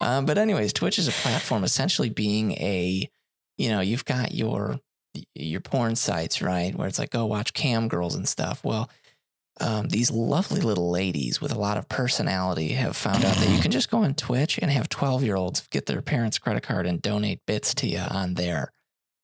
Um, 0.00 0.26
but 0.26 0.38
anyways, 0.38 0.72
Twitch 0.72 0.98
is 0.98 1.08
a 1.08 1.12
platform 1.12 1.64
essentially 1.64 2.10
being 2.10 2.52
a, 2.52 3.08
you 3.56 3.68
know, 3.68 3.80
you've 3.80 4.04
got 4.04 4.34
your 4.34 4.78
your 5.34 5.60
porn 5.60 5.94
sites, 5.94 6.42
right? 6.42 6.74
Where 6.74 6.88
it's 6.88 6.98
like, 6.98 7.10
go 7.10 7.24
watch 7.26 7.52
cam 7.54 7.86
girls 7.86 8.16
and 8.16 8.28
stuff. 8.28 8.64
Well, 8.64 8.90
um, 9.60 9.88
these 9.88 10.10
lovely 10.10 10.60
little 10.60 10.90
ladies 10.90 11.40
with 11.40 11.52
a 11.52 11.58
lot 11.58 11.76
of 11.76 11.88
personality 11.88 12.70
have 12.70 12.96
found 12.96 13.24
out 13.24 13.36
that 13.36 13.50
you 13.50 13.60
can 13.60 13.70
just 13.70 13.90
go 13.90 13.98
on 13.98 14.14
Twitch 14.14 14.58
and 14.60 14.70
have 14.70 14.88
12 14.88 15.22
year 15.22 15.36
olds 15.36 15.66
get 15.68 15.86
their 15.86 16.02
parents' 16.02 16.38
credit 16.38 16.64
card 16.64 16.86
and 16.86 17.00
donate 17.00 17.40
bits 17.46 17.72
to 17.74 17.86
you 17.86 18.00
on 18.00 18.34
there. 18.34 18.72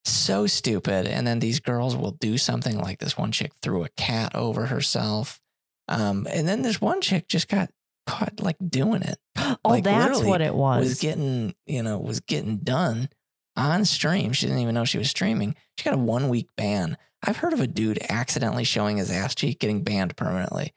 So 0.05 0.47
stupid. 0.47 1.07
And 1.07 1.27
then 1.27 1.41
these 1.41 1.59
girls 1.59 1.97
will 1.97 2.13
do 2.13 2.39
something 2.39 2.79
like 2.79 3.01
this 3.01 3.19
one 3.19 3.33
chick 3.33 3.53
threw 3.61 3.83
a 3.83 3.89
cat 3.97 4.35
over 4.35 4.67
herself. 4.67 5.41
Um, 5.89 6.29
and 6.31 6.47
then 6.49 6.63
this 6.63 6.81
one 6.81 7.01
chick 7.01 7.27
just 7.27 7.49
got 7.49 7.71
caught 8.07 8.41
like 8.41 8.57
doing 8.69 9.03
it 9.03 9.19
oh, 9.65 9.71
like, 9.71 9.85
that's 9.85 10.23
what 10.23 10.41
it 10.41 10.55
was. 10.55 10.81
was 10.81 11.01
getting, 11.01 11.55
you 11.67 11.83
know, 11.83 11.99
was 11.99 12.21
getting 12.21 12.59
done 12.59 13.09
on 13.57 13.85
stream. 13.85 14.33
She 14.33 14.47
didn't 14.47 14.63
even 14.63 14.75
know 14.75 14.85
she 14.85 14.99
was 14.99 15.11
streaming. 15.11 15.55
She 15.77 15.85
got 15.85 15.95
a 15.95 15.99
one 15.99 16.29
week 16.29 16.49
ban. 16.57 16.97
I've 17.23 17.39
heard 17.39 17.53
of 17.53 17.61
a 17.61 17.67
dude 17.67 17.99
accidentally 18.09 18.65
showing 18.65 18.97
his 18.97 19.11
ass 19.11 19.35
cheek 19.35 19.61
getting 19.61 19.83
banned 19.83 20.17
permanently. 20.17 20.73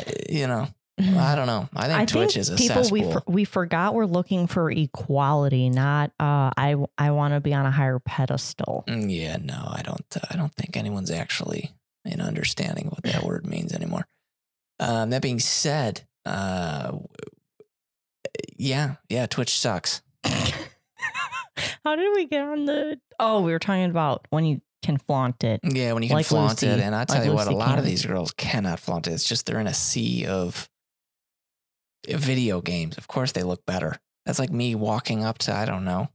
Uh, 0.00 0.10
You 0.28 0.46
know, 0.46 0.68
I 0.98 1.34
don't 1.36 1.46
know. 1.46 1.68
I 1.74 1.86
think 1.88 1.98
I 1.98 2.04
Twitch 2.06 2.34
think 2.34 2.40
is 2.40 2.50
a 2.50 2.56
people 2.56 2.88
we 2.90 3.02
for, 3.02 3.22
we 3.26 3.44
forgot 3.44 3.94
we're 3.94 4.06
looking 4.06 4.46
for 4.46 4.70
equality, 4.70 5.68
not 5.70 6.10
uh, 6.18 6.50
I 6.56 6.76
I 6.96 7.10
want 7.10 7.34
to 7.34 7.40
be 7.40 7.52
on 7.54 7.66
a 7.66 7.70
higher 7.70 7.98
pedestal. 7.98 8.84
Mm, 8.88 9.14
yeah, 9.14 9.36
no, 9.36 9.68
I 9.70 9.82
don't. 9.82 10.04
Uh, 10.14 10.20
I 10.30 10.36
don't 10.36 10.54
think 10.54 10.76
anyone's 10.76 11.10
actually 11.10 11.72
in 12.04 12.20
understanding 12.20 12.86
what 12.86 13.02
that 13.04 13.22
word 13.22 13.46
means 13.46 13.72
anymore. 13.72 14.06
Um, 14.80 15.10
that 15.10 15.22
being 15.22 15.38
said, 15.38 16.02
uh, 16.24 16.98
yeah, 18.56 18.96
yeah, 19.08 19.26
Twitch 19.26 19.58
sucks. 19.58 20.02
How 20.24 21.96
did 21.96 22.14
we 22.14 22.26
get 22.26 22.42
on 22.42 22.64
the? 22.64 23.00
Oh, 23.18 23.40
we 23.40 23.52
were 23.52 23.58
talking 23.58 23.90
about 23.90 24.26
when 24.30 24.44
you 24.44 24.60
can 24.82 24.98
flaunt 24.98 25.44
it. 25.44 25.60
Yeah, 25.62 25.92
when 25.92 26.02
you 26.02 26.08
can 26.08 26.16
Like 26.16 26.26
flaunt 26.26 26.62
it, 26.62 26.80
and 26.80 26.94
I 26.94 27.04
tell 27.04 27.18
Like 27.18 27.26
you 27.26 27.32
what, 27.34 27.46
a 27.46 27.50
Lucy 27.50 27.58
lot 27.58 27.78
of 27.78 27.84
these 27.84 28.04
girls 28.06 28.32
cannot 28.32 28.80
flaunt 28.80 29.06
it. 29.06 29.12
It's 29.12 29.24
just 29.24 29.46
they're 29.46 29.60
in 29.60 29.66
a 29.66 29.74
sea 29.74 30.26
of 30.26 30.68
video 32.08 32.60
games. 32.60 32.98
Of 32.98 33.08
course, 33.08 33.32
they 33.32 33.42
look 33.42 33.64
better. 33.66 33.96
That's 34.26 34.38
like 34.38 34.50
me 34.50 34.74
walking 34.74 35.24
up 35.24 35.38
to 35.38 35.54
I 35.54 35.64
don't 35.64 35.84
know 35.84 36.08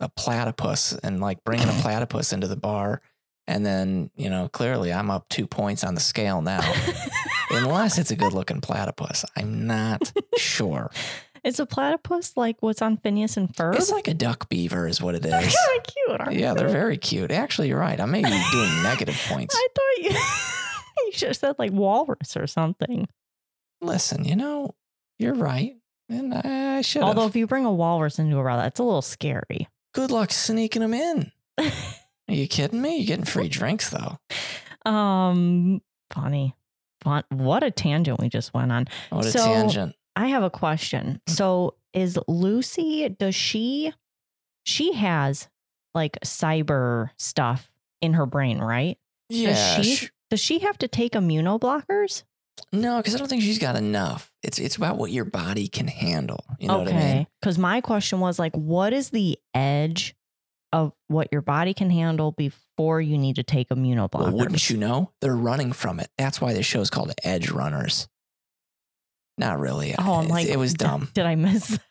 a 0.00 0.08
platypus 0.08 0.92
and 0.94 1.20
like 1.20 1.44
bringing 1.44 1.68
a 1.68 1.72
platypus 1.80 2.32
into 2.32 2.48
the 2.48 2.56
bar, 2.56 3.00
and 3.46 3.64
then 3.64 4.10
you 4.16 4.28
know 4.28 4.48
clearly 4.48 4.92
I'm 4.92 5.10
up 5.10 5.28
two 5.28 5.46
points 5.46 5.84
on 5.84 5.94
the 5.94 6.00
scale 6.00 6.42
now. 6.42 6.60
Unless 7.52 7.98
it's 7.98 8.10
a 8.10 8.16
good 8.16 8.32
looking 8.32 8.60
platypus, 8.60 9.24
I'm 9.36 9.66
not 9.66 10.12
sure. 10.36 10.90
Is 11.44 11.58
a 11.58 11.66
platypus 11.66 12.36
like 12.36 12.56
what's 12.60 12.80
on 12.82 12.98
Phineas 12.98 13.36
and 13.36 13.52
Ferb? 13.52 13.74
It's 13.74 13.90
like 13.90 14.06
a 14.06 14.14
duck 14.14 14.48
beaver, 14.48 14.86
is 14.86 15.02
what 15.02 15.16
it 15.16 15.24
is. 15.24 15.30
they're 15.32 15.40
kind 15.40 15.50
of 15.78 15.84
cute. 15.84 16.20
Aren't 16.20 16.38
Yeah, 16.38 16.54
they're 16.54 16.68
very 16.68 16.96
cute. 16.96 17.32
Actually, 17.32 17.66
you're 17.68 17.80
right. 17.80 17.98
I 18.00 18.04
may 18.04 18.22
be 18.22 18.30
doing 18.52 18.70
negative 18.84 19.20
points. 19.28 19.52
I 19.56 19.66
thought 19.74 20.04
you 20.04 21.06
you 21.06 21.12
should 21.12 21.28
have 21.28 21.36
said 21.36 21.56
like 21.58 21.72
walrus 21.72 22.36
or 22.36 22.46
something. 22.46 23.08
Listen, 23.80 24.24
you 24.24 24.36
know, 24.36 24.76
you're 25.18 25.34
right. 25.34 25.74
And 26.08 26.32
I 26.32 26.82
should. 26.82 27.02
Although 27.02 27.26
if 27.26 27.34
you 27.34 27.48
bring 27.48 27.64
a 27.64 27.72
walrus 27.72 28.20
into 28.20 28.38
a 28.38 28.42
row, 28.44 28.56
that's 28.58 28.78
a 28.78 28.84
little 28.84 29.02
scary. 29.02 29.66
Good 29.94 30.12
luck 30.12 30.30
sneaking 30.30 30.82
them 30.82 30.94
in. 30.94 31.32
Are 31.58 31.64
you 32.34 32.46
kidding 32.46 32.80
me? 32.80 32.98
You're 32.98 33.06
getting 33.06 33.24
free 33.24 33.48
drinks, 33.48 33.90
though. 33.90 34.18
um, 34.88 35.82
funny, 36.12 36.54
fun. 37.02 37.24
What 37.30 37.62
a 37.62 37.70
tangent 37.70 38.20
we 38.20 38.28
just 38.28 38.52
went 38.54 38.72
on. 38.72 38.88
What 39.10 39.26
a 39.26 39.32
tangent. 39.32 39.94
I 40.16 40.28
have 40.28 40.42
a 40.42 40.50
question. 40.50 41.20
Mm. 41.28 41.32
So 41.32 41.74
is 41.94 42.18
Lucy, 42.28 43.08
does 43.08 43.34
she, 43.34 43.92
she 44.64 44.92
has 44.94 45.48
like 45.94 46.18
cyber 46.24 47.10
stuff 47.18 47.70
in 48.00 48.14
her 48.14 48.26
brain, 48.26 48.58
right? 48.58 48.98
Yeah. 49.28 49.80
she- 49.80 49.96
sh- 49.96 50.10
Does 50.30 50.40
she 50.40 50.60
have 50.60 50.78
to 50.78 50.88
take 50.88 51.12
immunoblockers? 51.12 52.24
no, 52.72 52.98
because 52.98 53.14
I 53.14 53.18
don't 53.18 53.28
think 53.28 53.42
she's 53.42 53.58
got 53.58 53.76
enough. 53.76 54.30
It's 54.42 54.58
it's 54.58 54.76
about 54.76 54.96
what 54.98 55.10
your 55.10 55.24
body 55.24 55.68
can 55.68 55.88
handle. 55.88 56.44
You 56.58 56.68
know 56.68 56.78
what 56.78 56.88
I 56.88 56.92
mean? 56.92 56.98
okay. 57.00 57.26
Because 57.40 57.58
my 57.58 57.80
question 57.80 58.20
was 58.20 58.38
like, 58.38 58.54
what 58.54 58.92
is 58.92 59.10
the 59.10 59.38
edge 59.54 60.14
of 60.72 60.92
what 61.08 61.28
your 61.32 61.42
body 61.42 61.74
can 61.74 61.90
handle 61.90 62.32
before 62.32 63.00
you 63.00 63.18
need 63.18 63.36
to 63.36 63.42
take 63.42 63.68
immunoblockers? 63.68 64.18
Well, 64.20 64.32
wouldn't 64.32 64.70
you 64.70 64.76
know? 64.76 65.12
They're 65.20 65.36
running 65.36 65.72
from 65.72 66.00
it. 66.00 66.10
That's 66.18 66.40
why 66.40 66.52
this 66.54 66.66
show 66.66 66.80
is 66.80 66.90
called 66.90 67.12
Edgerunners. 67.24 68.08
Not 69.38 69.58
really. 69.60 69.94
Oh, 69.98 70.14
I'm 70.14 70.24
It's- 70.24 70.30
like, 70.30 70.46
it 70.46 70.58
was 70.58 70.74
dumb. 70.74 71.08
Did 71.14 71.26
I 71.26 71.34
miss? 71.36 71.78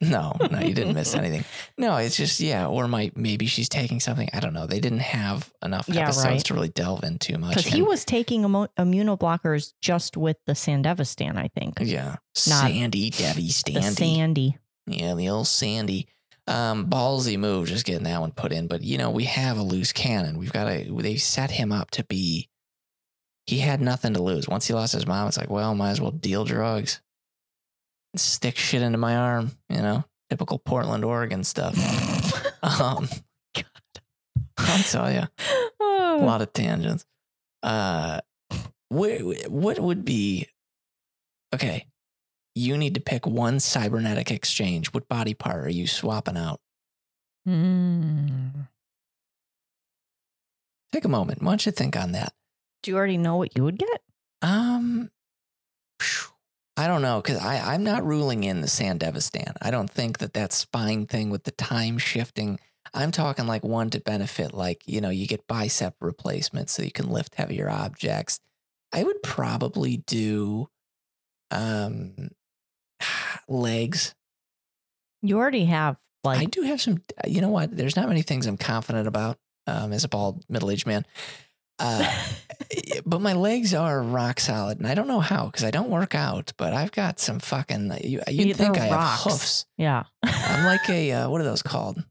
No, 0.00 0.32
no, 0.50 0.60
you 0.60 0.72
didn't 0.72 0.94
miss 0.94 1.14
anything. 1.14 1.44
No, 1.76 1.98
it's 1.98 2.16
just 2.16 2.40
yeah, 2.40 2.66
or 2.68 2.88
my 2.88 3.12
maybe 3.14 3.44
she's 3.44 3.68
taking 3.68 4.00
something. 4.00 4.30
I 4.32 4.40
don't 4.40 4.54
know. 4.54 4.66
They 4.66 4.80
didn't 4.80 5.00
have 5.00 5.52
enough 5.62 5.90
Yeah, 5.90 6.04
episodes 6.04 6.24
right. 6.26 6.44
to 6.46 6.54
really 6.54 6.70
delve 6.70 7.04
in 7.04 7.18
too 7.18 7.36
much. 7.36 7.56
Because 7.56 7.70
he 7.70 7.82
was 7.82 8.06
taking 8.06 8.44
immu- 8.44 8.70
immunoblockers 8.78 9.74
just 9.82 10.16
with 10.16 10.38
the 10.46 10.54
Sandevistan, 10.54 11.36
I 11.36 11.50
think. 11.54 11.74
yeah, 11.82 12.16
not 12.48 12.70
Sandy 12.70 13.10
Debbie 13.10 13.42
The 13.42 13.48
Standy. 13.50 13.92
Sandy. 13.94 14.58
Yeah, 14.86 15.14
the 15.16 15.28
old 15.28 15.48
Sandy. 15.48 16.08
Um, 16.46 16.86
ballsy 16.88 17.38
move, 17.38 17.68
just 17.68 17.86
getting 17.86 18.04
that 18.04 18.20
one 18.20 18.32
put 18.32 18.52
in. 18.52 18.66
But 18.66 18.82
you 18.82 18.98
know, 18.98 19.10
we 19.10 19.24
have 19.24 19.58
a 19.58 19.62
loose 19.62 19.92
cannon. 19.92 20.38
We've 20.38 20.52
got 20.52 20.64
to. 20.64 20.98
They 21.00 21.16
set 21.16 21.50
him 21.50 21.72
up 21.72 21.90
to 21.92 22.04
be. 22.04 22.48
He 23.46 23.58
had 23.58 23.80
nothing 23.80 24.14
to 24.14 24.22
lose. 24.22 24.48
Once 24.48 24.66
he 24.66 24.74
lost 24.74 24.92
his 24.94 25.06
mom, 25.06 25.28
it's 25.28 25.36
like, 25.36 25.50
well, 25.50 25.74
might 25.74 25.90
as 25.90 26.00
well 26.00 26.10
deal 26.10 26.44
drugs. 26.44 27.00
Stick 28.16 28.56
shit 28.56 28.82
into 28.82 28.98
my 28.98 29.16
arm. 29.16 29.52
You 29.68 29.82
know, 29.82 30.04
typical 30.30 30.58
Portland, 30.58 31.04
Oregon 31.04 31.44
stuff. 31.44 31.74
um, 32.62 33.08
God, 33.54 33.64
I'll 34.58 34.82
tell 34.82 35.10
you, 35.10 35.22
a 35.80 36.24
lot 36.24 36.42
of 36.42 36.52
tangents. 36.52 37.06
Uh, 37.62 38.20
what 38.90 39.20
what 39.48 39.78
would 39.78 40.04
be? 40.04 40.46
Okay, 41.54 41.86
you 42.54 42.76
need 42.76 42.94
to 42.94 43.00
pick 43.00 43.26
one 43.26 43.60
cybernetic 43.60 44.30
exchange. 44.30 44.92
What 44.92 45.08
body 45.08 45.34
part 45.34 45.64
are 45.64 45.70
you 45.70 45.86
swapping 45.86 46.36
out? 46.36 46.60
Mm. 47.48 48.68
Take 50.92 51.04
a 51.04 51.08
moment. 51.08 51.42
Why 51.42 51.52
don't 51.52 51.66
you 51.66 51.72
think 51.72 51.96
on 51.96 52.12
that? 52.12 52.32
Do 52.82 52.90
you 52.90 52.96
already 52.96 53.18
know 53.18 53.36
what 53.36 53.56
you 53.56 53.64
would 53.64 53.78
get? 53.78 54.02
Um, 54.42 55.10
I 56.76 56.86
don't 56.86 57.02
know 57.02 57.20
because 57.20 57.38
I 57.38 57.74
I'm 57.74 57.84
not 57.84 58.04
ruling 58.04 58.44
in 58.44 58.60
the 58.60 58.68
Sand 58.68 59.00
Sandevistan. 59.00 59.56
I 59.62 59.70
don't 59.70 59.90
think 59.90 60.18
that 60.18 60.34
that 60.34 60.52
spine 60.52 61.06
thing 61.06 61.30
with 61.30 61.44
the 61.44 61.50
time 61.52 61.98
shifting. 61.98 62.58
I'm 62.92 63.10
talking 63.10 63.46
like 63.46 63.64
one 63.64 63.90
to 63.90 64.00
benefit, 64.00 64.54
like 64.54 64.82
you 64.86 65.00
know, 65.00 65.10
you 65.10 65.26
get 65.26 65.46
bicep 65.46 65.94
replacement 66.00 66.70
so 66.70 66.82
you 66.82 66.92
can 66.92 67.08
lift 67.08 67.36
heavier 67.36 67.70
objects. 67.70 68.40
I 68.92 69.02
would 69.02 69.22
probably 69.22 69.98
do 69.98 70.68
um 71.50 72.30
legs. 73.48 74.14
You 75.22 75.38
already 75.38 75.64
have 75.66 75.96
like 76.24 76.40
I 76.40 76.44
do 76.46 76.62
have 76.62 76.80
some. 76.80 77.02
You 77.26 77.40
know 77.40 77.50
what? 77.50 77.76
There's 77.76 77.96
not 77.96 78.08
many 78.08 78.22
things 78.22 78.46
I'm 78.46 78.56
confident 78.56 79.06
about 79.06 79.38
um, 79.66 79.92
as 79.92 80.04
a 80.04 80.08
bald 80.08 80.44
middle 80.48 80.70
aged 80.70 80.86
man. 80.86 81.04
Uh, 81.78 82.10
but 83.06 83.20
my 83.20 83.32
legs 83.32 83.74
are 83.74 84.02
rock 84.02 84.40
solid, 84.40 84.78
and 84.78 84.86
I 84.86 84.94
don't 84.94 85.08
know 85.08 85.20
how 85.20 85.46
because 85.46 85.64
I 85.64 85.70
don't 85.70 85.90
work 85.90 86.14
out. 86.14 86.52
But 86.56 86.72
I've 86.72 86.92
got 86.92 87.20
some 87.20 87.40
fucking. 87.40 87.92
You, 88.02 88.22
you'd 88.28 88.48
They're 88.48 88.54
think 88.54 88.78
I 88.78 88.86
have 88.86 88.92
rocks. 88.92 89.24
hoofs. 89.24 89.66
yeah. 89.76 90.04
I'm 90.22 90.64
like 90.64 90.88
a 90.88 91.12
uh, 91.12 91.28
what 91.30 91.40
are 91.40 91.44
those 91.44 91.62
called? 91.62 92.02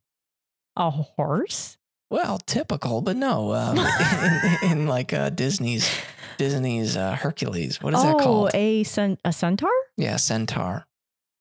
A 0.75 0.89
horse? 0.89 1.77
Well, 2.09 2.38
typical, 2.38 3.01
but 3.01 3.15
no. 3.15 3.53
Um, 3.53 3.79
in, 4.63 4.71
in 4.71 4.88
like 4.88 5.13
uh, 5.13 5.31
Disney's 5.31 5.89
Disney's 6.38 6.95
uh, 6.95 7.15
Hercules. 7.15 7.81
What 7.81 7.93
is 7.93 7.99
oh, 7.99 8.03
that 8.03 8.19
called? 8.19 8.51
Oh, 8.53 8.57
a 8.57 8.84
cen- 8.84 9.17
a 9.25 9.34
centaur? 9.34 9.71
yeah, 9.97 10.17
centaur. 10.17 10.86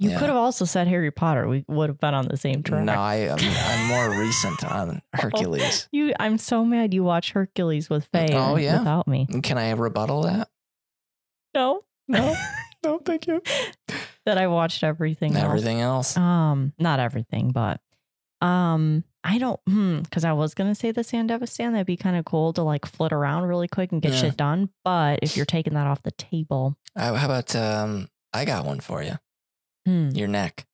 You 0.03 0.11
Yeah. 0.11 0.18
could 0.18 0.28
have 0.30 0.36
also 0.36 0.64
said 0.64 0.88
Harry 0.88 1.12
Potter. 1.12 1.46
We 1.46 1.64
would 1.68 1.88
have 1.88 2.00
been 2.00 2.12
on 2.12 2.26
the 2.26 2.36
same 2.36 2.64
track. 2.64 2.84
No, 2.84 2.92
I 2.94 3.14
am 3.16 3.38
I'm 3.40 3.86
more 3.86 4.20
recent 4.20 4.64
on 4.70 5.00
Hercules. 5.14 5.88
You, 5.92 6.12
I'm 6.18 6.38
so 6.38 6.64
mad 6.64 6.92
you 6.92 7.05
watch 7.05 7.30
Hercules 7.30 7.88
with 7.88 8.07
Faye. 8.07 8.30
Oh, 8.32 8.57
yeah? 8.57 8.78
without 8.80 9.07
me. 9.07 9.26
Can 9.44 9.59
I 9.59 9.70
rebuttal 9.70 10.22
that? 10.22 10.48
No, 11.55 11.84
No, 12.09 12.34
no, 12.84 12.98
thank 12.98 13.28
you. 13.28 13.42
that 14.26 14.38
I 14.38 14.48
watched 14.48 14.82
everything. 14.82 15.36
Everything 15.36 15.80
else. 15.80 16.16
Um, 16.16 16.72
not 16.80 16.98
everything, 16.98 17.53
but 17.53 17.80
um, 18.40 19.05
I 19.22 19.38
don't. 19.38 19.61
Hmm, 19.68 19.98
because 20.00 20.24
I 20.24 20.32
was 20.32 20.55
gonna 20.55 20.74
say 20.74 20.90
the 20.90 21.05
Sand 21.05 21.30
Sandevistan. 21.30 21.72
That'd 21.72 21.86
be 21.86 21.96
kind 21.96 22.16
of 22.16 22.24
cool 22.24 22.53
to 22.55 22.62
like 22.62 22.86
flit 22.86 23.12
around 23.12 23.44
really 23.44 23.68
quick 23.68 23.92
and 23.92 24.03
get 24.03 24.12
Yeah. 24.14 24.18
shit 24.20 24.36
done. 24.36 24.70
But 24.84 25.20
if 25.22 25.36
you're 25.36 25.46
taking 25.46 25.74
that 25.74 25.86
off 25.86 26.03
the 26.03 26.11
table, 26.11 26.76
Uh, 26.96 27.14
how 27.14 27.26
about 27.26 27.55
um? 27.55 28.09
I 28.34 28.44
got 28.44 28.64
one 28.66 28.80
for 28.80 29.00
you. 29.03 29.12
Hmm, 29.87 30.11
Your 30.11 30.28
neck. 30.28 30.66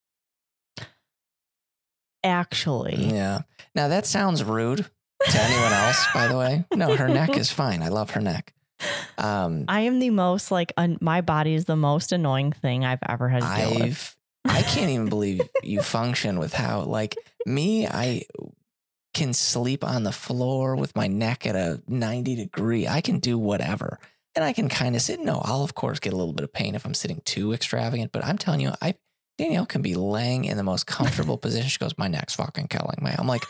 actually, 2.24 2.96
Yeah. 2.96 3.42
Now 3.74 3.88
that 3.88 4.06
sounds 4.06 4.42
rude 4.42 4.78
to 5.28 5.40
anyone 5.40 5.72
else. 5.72 6.04
By 6.12 6.26
the 6.28 6.36
way, 6.36 6.64
no, 6.74 6.96
her 6.96 7.08
neck 7.08 7.36
is 7.36 7.50
fine. 7.50 7.82
I 7.82 7.88
love 7.88 8.10
her 8.10 8.20
neck. 8.20 8.52
Um, 9.16 9.64
I 9.68 9.80
am 9.82 9.98
the 9.98 10.10
most 10.10 10.50
like 10.50 10.72
un- 10.76 10.98
my 11.00 11.20
body 11.20 11.54
is 11.54 11.64
the 11.66 11.76
most 11.76 12.12
annoying 12.12 12.52
thing 12.52 12.84
I've 12.84 13.02
ever 13.08 13.28
had 13.28 13.42
to 13.42 13.56
deal 13.62 13.74
with. 13.86 14.16
I've 14.46 14.54
I 14.56 14.62
can't 14.62 14.90
even 14.90 15.08
believe 15.08 15.42
you 15.62 15.82
function 15.82 16.38
with 16.38 16.52
how 16.54 16.82
like 16.82 17.16
me. 17.46 17.86
I 17.86 18.22
can 19.14 19.32
sleep 19.32 19.84
on 19.84 20.04
the 20.04 20.12
floor 20.12 20.76
with 20.76 20.94
my 20.96 21.06
neck 21.08 21.46
at 21.46 21.54
a 21.56 21.82
ninety 21.88 22.34
degree. 22.36 22.86
I 22.88 23.00
can 23.00 23.18
do 23.18 23.36
whatever, 23.38 23.98
and 24.38 24.44
I 24.44 24.52
can 24.52 24.68
kind 24.68 24.94
of 24.94 25.02
sit. 25.02 25.18
No, 25.18 25.42
I'll 25.44 25.64
of 25.64 25.74
course 25.74 25.98
get 25.98 26.12
a 26.12 26.16
little 26.16 26.32
bit 26.32 26.44
of 26.44 26.52
pain 26.52 26.76
if 26.76 26.84
I'm 26.84 26.94
sitting 26.94 27.20
too 27.24 27.52
extravagant. 27.52 28.12
But 28.12 28.24
I'm 28.24 28.38
telling 28.38 28.60
you, 28.60 28.70
I 28.80 28.94
Danielle 29.36 29.66
can 29.66 29.82
be 29.82 29.96
laying 29.96 30.44
in 30.44 30.56
the 30.56 30.62
most 30.62 30.86
comfortable 30.86 31.36
position. 31.38 31.68
She 31.68 31.78
goes, 31.80 31.98
"My 31.98 32.06
neck's 32.06 32.36
fucking 32.36 32.68
killing 32.68 32.98
me." 33.02 33.10
I'm 33.18 33.26
like, 33.26 33.42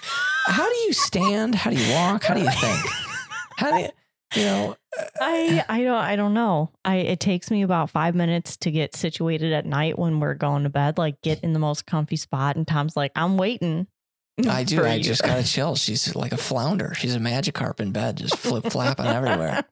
"How 0.46 0.66
do 0.66 0.76
you 0.86 0.94
stand? 0.94 1.54
How 1.54 1.70
do 1.70 1.76
you 1.76 1.92
walk? 1.92 2.24
How 2.24 2.32
do 2.32 2.40
you 2.40 2.50
think? 2.50 2.80
How 3.58 3.70
do 3.70 3.82
you?" 3.82 3.88
You 4.34 4.44
know, 4.44 4.76
I 5.20 5.58
uh, 5.58 5.60
uh, 5.60 5.64
I 5.68 5.82
don't 5.82 5.94
I 5.94 6.16
don't 6.16 6.32
know. 6.32 6.70
I 6.86 6.96
it 6.96 7.20
takes 7.20 7.50
me 7.50 7.60
about 7.60 7.90
five 7.90 8.14
minutes 8.14 8.56
to 8.58 8.70
get 8.70 8.96
situated 8.96 9.52
at 9.52 9.66
night 9.66 9.98
when 9.98 10.20
we're 10.20 10.34
going 10.34 10.62
to 10.62 10.70
bed. 10.70 10.96
Like 10.96 11.20
get 11.20 11.40
in 11.44 11.52
the 11.52 11.58
most 11.58 11.84
comfy 11.84 12.16
spot, 12.16 12.56
and 12.56 12.66
Tom's 12.66 12.96
like, 12.96 13.12
"I'm 13.14 13.36
waiting." 13.36 13.88
I 14.48 14.64
do. 14.64 14.78
for 14.78 14.86
I 14.86 15.00
just 15.00 15.22
gotta 15.22 15.44
chill. 15.44 15.76
She's 15.76 16.14
like 16.16 16.32
a 16.32 16.38
flounder. 16.38 16.94
She's 16.94 17.14
a 17.14 17.18
Magikarp 17.18 17.78
in 17.78 17.92
bed, 17.92 18.16
just 18.16 18.38
flip 18.38 18.64
flopping 18.64 19.06
everywhere. 19.06 19.64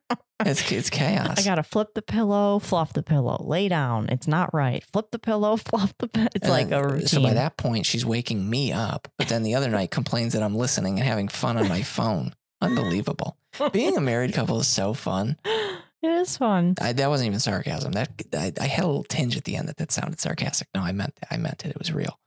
It's 0.45 0.71
it's 0.71 0.91
chaos. 0.91 1.39
I 1.39 1.43
gotta 1.43 1.63
flip 1.63 1.95
the 1.95 2.03
pillow, 2.03 2.59
fluff 2.59 2.93
the 2.93 3.03
pillow, 3.03 3.43
lay 3.43 3.69
down. 3.69 4.09
It's 4.11 4.29
not 4.29 4.53
right. 4.53 4.85
Flip 4.93 5.07
the 5.11 5.19
pillow, 5.19 5.57
fluff 5.57 5.95
the 5.99 6.09
pillow. 6.09 6.29
It's 6.35 6.45
And 6.47 6.53
like 6.53 6.71
a 6.71 6.83
routine. 6.87 7.07
So 7.07 7.23
by 7.23 7.33
that 7.35 7.57
point, 7.57 7.87
she's 7.87 8.05
waking 8.05 8.49
me 8.49 8.71
up. 8.73 9.09
But 9.17 9.29
then 9.29 9.43
the 9.45 9.55
other 9.55 9.71
night 9.71 9.91
complains 9.91 10.35
that 10.35 10.43
I'm 10.43 10.55
listening 10.55 10.99
and 10.99 11.09
having 11.09 11.29
fun 11.29 11.57
on 11.57 11.69
my 11.69 11.83
phone. 11.97 12.35
Unbelievable. 12.61 13.39
Being 13.73 13.97
a 13.97 14.01
married 14.01 14.35
couple 14.35 14.61
is 14.61 14.69
so 14.69 14.93
fun. 14.93 15.37
it 15.45 16.11
is 16.11 16.37
fun. 16.37 16.75
I, 16.81 16.93
that 16.93 17.09
wasn't 17.09 17.29
even 17.29 17.41
sarcasm. 17.41 17.93
That 17.93 18.11
I, 18.35 18.53
I 18.61 18.67
had 18.67 18.85
a 18.85 18.89
little 18.89 19.05
tinge 19.05 19.37
at 19.39 19.45
the 19.45 19.57
end 19.57 19.69
that 19.69 19.79
that 19.79 19.91
sounded 19.93 20.21
sarcastic. 20.21 20.69
No, 20.75 20.83
I 20.83 20.93
meant 20.93 21.19
I 21.31 21.39
meant 21.39 21.65
it. 21.65 21.71
It 21.71 21.79
was 21.79 21.93
real. 21.93 22.19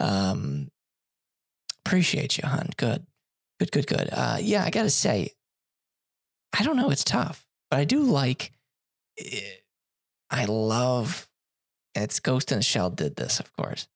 Um, 0.00 0.68
appreciate 1.84 2.36
you, 2.38 2.46
hun. 2.46 2.68
Good, 2.76 3.06
good, 3.58 3.72
good, 3.72 3.86
good. 3.86 4.08
Uh, 4.12 4.36
yeah, 4.40 4.64
I 4.64 4.70
gotta 4.70 4.90
say, 4.90 5.30
I 6.56 6.62
don't 6.62 6.76
know. 6.76 6.90
It's 6.90 7.04
tough, 7.04 7.46
but 7.70 7.78
I 7.80 7.84
do 7.84 8.00
like. 8.02 8.52
eh, 9.18 9.40
I 10.30 10.44
love. 10.44 11.28
It's 11.94 12.20
Ghost 12.20 12.52
in 12.52 12.58
the 12.58 12.62
Shell 12.64 12.90
did 12.90 13.16
this, 13.16 13.40
of 13.40 13.52
course. 13.56 13.88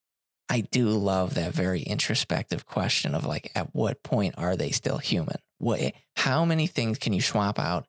I 0.48 0.61
do 0.61 0.88
love 0.88 1.34
that 1.34 1.53
very 1.53 1.82
introspective 1.82 2.66
question 2.66 3.14
of 3.14 3.24
like, 3.24 3.50
at 3.55 3.74
what 3.74 4.03
point 4.03 4.34
are 4.36 4.57
they 4.57 4.70
still 4.70 4.98
human? 4.98 5.36
What? 5.59 5.94
How 6.16 6.44
many 6.44 6.66
things 6.66 6.98
can 6.98 7.12
you 7.12 7.20
swap 7.20 7.59
out? 7.59 7.86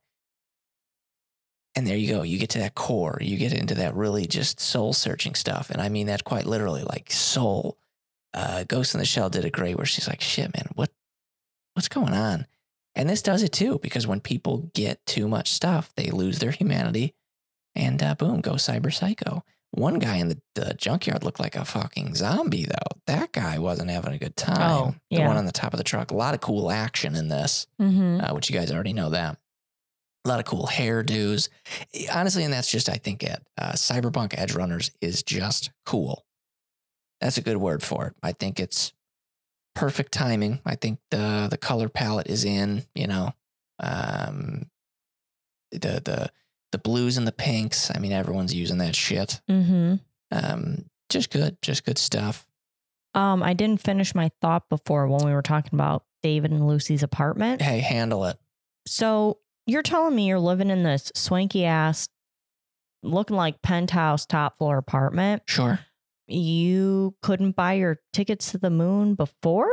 And 1.75 1.87
there 1.87 1.97
you 1.97 2.07
go. 2.13 2.21
You 2.21 2.37
get 2.37 2.51
to 2.51 2.59
that 2.59 2.75
core. 2.75 3.17
You 3.19 3.35
get 3.37 3.53
into 3.53 3.75
that 3.75 3.95
really 3.95 4.27
just 4.27 4.59
soul 4.59 4.93
searching 4.93 5.33
stuff. 5.33 5.71
And 5.71 5.81
I 5.81 5.89
mean 5.89 6.07
that 6.07 6.23
quite 6.23 6.45
literally, 6.45 6.83
like 6.83 7.11
soul. 7.11 7.77
Uh, 8.33 8.63
Ghost 8.63 8.93
in 8.93 8.99
the 8.99 9.05
Shell 9.05 9.31
did 9.31 9.45
it 9.45 9.53
great 9.53 9.75
where 9.75 9.85
she's 9.85 10.07
like, 10.07 10.21
shit, 10.21 10.55
man, 10.55 10.67
what, 10.75 10.91
what's 11.73 11.87
going 11.89 12.13
on? 12.13 12.45
And 12.95 13.09
this 13.09 13.21
does 13.21 13.41
it 13.43 13.51
too, 13.51 13.79
because 13.81 14.05
when 14.05 14.19
people 14.19 14.69
get 14.73 15.03
too 15.05 15.27
much 15.27 15.51
stuff, 15.51 15.91
they 15.95 16.11
lose 16.11 16.39
their 16.39 16.51
humanity 16.51 17.15
and 17.75 18.01
uh, 18.03 18.13
boom, 18.15 18.41
go 18.41 18.53
cyber 18.53 18.93
psycho. 18.93 19.43
One 19.71 19.97
guy 19.97 20.17
in 20.17 20.27
the, 20.27 20.39
the 20.53 20.75
junkyard 20.75 21.23
looked 21.23 21.39
like 21.39 21.55
a 21.55 21.65
fucking 21.65 22.13
zombie, 22.13 22.65
though. 22.65 22.99
That 23.07 23.31
guy 23.31 23.57
wasn't 23.57 23.89
having 23.89 24.13
a 24.13 24.19
good 24.19 24.35
time. 24.35 24.61
Oh, 24.61 24.95
The 25.09 25.21
one 25.21 25.37
on 25.37 25.47
the 25.47 25.51
top 25.51 25.73
of 25.73 25.79
the 25.79 25.83
truck. 25.83 26.11
A 26.11 26.15
lot 26.15 26.35
of 26.35 26.41
cool 26.41 26.69
action 26.69 27.15
in 27.15 27.29
this 27.29 27.65
Mm-hmm. 27.81 28.21
uh, 28.23 28.35
which 28.35 28.51
you 28.51 28.55
guys 28.55 28.71
already 28.71 28.93
know 28.93 29.09
that. 29.09 29.37
A 30.25 30.29
lot 30.29 30.39
of 30.39 30.45
cool 30.45 30.67
hairdos. 30.67 31.49
Honestly, 32.13 32.43
and 32.43 32.53
that's 32.53 32.69
just, 32.69 32.87
I 32.87 32.97
think, 32.97 33.23
it. 33.23 33.41
Uh, 33.57 33.71
Cyberpunk 33.71 34.29
Edgerunners 34.35 34.91
is 35.01 35.23
just 35.23 35.71
cool. 35.87 36.23
That's 37.19 37.37
a 37.37 37.41
good 37.41 37.57
word 37.57 37.81
for 37.81 38.05
it. 38.07 38.13
I 38.21 38.33
think 38.33 38.59
it's 38.59 38.93
perfect 39.75 40.11
timing. 40.11 40.59
I 40.65 40.75
think 40.75 40.99
the 41.11 41.47
the 41.49 41.57
color 41.57 41.89
palette 41.89 42.27
is 42.27 42.43
in, 42.45 42.85
you 42.95 43.07
know, 43.07 43.33
um, 43.79 44.69
the 45.71 46.01
the 46.03 46.31
the 46.71 46.77
blues 46.77 47.17
and 47.17 47.27
the 47.27 47.31
pinks. 47.31 47.91
I 47.93 47.99
mean, 47.99 48.11
everyone's 48.11 48.53
using 48.53 48.79
that 48.79 48.95
shit. 48.95 49.41
Mm-hmm. 49.49 49.95
Um, 50.31 50.85
just 51.09 51.29
good, 51.29 51.57
just 51.61 51.85
good 51.85 51.97
stuff. 51.97 52.47
Um, 53.13 53.43
I 53.43 53.53
didn't 53.53 53.81
finish 53.81 54.15
my 54.15 54.31
thought 54.41 54.69
before 54.69 55.07
when 55.07 55.23
we 55.23 55.33
were 55.33 55.43
talking 55.43 55.73
about 55.73 56.03
David 56.23 56.51
and 56.51 56.67
Lucy's 56.67 57.03
apartment. 57.03 57.61
Hey, 57.61 57.79
handle 57.79 58.25
it. 58.25 58.37
So 58.87 59.37
you're 59.67 59.83
telling 59.83 60.15
me 60.15 60.27
you're 60.27 60.39
living 60.39 60.71
in 60.71 60.83
this 60.83 61.11
swanky 61.13 61.65
ass, 61.65 62.09
looking 63.03 63.35
like 63.35 63.61
penthouse 63.61 64.25
top 64.25 64.57
floor 64.57 64.77
apartment. 64.77 65.43
Sure. 65.45 65.79
You 66.27 67.15
couldn't 67.21 67.55
buy 67.55 67.73
your 67.73 67.99
tickets 68.13 68.51
to 68.51 68.57
the 68.57 68.69
moon 68.69 69.15
before? 69.15 69.69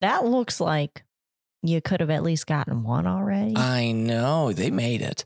That 0.00 0.24
looks 0.24 0.60
like 0.60 1.04
you 1.62 1.80
could 1.80 2.00
have 2.00 2.10
at 2.10 2.22
least 2.22 2.46
gotten 2.46 2.82
one 2.84 3.06
already. 3.06 3.56
I 3.56 3.92
know 3.92 4.52
they 4.52 4.70
made 4.70 5.02
it. 5.02 5.24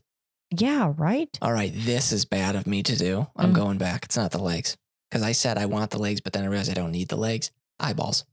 yeah, 0.55 0.93
right? 0.97 1.29
all 1.41 1.51
right, 1.53 1.71
this 1.73 2.11
is 2.11 2.25
bad 2.25 2.55
of 2.55 2.67
me 2.67 2.83
to 2.83 2.95
do. 2.95 3.25
I'm 3.35 3.51
Mm. 3.53 3.55
going 3.55 3.77
back. 3.79 4.05
It's 4.05 4.17
not 4.17 4.29
the 4.31 4.37
legs. 4.41 4.77
Because 5.09 5.23
I 5.23 5.31
said 5.31 5.57
I 5.57 5.65
want 5.65 5.89
the 5.91 5.97
legs, 5.99 6.21
but 6.21 6.33
then 6.33 6.43
I 6.43 6.47
realized 6.47 6.69
I 6.69 6.75
don't 6.75 6.91
need 6.91 7.07
the 7.07 7.15
legs. 7.17 7.49
Eyeballs. 7.79 8.25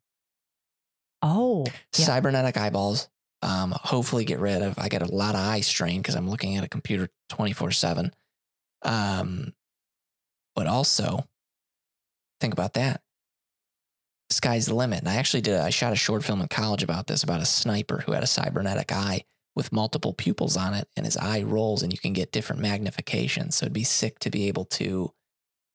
Oh, 1.22 1.64
Yeah. 1.96 2.06
Cybernetic 2.06 2.56
eyeballs. 2.56 3.08
Um, 3.42 3.72
hopefully 3.72 4.24
get 4.26 4.38
rid 4.38 4.60
of. 4.62 4.78
I 4.78 4.88
get 4.88 5.00
a 5.02 5.06
lot 5.14 5.34
of 5.34 5.40
eye 5.40 5.60
strain 5.60 6.00
because 6.02 6.14
I'm 6.14 6.28
looking 6.28 6.56
at 6.56 6.64
a 6.64 6.68
computer 6.68 7.08
24 7.30 7.70
7. 7.70 8.12
Um, 8.82 9.54
but 10.54 10.66
also, 10.66 11.26
think 12.40 12.52
about 12.52 12.74
that. 12.74 13.02
Sky's 14.30 14.66
the 14.66 14.74
limit. 14.74 15.00
And 15.00 15.08
I 15.08 15.16
actually 15.16 15.40
did, 15.40 15.58
I 15.58 15.70
shot 15.70 15.92
a 15.92 15.96
short 15.96 16.24
film 16.24 16.40
in 16.40 16.48
college 16.48 16.82
about 16.82 17.06
this, 17.08 17.22
about 17.22 17.40
a 17.40 17.46
sniper 17.46 18.02
who 18.06 18.12
had 18.12 18.22
a 18.22 18.28
cybernetic 18.28 18.92
eye 18.92 19.24
with 19.56 19.72
multiple 19.72 20.12
pupils 20.14 20.56
on 20.56 20.74
it, 20.74 20.88
and 20.96 21.04
his 21.04 21.16
eye 21.16 21.42
rolls, 21.42 21.82
and 21.82 21.92
you 21.92 21.98
can 21.98 22.12
get 22.12 22.30
different 22.30 22.62
magnifications. 22.62 23.54
So 23.54 23.64
it'd 23.64 23.72
be 23.72 23.82
sick 23.84 24.20
to 24.20 24.30
be 24.30 24.46
able 24.46 24.64
to, 24.66 25.12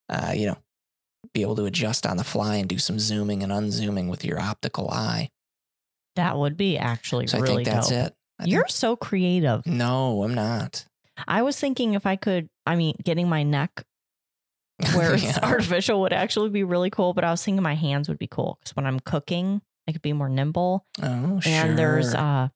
uh, 0.08 0.32
you 0.34 0.46
know, 0.46 0.56
be 1.34 1.42
able 1.42 1.56
to 1.56 1.66
adjust 1.66 2.06
on 2.06 2.16
the 2.16 2.24
fly 2.24 2.56
and 2.56 2.68
do 2.68 2.78
some 2.78 2.98
zooming 2.98 3.42
and 3.42 3.52
unzooming 3.52 4.08
with 4.08 4.24
your 4.24 4.40
optical 4.40 4.90
eye. 4.90 5.28
that 6.14 6.38
would 6.38 6.56
be 6.56 6.78
actually 6.78 7.26
So 7.26 7.36
I 7.36 7.40
really 7.42 7.56
think 7.64 7.68
that's 7.76 7.90
dope. 7.90 8.06
it. 8.06 8.14
I 8.38 8.44
think- 8.44 8.52
You're 8.54 8.68
so 8.68 8.96
creative. 8.96 9.66
no, 9.66 10.22
I'm 10.22 10.32
not. 10.32 10.86
I 11.28 11.42
was 11.42 11.60
thinking 11.60 11.92
if 11.92 12.06
I 12.06 12.16
could, 12.16 12.48
I 12.64 12.74
mean, 12.76 12.94
getting 13.04 13.28
my 13.28 13.42
neck 13.42 13.84
where 14.94 15.14
it's 15.14 15.38
artificial 15.38 16.00
would 16.02 16.12
actually 16.12 16.50
be 16.50 16.64
really 16.64 16.90
cool, 16.90 17.14
but 17.14 17.24
I 17.24 17.30
was 17.30 17.42
thinking 17.42 17.62
my 17.62 17.74
hands 17.74 18.08
would 18.08 18.18
be 18.18 18.26
cool 18.26 18.58
because 18.60 18.76
when 18.76 18.86
I'm 18.86 19.00
cooking, 19.00 19.62
I 19.88 19.92
could 19.92 20.02
be 20.02 20.12
more 20.12 20.28
nimble. 20.28 20.84
Oh, 21.02 21.40
sure. 21.40 21.52
And 21.52 21.78
there's 21.78 22.14
uh 22.14 22.48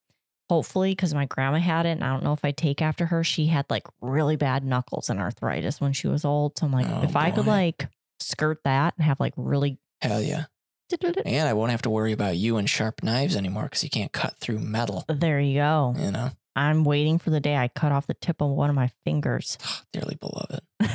hopefully, 0.49 0.91
because 0.91 1.13
my 1.13 1.25
grandma 1.25 1.59
had 1.59 1.85
it, 1.85 1.91
and 1.91 2.03
I 2.03 2.09
don't 2.11 2.23
know 2.23 2.33
if 2.33 2.43
I 2.43 2.51
take 2.51 2.81
after 2.81 3.05
her. 3.05 3.23
She 3.23 3.47
had 3.47 3.65
like 3.69 3.87
really 4.01 4.35
bad 4.35 4.63
knuckles 4.65 5.09
and 5.09 5.19
arthritis 5.19 5.79
when 5.81 5.93
she 5.93 6.07
was 6.07 6.25
old. 6.25 6.57
So 6.57 6.65
I'm 6.65 6.71
like, 6.73 6.87
Oh, 6.89 7.03
if 7.03 7.15
I 7.15 7.31
could 7.31 7.47
like 7.47 7.87
skirt 8.19 8.59
that 8.65 8.93
and 8.97 9.05
have 9.05 9.19
like 9.19 9.33
really 9.37 9.79
Hell 10.01 10.21
yeah. 10.21 10.45
And 11.25 11.47
I 11.47 11.53
won't 11.53 11.71
have 11.71 11.83
to 11.83 11.89
worry 11.89 12.11
about 12.11 12.35
you 12.35 12.57
and 12.57 12.69
sharp 12.69 13.01
knives 13.01 13.37
anymore 13.37 13.63
because 13.63 13.83
you 13.83 13.89
can't 13.89 14.11
cut 14.11 14.35
through 14.37 14.59
metal. 14.59 15.05
there 15.07 15.39
you 15.39 15.59
go. 15.59 15.95
You 15.97 16.11
know, 16.11 16.31
I'm 16.55 16.83
waiting 16.83 17.17
for 17.17 17.29
the 17.29 17.39
day 17.39 17.55
I 17.55 17.69
cut 17.69 17.93
off 17.93 18.07
the 18.07 18.13
tip 18.15 18.41
of 18.41 18.49
one 18.49 18.69
of 18.69 18.75
my 18.75 18.89
fingers. 19.05 19.57
dearly 19.93 20.15
beloved. 20.19 20.59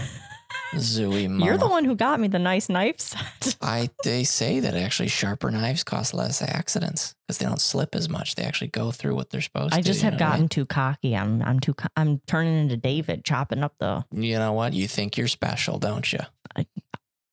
Zooey 0.75 1.29
mama. 1.29 1.45
You're 1.45 1.59
the 1.59 1.69
one 1.69 1.85
who 1.85 1.95
got 1.95 2.19
me 2.21 2.29
the 2.29 2.39
nice 2.39 2.69
knife 2.69 3.01
set. 3.01 3.57
I 3.63 3.91
they 4.05 4.25
say 4.25 4.61
that 4.61 4.75
actually 4.75 5.09
sharper 5.09 5.51
knives 5.51 5.85
cause 5.85 6.13
less 6.13 6.43
accidents 6.43 7.15
because 7.27 7.39
they 7.39 7.47
don't 7.47 7.61
slip 7.61 7.95
as 7.95 8.09
much. 8.09 8.35
They 8.35 8.43
actually 8.45 8.69
go 8.69 8.91
through 8.91 9.15
what 9.15 9.31
they're 9.31 9.41
supposed 9.41 9.73
to. 9.73 9.79
I 9.79 9.83
just 9.83 10.03
have 10.03 10.15
what 10.15 10.23
I 10.23 10.27
gotten 10.31 10.49
too 10.49 10.67
cocky. 10.67 11.17
I'm 11.17 11.41
I'm 11.43 11.61
too 11.61 11.75
co- 11.75 11.89
I'm 11.97 12.21
turning 12.27 12.57
into 12.59 12.77
David, 12.77 13.25
chopping 13.25 13.63
up 13.63 13.75
the? 13.79 14.05
You 14.13 14.39
know 14.39 14.53
what? 14.53 14.73
You 14.73 14.89
think 14.89 15.17
you're 15.17 15.29
special, 15.29 15.79
don't 15.79 16.13
you? 16.13 16.21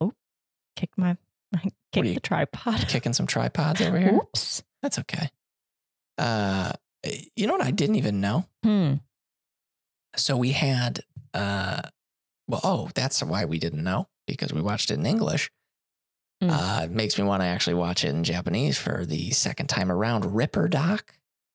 oh 0.01 0.13
kick 0.75 0.89
my 0.97 1.17
kick 1.91 2.05
you- 2.05 2.13
the 2.13 2.19
tripod. 2.19 2.79
Kicking 2.87 3.13
some 3.13 3.27
tripods 3.27 3.81
over 3.81 3.99
here. 3.99 4.15
Oops. 4.15 4.63
That's 4.81 4.99
okay. 4.99 5.29
Uh, 6.17 6.73
you 7.35 7.47
know 7.47 7.53
what? 7.53 7.65
I 7.65 7.71
didn't 7.71 7.95
even 7.95 8.21
know. 8.21 8.45
Hmm. 8.63 8.95
So 10.15 10.37
we 10.37 10.51
had, 10.51 10.99
uh, 11.33 11.81
well, 12.47 12.61
oh, 12.63 12.89
that's 12.93 13.23
why 13.23 13.45
we 13.45 13.59
didn't 13.59 13.83
know 13.83 14.07
because 14.27 14.53
we 14.53 14.61
watched 14.61 14.91
it 14.91 14.95
in 14.99 15.05
English. 15.05 15.51
Mm. 16.43 16.49
Uh, 16.51 16.83
it 16.85 16.91
makes 16.91 17.17
me 17.17 17.23
want 17.23 17.41
to 17.41 17.45
actually 17.47 17.75
watch 17.75 18.03
it 18.03 18.09
in 18.09 18.23
Japanese 18.23 18.77
for 18.77 19.05
the 19.05 19.31
second 19.31 19.67
time 19.67 19.91
around. 19.91 20.23
Ripperdoc, 20.25 21.01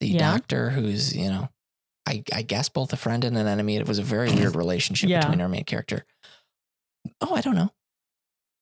the 0.00 0.08
Yeah. 0.08 0.18
doctor 0.18 0.70
who's, 0.70 1.14
you 1.16 1.28
know, 1.28 1.48
I, 2.06 2.22
I 2.32 2.40
guess 2.42 2.68
both 2.70 2.92
a 2.92 2.96
friend 2.96 3.22
and 3.24 3.36
an 3.36 3.46
enemy. 3.46 3.76
It 3.76 3.86
was 3.86 3.98
a 3.98 4.02
very 4.02 4.30
weird 4.30 4.56
relationship 4.56 5.10
Yeah. 5.10 5.20
between 5.20 5.40
our 5.42 5.48
main 5.48 5.64
character. 5.64 6.06
Oh, 7.20 7.34
I 7.34 7.40
don't 7.42 7.54
know. 7.54 7.70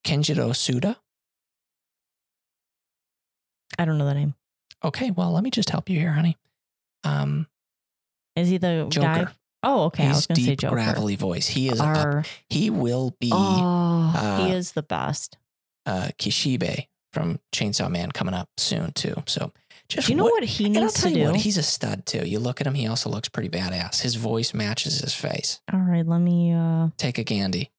Kenjiro 0.04 0.50
Tsuda. 0.50 0.96
I 3.78 3.84
don't 3.84 3.98
know 3.98 4.06
the 4.06 4.14
name. 4.14 4.34
Okay, 4.84 5.10
well, 5.10 5.32
let 5.32 5.42
me 5.44 5.50
just 5.50 5.70
help 5.70 5.88
you 5.88 5.98
here, 5.98 6.12
honey. 6.12 6.36
Um, 7.04 7.46
Is 8.36 8.48
he 8.48 8.58
the 8.58 8.88
guy? 8.92 9.26
Oh, 9.68 9.84
okay. 9.86 10.04
I 10.06 10.08
was 10.10 10.26
going 10.26 10.36
to 10.36 10.44
say 10.44 10.54
Joker. 10.56 10.74
gravelly 10.76 11.16
voice. 11.16 11.46
He 11.48 11.68
is 11.68 11.80
up. 11.80 11.86
Our, 11.96 12.24
He 12.48 12.70
will 12.70 13.16
be 13.20 13.30
oh, 13.32 14.12
uh, 14.16 14.46
he 14.46 14.52
is 14.52 14.72
the 14.72 14.82
best. 14.82 15.38
uh, 15.86 16.10
Kishibe 16.18 16.86
from 17.12 17.40
Chainsaw 17.54 17.90
Man 17.90 18.12
coming 18.12 18.34
up 18.34 18.48
soon 18.58 18.92
too. 18.92 19.14
So 19.26 19.52
just 19.88 20.06
Do 20.06 20.12
you 20.12 20.16
know 20.18 20.24
what, 20.24 20.44
he 20.44 20.66
and 20.66 20.76
I'll 20.78 20.82
needs 20.84 21.02
to 21.02 21.12
do? 21.12 21.24
what, 21.24 21.36
he's 21.36 21.56
a 21.56 21.62
stud 21.62 22.06
too. 22.06 22.26
You 22.26 22.38
look 22.38 22.60
at 22.60 22.66
him, 22.66 22.74
he 22.74 22.86
also 22.86 23.10
looks 23.10 23.28
pretty 23.28 23.48
badass. 23.48 24.02
His 24.02 24.14
voice 24.14 24.52
matches 24.54 25.00
his 25.00 25.14
face. 25.14 25.60
All 25.72 25.80
right, 25.80 26.06
let 26.06 26.18
me. 26.20 26.52
uh 26.52 26.88
Take 26.96 27.18
a 27.18 27.24
Gandhi. 27.24 27.70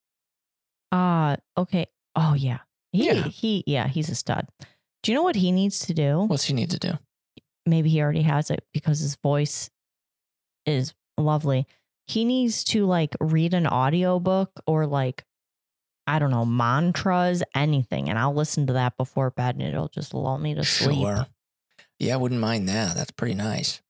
Uh 0.92 1.38
okay. 1.58 1.88
Oh 2.16 2.34
yeah. 2.34 2.60
He 2.92 3.06
Yeah. 3.08 3.24
he 3.28 3.64
yeah, 3.68 3.88
he's 3.88 4.10
a 4.10 4.16
stud. 4.16 4.48
Do 5.04 5.12
you 5.12 5.16
know 5.18 5.24
what 5.24 5.36
he 5.36 5.52
needs 5.52 5.80
to 5.88 5.94
do? 5.94 6.22
What's 6.24 6.46
he 6.46 6.54
need 6.54 6.72
to 6.72 6.80
do? 6.80 6.94
Maybe 7.66 7.90
he 7.90 8.02
already 8.02 8.22
has 8.24 8.50
it 8.50 8.64
because 8.74 9.00
his 9.00 9.16
voice 9.18 9.70
is 10.66 10.94
lovely. 11.18 11.68
He 12.08 12.24
needs 12.26 12.64
to 12.66 12.86
like 12.86 13.16
read 13.20 13.53
an 13.53 13.68
audiobook 13.68 14.51
or 14.66 14.86
like 14.88 15.24
I 16.10 16.20
don't 16.20 16.32
know, 16.32 16.45
mantras, 16.45 17.43
anything, 17.53 18.10
and 18.10 18.18
I'll 18.18 18.34
listen 18.34 18.66
to 18.68 18.74
that 18.74 18.95
before 18.95 19.30
bed 19.30 19.55
and 19.55 19.64
it'll 19.64 19.89
just 19.89 20.14
lull 20.14 20.38
me 20.38 20.55
to 20.55 20.64
sleep. 20.64 20.99
Sure. 20.99 21.28
Yeah, 21.99 22.14
I 22.14 22.18
wouldn't 22.18 22.39
mind 22.39 22.70
that. 22.70 22.95
That's 22.95 23.12
pretty 23.12 23.34
nice. 23.34 23.82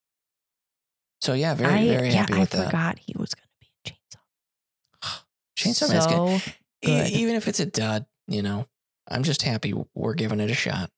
So 1.22 1.34
yeah, 1.34 1.53
very 1.53 1.74
I, 1.74 1.88
very 1.88 2.09
yeah, 2.09 2.15
happy 2.22 2.34
I 2.34 2.39
with 2.39 2.49
that. 2.51 2.65
forgot 2.65 2.99
he 2.99 3.13
was 3.18 3.36
going 3.36 3.47
to 3.47 3.91
be 3.91 3.91
a 3.91 5.07
chainsaw. 5.07 5.24
Chainsaw 5.57 5.89
Man's 5.89 6.07
good. 6.07 6.41
so 6.41 6.51
E- 6.82 6.86
good. 6.88 7.09
Even 7.11 7.36
if 7.36 7.47
it's 7.47 7.59
a 7.59 7.65
dud, 7.68 8.05
you 8.28 8.41
know, 8.41 8.65
I'm 9.07 9.22
just 9.24 9.43
happy 9.43 9.74
we're 9.93 10.13
giving 10.15 10.39
it 10.39 10.49
a 10.49 10.55
shot. 10.55 10.89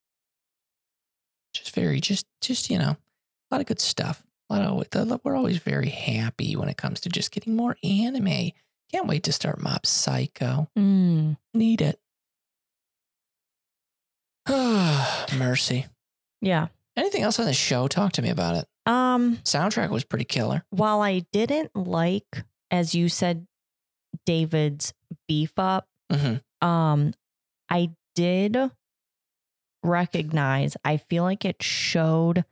Just 1.53 1.73
very, 1.75 1.99
just, 1.99 2.25
just 2.41 2.69
you 2.69 2.77
know, 2.77 2.91
a 2.91 2.97
lot 3.51 3.59
of 3.61 3.67
good 3.67 3.81
stuff. 3.81 4.23
A 4.49 4.55
lot 4.55 4.87
of, 4.95 5.21
we're 5.23 5.35
always 5.35 5.59
very 5.59 5.89
happy 5.89 6.55
when 6.55 6.69
it 6.69 6.77
comes 6.77 7.01
to 7.01 7.09
just 7.09 7.31
getting 7.31 7.55
more 7.55 7.77
anime. 7.83 8.51
Can't 8.91 9.07
wait 9.07 9.23
to 9.23 9.31
start 9.31 9.61
Mob 9.61 9.85
Psycho. 9.85 10.67
Mm. 10.77 11.37
Need 11.53 11.81
it. 11.81 11.99
Mercy. 15.37 15.85
Yeah. 16.41 16.67
Anything 16.97 17.21
else 17.21 17.39
on 17.39 17.45
the 17.45 17.53
show? 17.53 17.87
Talk 17.87 18.13
to 18.13 18.21
me 18.21 18.29
about 18.29 18.55
it. 18.55 18.67
Um. 18.85 19.37
Soundtrack 19.43 19.89
was 19.91 20.03
pretty 20.03 20.25
killer. 20.25 20.65
While 20.71 21.01
I 21.01 21.19
didn't 21.31 21.75
like, 21.75 22.43
as 22.71 22.95
you 22.95 23.09
said, 23.09 23.45
David's 24.25 24.93
beef 25.27 25.53
up, 25.57 25.87
hmm 26.11 26.35
um, 26.61 27.13
I 27.69 27.91
did 28.15 28.57
recognize. 29.83 30.75
I 30.83 30.97
feel 30.97 31.23
like 31.23 31.45
it 31.45 31.61
showed 31.61 32.43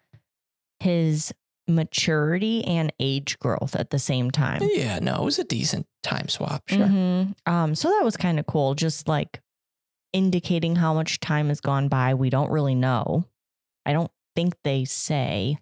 his 0.80 1.34
maturity 1.68 2.64
and 2.66 2.94
age 3.00 3.38
growth 3.40 3.76
at 3.76 3.90
the 3.90 4.00
same 4.00 4.32
time. 4.32 4.62
Yeah, 4.64 5.00
no, 5.00 5.16
it 5.16 5.24
was 5.24 5.40
a 5.40 5.44
decent 5.44 5.86
time 6.04 6.30
swap. 6.30 6.64
Sure. 6.68 6.88
Mhm. 6.88 7.36
Um, 7.46 7.76
so 7.76 7.90
that 7.90 8.04
was 8.04 8.16
kind 8.18 8.40
of 8.40 8.46
cool. 8.46 8.74
Just 8.76 9.08
like 9.08 9.42
indicating 10.14 10.76
how 10.78 10.94
much 10.94 11.20
time 11.20 11.50
has 11.50 11.60
gone 11.62 11.88
by. 11.90 12.14
We 12.14 12.30
don't 12.30 12.50
really 12.50 12.76
know. 12.76 13.26
I 13.86 13.94
don't 13.94 14.12
think 14.36 14.56
they 14.64 14.86
say. 14.86 15.58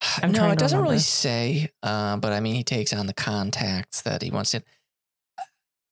I'm 0.22 0.32
no, 0.32 0.50
it 0.50 0.58
doesn't 0.58 0.80
really 0.80 0.98
say, 1.00 1.70
uh, 1.82 2.16
but 2.18 2.32
I 2.32 2.40
mean, 2.40 2.54
he 2.54 2.62
takes 2.64 2.92
on 2.92 3.06
the 3.06 3.14
contacts 3.14 4.02
that 4.02 4.22
he 4.22 4.30
wants 4.30 4.52
to. 4.52 4.62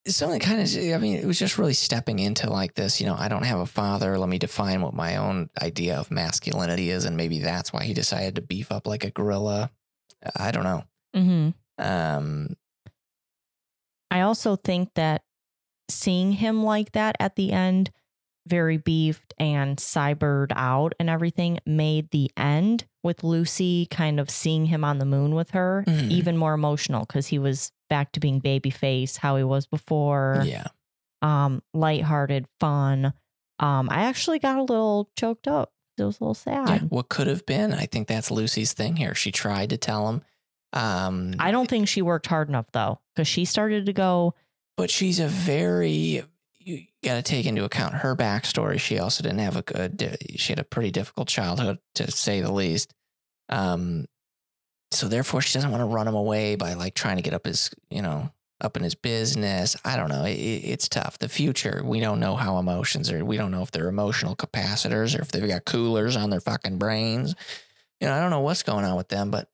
Something 0.06 0.40
kind 0.40 0.60
of, 0.60 0.68
I 0.94 0.98
mean, 0.98 1.16
it 1.16 1.24
was 1.24 1.38
just 1.38 1.58
really 1.58 1.74
stepping 1.74 2.18
into 2.20 2.48
like 2.48 2.74
this, 2.74 3.00
you 3.00 3.06
know, 3.06 3.16
I 3.18 3.28
don't 3.28 3.44
have 3.44 3.58
a 3.58 3.66
father. 3.66 4.18
Let 4.18 4.28
me 4.28 4.38
define 4.38 4.80
what 4.80 4.94
my 4.94 5.16
own 5.16 5.50
idea 5.60 5.96
of 5.98 6.10
masculinity 6.10 6.90
is. 6.90 7.04
And 7.04 7.16
maybe 7.16 7.40
that's 7.40 7.72
why 7.72 7.82
he 7.84 7.92
decided 7.94 8.36
to 8.36 8.40
beef 8.42 8.70
up 8.70 8.86
like 8.86 9.04
a 9.04 9.10
gorilla. 9.10 9.70
I 10.36 10.50
don't 10.52 10.64
know. 10.64 10.84
Mm-hmm. 11.14 11.84
Um, 11.84 12.56
I 14.10 14.20
also 14.20 14.56
think 14.56 14.90
that 14.94 15.22
seeing 15.90 16.32
him 16.32 16.62
like 16.62 16.92
that 16.92 17.16
at 17.20 17.36
the 17.36 17.52
end, 17.52 17.90
very 18.46 18.76
beefed 18.76 19.34
and 19.38 19.76
cybered 19.78 20.52
out 20.54 20.94
and 21.00 21.10
everything, 21.10 21.58
made 21.66 22.10
the 22.10 22.30
end 22.36 22.86
with 23.02 23.24
Lucy 23.24 23.86
kind 23.90 24.20
of 24.20 24.30
seeing 24.30 24.66
him 24.66 24.84
on 24.84 24.98
the 24.98 25.04
moon 25.04 25.34
with 25.34 25.50
her 25.50 25.84
Mhm. 25.86 26.10
even 26.10 26.36
more 26.36 26.54
emotional 26.54 27.00
because 27.00 27.26
he 27.28 27.38
was 27.38 27.72
back 27.88 28.12
to 28.12 28.20
being 28.20 28.40
baby 28.40 28.70
face, 28.70 29.16
how 29.16 29.36
he 29.36 29.44
was 29.44 29.66
before. 29.66 30.42
yeah. 30.44 30.66
Um, 31.22 31.62
lighthearted, 31.72 32.46
fun. 32.60 33.12
Um, 33.58 33.88
I 33.90 34.04
actually 34.04 34.38
got 34.38 34.58
a 34.58 34.62
little 34.62 35.10
choked 35.16 35.48
up. 35.48 35.72
It 35.98 36.04
was 36.04 36.20
a 36.20 36.24
little 36.24 36.34
sad. 36.34 36.68
yeah. 36.68 36.78
What 36.80 37.08
could 37.08 37.26
have 37.26 37.46
been? 37.46 37.72
I 37.72 37.86
think 37.86 38.06
that's 38.06 38.30
Lucy's 38.30 38.74
thing 38.74 38.96
here. 38.96 39.14
She 39.14 39.32
tried 39.32 39.70
to 39.70 39.78
tell 39.78 40.08
him. 40.08 40.22
Um, 40.72 41.34
I 41.38 41.52
don't 41.52 41.70
think 41.70 41.88
she 41.88 42.02
worked 42.02 42.26
hard 42.26 42.48
enough 42.48 42.66
though, 42.72 43.00
because 43.14 43.26
she 43.26 43.46
started 43.46 43.86
to 43.86 43.94
go, 43.94 44.34
but 44.76 44.90
she's 44.90 45.20
a 45.20 45.26
very 45.28 46.22
you 46.66 46.82
got 47.02 47.14
to 47.14 47.22
take 47.22 47.46
into 47.46 47.64
account 47.64 47.94
her 47.94 48.16
backstory. 48.16 48.78
She 48.80 48.98
also 48.98 49.22
didn't 49.22 49.38
have 49.38 49.56
a 49.56 49.62
good. 49.62 50.18
She 50.36 50.52
had 50.52 50.58
a 50.58 50.64
pretty 50.64 50.90
difficult 50.90 51.28
childhood, 51.28 51.78
to 51.94 52.10
say 52.10 52.40
the 52.40 52.52
least. 52.52 52.92
Um, 53.48 54.06
so 54.90 55.08
therefore, 55.08 55.40
she 55.40 55.54
doesn't 55.54 55.70
want 55.70 55.80
to 55.80 55.86
run 55.86 56.08
him 56.08 56.14
away 56.14 56.56
by 56.56 56.74
like 56.74 56.94
trying 56.94 57.16
to 57.16 57.22
get 57.22 57.34
up 57.34 57.46
his, 57.46 57.70
you 57.90 58.02
know, 58.02 58.30
up 58.60 58.76
in 58.76 58.82
his 58.82 58.94
business. 58.94 59.76
I 59.84 59.96
don't 59.96 60.08
know. 60.08 60.24
It, 60.24 60.34
it's 60.34 60.88
tough. 60.88 61.18
The 61.18 61.28
future, 61.28 61.82
we 61.84 62.00
don't 62.00 62.20
know 62.20 62.36
how 62.36 62.58
emotions 62.58 63.10
are. 63.10 63.24
We 63.24 63.36
don't 63.36 63.50
know 63.50 63.62
if 63.62 63.70
they're 63.70 63.88
emotional 63.88 64.36
capacitors 64.36 65.18
or 65.18 65.22
if 65.22 65.32
they've 65.32 65.46
got 65.46 65.64
coolers 65.64 66.16
on 66.16 66.30
their 66.30 66.40
fucking 66.40 66.78
brains. 66.78 67.34
You 68.00 68.08
know, 68.08 68.14
I 68.14 68.20
don't 68.20 68.30
know 68.30 68.40
what's 68.40 68.62
going 68.62 68.84
on 68.84 68.96
with 68.96 69.08
them, 69.08 69.30
but 69.30 69.48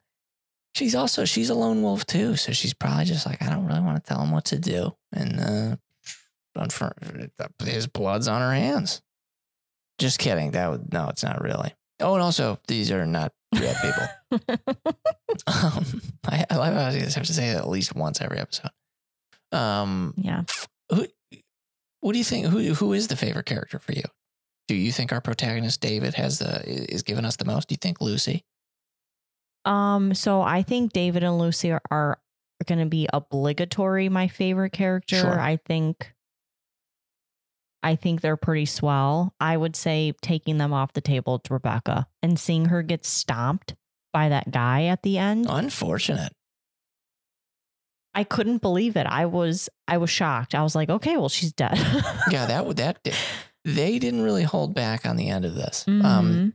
she's 0.74 0.94
also 0.94 1.24
she's 1.24 1.50
a 1.50 1.54
lone 1.54 1.82
wolf 1.82 2.06
too. 2.06 2.36
So 2.36 2.52
she's 2.52 2.74
probably 2.74 3.04
just 3.04 3.26
like, 3.26 3.42
I 3.42 3.50
don't 3.50 3.66
really 3.66 3.80
want 3.80 4.02
to 4.02 4.08
tell 4.08 4.22
him 4.22 4.30
what 4.32 4.46
to 4.46 4.58
do, 4.58 4.94
and 5.12 5.40
uh, 5.40 5.76
his 7.64 7.86
blood's 7.86 8.28
on 8.28 8.40
her 8.40 8.52
hands. 8.52 9.02
Just 9.98 10.18
kidding. 10.18 10.52
That 10.52 10.70
would 10.70 10.92
no, 10.92 11.08
it's 11.08 11.22
not 11.22 11.40
really. 11.40 11.74
Oh, 12.00 12.14
and 12.14 12.22
also 12.22 12.58
these 12.66 12.90
are 12.90 13.06
not 13.06 13.32
real 13.52 13.74
people. 13.82 14.78
Um, 15.46 16.02
I, 16.26 16.44
I 16.50 16.56
love 16.56 16.74
how 16.74 16.86
I 16.88 16.92
have 16.92 17.26
to 17.26 17.32
say 17.32 17.52
that 17.52 17.62
at 17.62 17.68
least 17.68 17.96
once 17.96 18.20
every 18.20 18.38
episode. 18.38 18.70
Um, 19.50 20.12
yeah. 20.16 20.42
who, 20.90 21.06
what 22.00 22.12
do 22.12 22.18
you 22.18 22.24
think? 22.24 22.46
Who 22.46 22.74
who 22.74 22.92
is 22.92 23.08
the 23.08 23.16
favorite 23.16 23.46
character 23.46 23.78
for 23.78 23.92
you? 23.92 24.02
Do 24.68 24.74
you 24.74 24.92
think 24.92 25.10
our 25.10 25.20
protagonist 25.20 25.80
David 25.80 26.14
has 26.14 26.38
the 26.38 26.62
is 26.66 27.02
giving 27.02 27.24
us 27.24 27.36
the 27.36 27.44
most? 27.44 27.68
Do 27.68 27.72
you 27.72 27.78
think 27.78 28.00
Lucy? 28.00 28.44
Um, 29.64 30.12
so 30.14 30.42
I 30.42 30.62
think 30.62 30.92
David 30.92 31.22
and 31.22 31.38
Lucy 31.38 31.72
are, 31.72 31.82
are 31.90 32.18
going 32.66 32.80
to 32.80 32.86
be 32.86 33.08
obligatory 33.12 34.08
my 34.08 34.28
favorite 34.28 34.72
character. 34.72 35.16
Sure. 35.16 35.40
I 35.40 35.56
think 35.56 36.12
I 37.82 37.96
think 37.96 38.20
they're 38.20 38.36
pretty 38.36 38.66
swell. 38.66 39.34
I 39.40 39.56
would 39.56 39.74
say 39.76 40.12
taking 40.22 40.58
them 40.58 40.72
off 40.72 40.92
the 40.92 41.00
table 41.00 41.38
to 41.40 41.52
Rebecca 41.54 42.06
and 42.22 42.38
seeing 42.38 42.66
her 42.66 42.82
get 42.82 43.04
stomped 43.04 43.74
by 44.12 44.28
that 44.28 44.50
guy 44.50 44.84
at 44.84 45.02
the 45.02 45.18
end. 45.18 45.46
Unfortunate. 45.48 46.32
I 48.14 48.24
couldn't 48.24 48.58
believe 48.58 48.96
it. 48.96 49.06
I 49.06 49.26
was 49.26 49.68
I 49.88 49.96
was 49.96 50.10
shocked. 50.10 50.54
I 50.54 50.62
was 50.62 50.74
like, 50.74 50.90
okay, 50.90 51.16
well, 51.16 51.28
she's 51.30 51.52
dead. 51.52 51.76
Yeah, 52.30 52.46
that 52.46 52.66
would 52.66 52.76
that 52.76 53.02
did- 53.02 53.14
they 53.64 53.98
didn't 53.98 54.22
really 54.22 54.42
hold 54.42 54.74
back 54.74 55.06
on 55.06 55.16
the 55.16 55.28
end 55.28 55.44
of 55.44 55.54
this. 55.54 55.84
Um, 55.86 56.02
Mhm. 56.02 56.52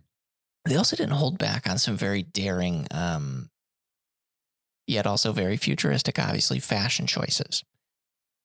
they 0.66 0.76
also 0.76 0.96
didn't 0.98 1.14
hold 1.14 1.38
back 1.38 1.68
on 1.70 1.78
some 1.78 1.96
very 1.98 2.22
daring, 2.24 2.86
um, 2.92 3.50
yet 4.88 5.08
also 5.08 5.32
very 5.32 5.56
futuristic, 5.58 6.20
obviously 6.20 6.60
fashion 6.60 7.08
choices. 7.08 7.64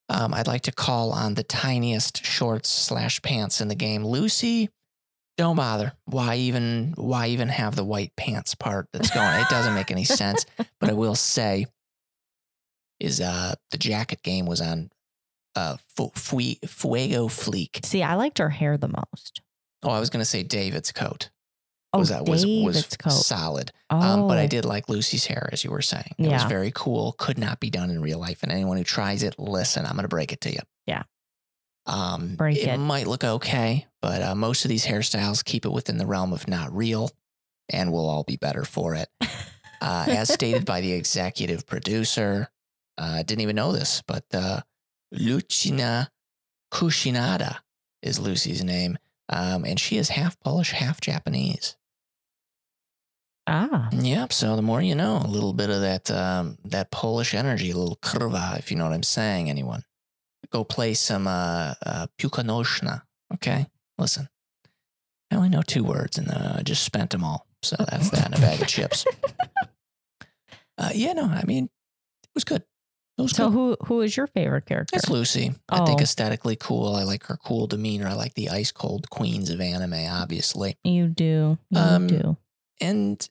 Um, 0.09 0.35
I'd 0.35 0.47
like 0.47 0.63
to 0.63 0.73
call 0.73 1.13
on 1.13 1.35
the 1.35 1.43
tiniest 1.43 2.25
shorts 2.25 2.69
slash 2.69 3.23
pants 3.23 3.61
in 3.61 3.69
the 3.69 3.75
game, 3.75 4.05
Lucy. 4.05 4.69
Don't 5.39 5.57
bother. 5.57 5.93
Why 6.05 6.37
even? 6.37 6.93
Why 6.97 7.29
even 7.29 7.49
have 7.49 7.75
the 7.77 7.85
white 7.85 8.15
pants 8.17 8.55
part 8.55 8.89
that's 8.93 9.11
going? 9.11 9.41
It 9.41 9.49
doesn't 9.49 9.75
make 9.75 9.91
any 9.91 10.05
sense. 10.05 10.45
But 10.79 10.91
I 10.91 10.93
will 10.93 11.15
say, 11.15 11.67
is 13.01 13.21
uh 13.21 13.55
the 13.71 13.79
jacket 13.79 14.23
game 14.23 14.45
was 14.47 14.61
on 14.61 14.91
uh 15.57 15.79
Fu- 15.97 16.13
Fui- 16.15 16.59
Fuego 16.67 17.29
Fleek. 17.29 17.85
See, 17.85 18.03
I 18.03 18.15
liked 18.17 18.39
her 18.39 18.51
hair 18.51 18.77
the 18.77 18.89
most. 18.89 19.41
Oh, 19.83 19.91
I 19.91 20.01
was 20.01 20.11
gonna 20.11 20.25
say 20.27 20.43
David's 20.43 20.93
coat 20.93 21.31
Oh, 21.95 21.99
was 21.99 22.09
that 22.09 22.25
was 22.27 22.47
was 22.47 22.87
coat. 22.97 23.11
solid. 23.11 23.71
Oh, 23.91 24.01
Um, 24.01 24.29
but 24.29 24.39
I 24.39 24.47
did 24.47 24.65
like 24.65 24.89
Lucy's 24.89 25.27
hair, 25.27 25.49
as 25.53 25.63
you 25.63 25.71
were 25.71 25.83
saying. 25.83 26.15
It 26.19 26.29
was 26.29 26.45
very 26.45 26.73
cool. 26.75 27.13
Could 27.19 27.39
not 27.39 27.61
be 27.61 27.69
done 27.71 27.91
in 27.91 28.01
real 28.01 28.19
life. 28.19 28.43
And 28.43 28.51
anyone 28.51 28.79
who 28.79 28.85
tries 28.85 29.23
it, 29.23 29.39
listen, 29.39 29.85
I'm 29.85 29.93
going 29.93 30.05
to 30.05 30.09
break 30.09 30.33
it 30.33 30.41
to 30.43 30.51
you. 30.53 30.61
Yeah. 30.87 31.03
Um, 31.85 32.37
Break 32.37 32.59
it, 32.59 32.69
it. 32.69 32.79
might 32.79 33.09
look 33.09 33.25
okay, 33.25 33.87
but 34.01 34.23
uh, 34.23 34.35
most 34.37 34.65
of 34.65 34.69
these 34.69 34.87
hairstyles 34.87 35.45
keep 35.45 35.65
it 35.67 35.73
within 35.73 35.99
the 35.99 36.07
realm 36.07 36.33
of 36.33 36.47
not 36.49 36.75
real, 36.75 37.11
and 37.69 37.93
we'll 37.93 38.09
all 38.09 38.23
be 38.25 38.37
better 38.37 38.65
for 38.65 38.95
it. 38.95 39.09
Uh, 39.85 40.05
as 40.11 40.33
stated 40.33 40.65
by 40.65 40.81
the 40.81 40.93
executive 40.93 41.67
producer, 41.67 42.49
uh, 42.99 43.15
I 43.19 43.23
didn't 43.25 43.41
even 43.41 43.57
know 43.57 43.73
this, 43.73 44.01
but 44.07 44.25
uh, 44.33 44.61
Lucina 45.11 46.09
Kushinada 46.73 47.57
is 48.01 48.21
Lucy's 48.21 48.63
name. 48.63 48.97
Um, 49.29 49.65
and 49.65 49.81
she 49.81 49.97
is 49.97 50.11
half 50.11 50.39
Polish, 50.41 50.71
half 50.71 51.01
Japanese. 51.01 51.77
Ah, 53.47 53.89
Yep. 53.93 54.33
So 54.33 54.57
the 54.57 54.63
more 54.63 54.81
you 54.83 54.95
know, 54.95 55.21
a 55.25 55.27
little 55.27 55.53
bit 55.53 55.69
of 55.71 55.81
that 55.81 56.11
um, 56.11 56.59
that 56.65 56.91
Polish 56.91 57.35
energy, 57.35 57.71
a 57.71 57.77
little 57.77 57.97
kurwa, 57.97 58.59
if 58.59 58.71
you 58.71 58.77
know 58.77 58.85
what 58.85 58.95
I'm 58.95 59.03
saying. 59.03 59.51
Anyone, 59.51 59.83
go 60.51 60.65
play 60.65 60.95
some 60.95 61.27
uh, 61.27 61.75
uh, 61.85 62.07
piłka 62.19 62.43
nożna. 62.45 63.03
Okay, 63.35 63.67
listen. 63.99 64.29
I 65.33 65.37
only 65.37 65.49
know 65.49 65.63
two 65.63 65.83
words, 65.83 66.19
and 66.19 66.29
uh, 66.31 66.57
I 66.59 66.63
just 66.63 66.85
spent 66.85 67.11
them 67.11 67.25
all. 67.25 67.47
So 67.63 67.77
that's 67.79 68.11
that 68.11 68.27
in 68.29 68.35
a 68.35 68.39
bag 68.39 68.61
of 68.63 68.69
chips. 68.69 69.05
Uh, 70.79 70.91
yeah, 70.95 71.13
no, 71.13 71.25
I 71.25 71.45
mean, 71.45 71.65
it 71.65 72.31
was 72.35 72.45
good. 72.45 72.63
It 73.19 73.23
was 73.23 73.33
so 73.33 73.49
good. 73.51 73.55
who 73.55 73.77
who 73.87 74.01
is 74.01 74.17
your 74.17 74.27
favorite 74.27 74.65
character? 74.67 74.97
It's 74.97 75.09
Lucy. 75.11 75.53
I 75.69 75.85
think 75.85 76.01
Oh. 76.01 76.03
aesthetically 76.03 76.57
cool. 76.57 76.97
I 76.97 77.05
like 77.05 77.25
her 77.27 77.37
cool 77.37 77.67
demeanor. 77.67 78.07
I 78.09 78.15
like 78.15 78.35
the 78.35 78.49
ice 78.49 78.73
cold 78.73 79.11
queens 79.11 79.51
of 79.51 79.61
anime, 79.61 80.07
obviously. 80.11 80.77
You 80.83 81.09
do. 81.09 81.59
You 81.71 81.79
Um, 81.81 82.07
do. 82.07 82.37
And 82.83 83.29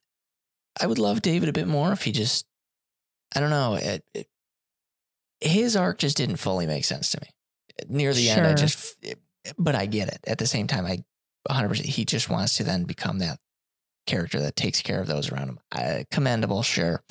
I 0.79 0.87
would 0.87 0.97
love 0.97 1.21
David 1.21 1.49
a 1.49 1.53
bit 1.53 1.67
more 1.67 1.91
if 1.91 2.03
he 2.03 2.11
just, 2.11 2.45
I 3.35 3.39
don't 3.41 3.49
know, 3.49 3.75
it, 3.75 4.03
it, 4.13 4.27
his 5.41 5.75
arc 5.75 5.99
just 5.99 6.17
didn't 6.17 6.37
fully 6.37 6.65
make 6.65 6.85
sense 6.85 7.11
to 7.11 7.19
me. 7.21 7.27
Near 7.89 8.13
the 8.13 8.29
end, 8.29 8.45
I 8.45 8.49
Sure. 8.49 8.55
just, 8.55 8.95
but 9.57 9.75
I 9.75 9.85
get 9.85 10.07
it. 10.07 10.19
At 10.25 10.37
the 10.37 10.47
same 10.47 10.67
time, 10.67 10.85
I 10.85 11.03
100%, 11.49 11.77
he 11.81 12.05
just 12.05 12.29
wants 12.29 12.55
to 12.57 12.63
then 12.63 12.85
become 12.85 13.19
that 13.19 13.39
character 14.07 14.39
that 14.41 14.55
takes 14.55 14.81
care 14.81 15.01
of 15.01 15.07
those 15.07 15.31
around 15.31 15.49
him. 15.49 15.59
Uh, 15.71 16.03
commendable, 16.09 16.63
sure. 16.63 17.03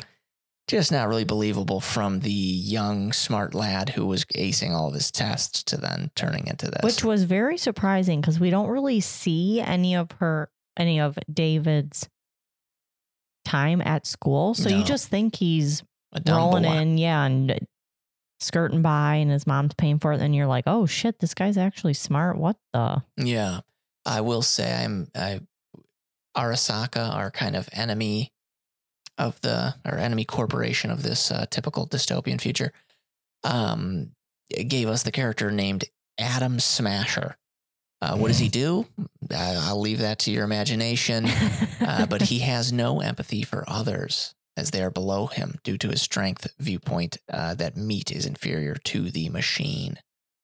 Just 0.68 0.92
not 0.92 1.08
really 1.08 1.24
believable 1.24 1.80
from 1.80 2.20
the 2.20 2.30
young, 2.30 3.12
smart 3.12 3.54
lad 3.54 3.90
who 3.90 4.06
was 4.06 4.24
acing 4.26 4.70
all 4.70 4.88
of 4.88 4.94
his 4.94 5.10
tests 5.10 5.64
to 5.64 5.76
then 5.76 6.12
turning 6.14 6.46
into 6.46 6.66
this. 6.66 6.82
Which 6.82 7.04
was 7.04 7.24
very 7.24 7.58
surprising 7.58 8.20
because 8.20 8.38
we 8.38 8.50
don't 8.50 8.68
really 8.68 9.00
see 9.00 9.60
any 9.60 9.96
of 9.96 10.12
her 10.12 10.48
any 10.76 11.00
of 11.00 11.18
David's 11.32 12.08
time 13.44 13.80
at 13.80 14.06
school. 14.06 14.54
So 14.54 14.68
No. 14.70 14.78
you 14.78 14.84
just 14.84 15.08
think 15.08 15.36
he's 15.36 15.82
rolling 16.26 16.64
boy. 16.64 16.76
in, 16.76 16.98
yeah, 16.98 17.24
and 17.24 17.66
skirting 18.40 18.82
by 18.82 19.16
and 19.16 19.30
his 19.30 19.46
mom's 19.46 19.74
paying 19.74 19.98
for 19.98 20.12
it. 20.12 20.20
And 20.20 20.34
you're 20.34 20.46
like, 20.46 20.64
oh 20.66 20.86
shit, 20.86 21.18
this 21.20 21.34
guy's 21.34 21.56
actually 21.58 21.94
smart. 21.94 22.36
What 22.38 22.56
the? 22.72 23.02
Yeah, 23.16 23.60
I 24.06 24.20
will 24.22 24.42
say 24.42 24.84
I'm 24.84 25.08
I 25.14 25.40
Arasaka, 26.36 27.14
our 27.14 27.30
kind 27.30 27.56
of 27.56 27.68
enemy 27.72 28.32
of 29.18 29.40
the 29.42 29.74
our 29.84 29.98
enemy 29.98 30.24
corporation 30.24 30.90
of 30.90 31.02
this 31.02 31.30
uh, 31.30 31.44
typical 31.50 31.86
dystopian 31.86 32.40
future, 32.40 32.72
um, 33.44 34.12
gave 34.68 34.88
us 34.88 35.02
the 35.02 35.12
character 35.12 35.50
named 35.50 35.84
Adam 36.18 36.60
Smasher. 36.60 37.36
Uh, 38.02 38.16
what 38.16 38.28
does 38.28 38.38
he 38.38 38.48
do? 38.48 38.86
I, 39.30 39.56
I'll 39.58 39.80
leave 39.80 39.98
that 39.98 40.18
to 40.20 40.30
your 40.30 40.44
imagination. 40.44 41.26
Uh, 41.82 42.04
but 42.04 42.20
he 42.22 42.40
has 42.40 42.72
no 42.72 43.00
empathy 43.00 43.42
for 43.42 43.64
others 43.66 44.34
as 44.54 44.70
they 44.70 44.82
are 44.82 44.90
below 44.90 45.26
him 45.26 45.54
due 45.64 45.78
to 45.78 45.88
his 45.88 46.02
strength 46.02 46.46
viewpoint 46.58 47.16
uh, 47.32 47.54
that 47.54 47.74
meat 47.76 48.12
is 48.12 48.26
inferior 48.26 48.74
to 48.74 49.10
the 49.10 49.30
machine. 49.30 49.96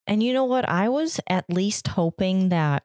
And 0.07 0.23
you 0.23 0.33
know 0.33 0.45
what? 0.45 0.67
I 0.67 0.89
was 0.89 1.21
at 1.29 1.45
least 1.51 1.89
hoping 1.89 2.49
that 2.49 2.85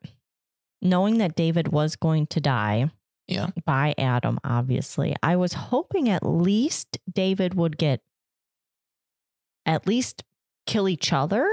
knowing 0.82 1.18
that 1.20 1.34
David 1.36 1.70
was 1.70 1.96
going 1.96 2.28
to 2.28 2.42
die 2.42 2.92
Yeah. 3.28 3.48
by 3.66 3.96
Adam, 3.98 4.38
obviously, 4.44 5.16
I 5.24 5.38
was 5.38 5.54
hoping 5.54 6.10
at 6.10 6.26
least 6.26 6.98
David 7.12 7.54
would 7.54 7.78
get 7.78 8.02
at 9.66 9.88
least 9.88 10.24
kill 10.68 10.90
each 10.90 11.14
other 11.14 11.50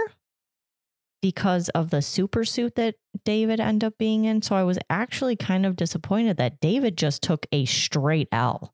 because 1.21 1.69
of 1.71 1.91
the 1.91 2.03
super 2.03 2.45
suit 2.45 2.75
that 2.77 2.95
David 3.25 3.61
ended 3.61 3.87
up 3.87 3.99
being 3.99 4.25
in. 4.25 4.43
So 4.43 4.55
I 4.55 4.65
was 4.65 4.79
actually 4.89 5.37
kind 5.37 5.67
of 5.67 5.77
disappointed 5.77 6.37
that 6.37 6.61
David 6.61 6.97
just 6.97 7.23
took 7.23 7.47
a 7.53 7.65
straight 7.65 8.29
L. 8.33 8.73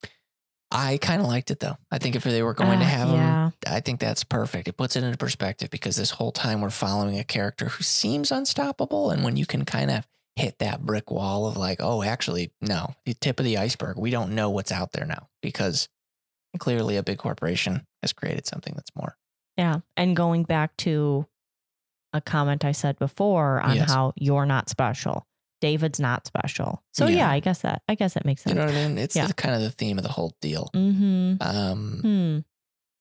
I 0.71 0.99
kind 0.99 1.21
of 1.21 1.29
liked 1.29 1.51
it 1.51 1.61
though. 1.61 1.77
I 1.91 1.99
think 1.99 2.17
if 2.17 2.25
they 2.25 2.43
were 2.43 2.55
going 2.55 2.81
to 2.81 2.85
Ah, 2.85 2.89
have 2.89 3.09
him. 3.09 3.53
I 3.67 3.81
think 3.81 4.01
that's 4.01 4.25
perfect. 4.25 4.67
It 4.67 4.77
puts 4.77 4.97
it 4.97 5.05
into 5.05 5.17
perspective 5.17 5.71
because 5.71 5.97
this 5.97 6.11
whole 6.11 6.33
time 6.33 6.61
we're 6.61 6.71
following 6.71 7.19
a 7.19 7.25
character 7.25 7.67
who 7.67 7.85
seems 7.85 8.33
unstoppable. 8.33 9.11
And 9.11 9.23
when 9.25 9.37
you 9.37 9.47
can 9.47 9.65
kind 9.65 9.91
of 9.91 10.07
hit 10.35 10.59
that 10.59 10.85
brick 10.85 11.13
wall 11.13 11.47
of 11.47 11.57
like, 11.57 11.79
oh, 11.81 12.03
actually, 12.03 12.51
no, 12.61 12.95
the 13.07 13.15
tip 13.15 13.39
of 13.39 13.45
the 13.45 13.57
iceberg, 13.59 13.97
we 13.99 14.11
don't 14.11 14.35
know 14.35 14.51
what's 14.51 14.73
out 14.73 14.93
there 14.93 15.07
now 15.07 15.29
because 15.43 15.89
clearly 16.59 16.97
a 16.97 17.03
big 17.05 17.19
corporation 17.19 17.87
has 18.03 18.13
created 18.13 18.45
something 18.47 18.73
that's 18.75 18.91
more. 18.97 19.17
Yeah. 19.57 19.81
And 19.97 20.17
going 20.17 20.43
back 20.43 20.77
to 20.79 21.27
a 22.15 22.21
comment 22.21 22.65
I 22.65 22.73
said 22.73 22.99
before 22.99 23.61
on 23.61 23.77
Yes. 23.77 23.91
how 23.91 24.13
you're 24.17 24.47
not 24.47 24.69
special. 24.71 25.27
David's 25.61 25.99
not 26.01 26.27
special. 26.27 26.83
So 26.93 27.07
yeah, 27.07 27.17
Yeah. 27.17 27.31
I 27.31 27.41
guess 27.41 27.61
that 27.63 27.83
I 27.89 27.95
guess 27.95 28.15
that 28.15 28.25
makes 28.25 28.43
sense. 28.43 28.55
You 28.55 28.61
know 28.61 28.67
what 28.67 28.75
I 28.75 28.87
mean? 28.89 28.99
It's 28.99 29.17
Yeah. 29.17 29.27
the, 29.27 29.35
kind 29.35 29.55
of 29.55 29.61
the 29.63 29.71
theme 29.71 29.99
of 29.99 30.05
the 30.05 30.11
whole 30.13 30.35
deal. 30.41 30.71
mm-hmm. 30.75 31.35
Um, 31.41 31.99
Hmm. 32.01 32.39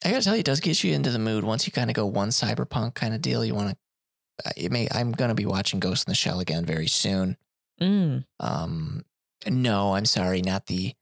I 0.06 0.12
gotta 0.12 0.24
tell 0.24 0.36
you, 0.36 0.40
it 0.42 0.46
does 0.46 0.60
get 0.60 0.84
you 0.84 0.94
into 0.94 1.12
the 1.12 1.20
mood 1.20 1.44
once 1.46 1.66
you 1.66 1.72
kind 1.72 1.90
of 1.90 1.96
go 1.96 2.06
one 2.06 2.30
cyberpunk 2.30 2.94
kind 2.96 3.14
of 3.14 3.22
deal. 3.22 3.46
You 3.46 3.56
want 3.56 3.70
to, 3.72 4.54
it 4.58 4.72
may, 4.72 4.88
I'm 4.92 5.12
going 5.14 5.30
to 5.30 5.36
be 5.36 5.46
watching 5.46 5.80
Ghost 5.80 6.08
in 6.08 6.12
the 6.12 6.16
Shell 6.16 6.40
again 6.42 6.66
very 6.66 6.88
soon. 6.88 7.38
Mm. 7.80 8.26
Um, 8.40 9.06
no, 9.48 9.96
I'm 9.96 10.06
sorry, 10.06 10.42
not 10.42 10.66
the 10.66 10.94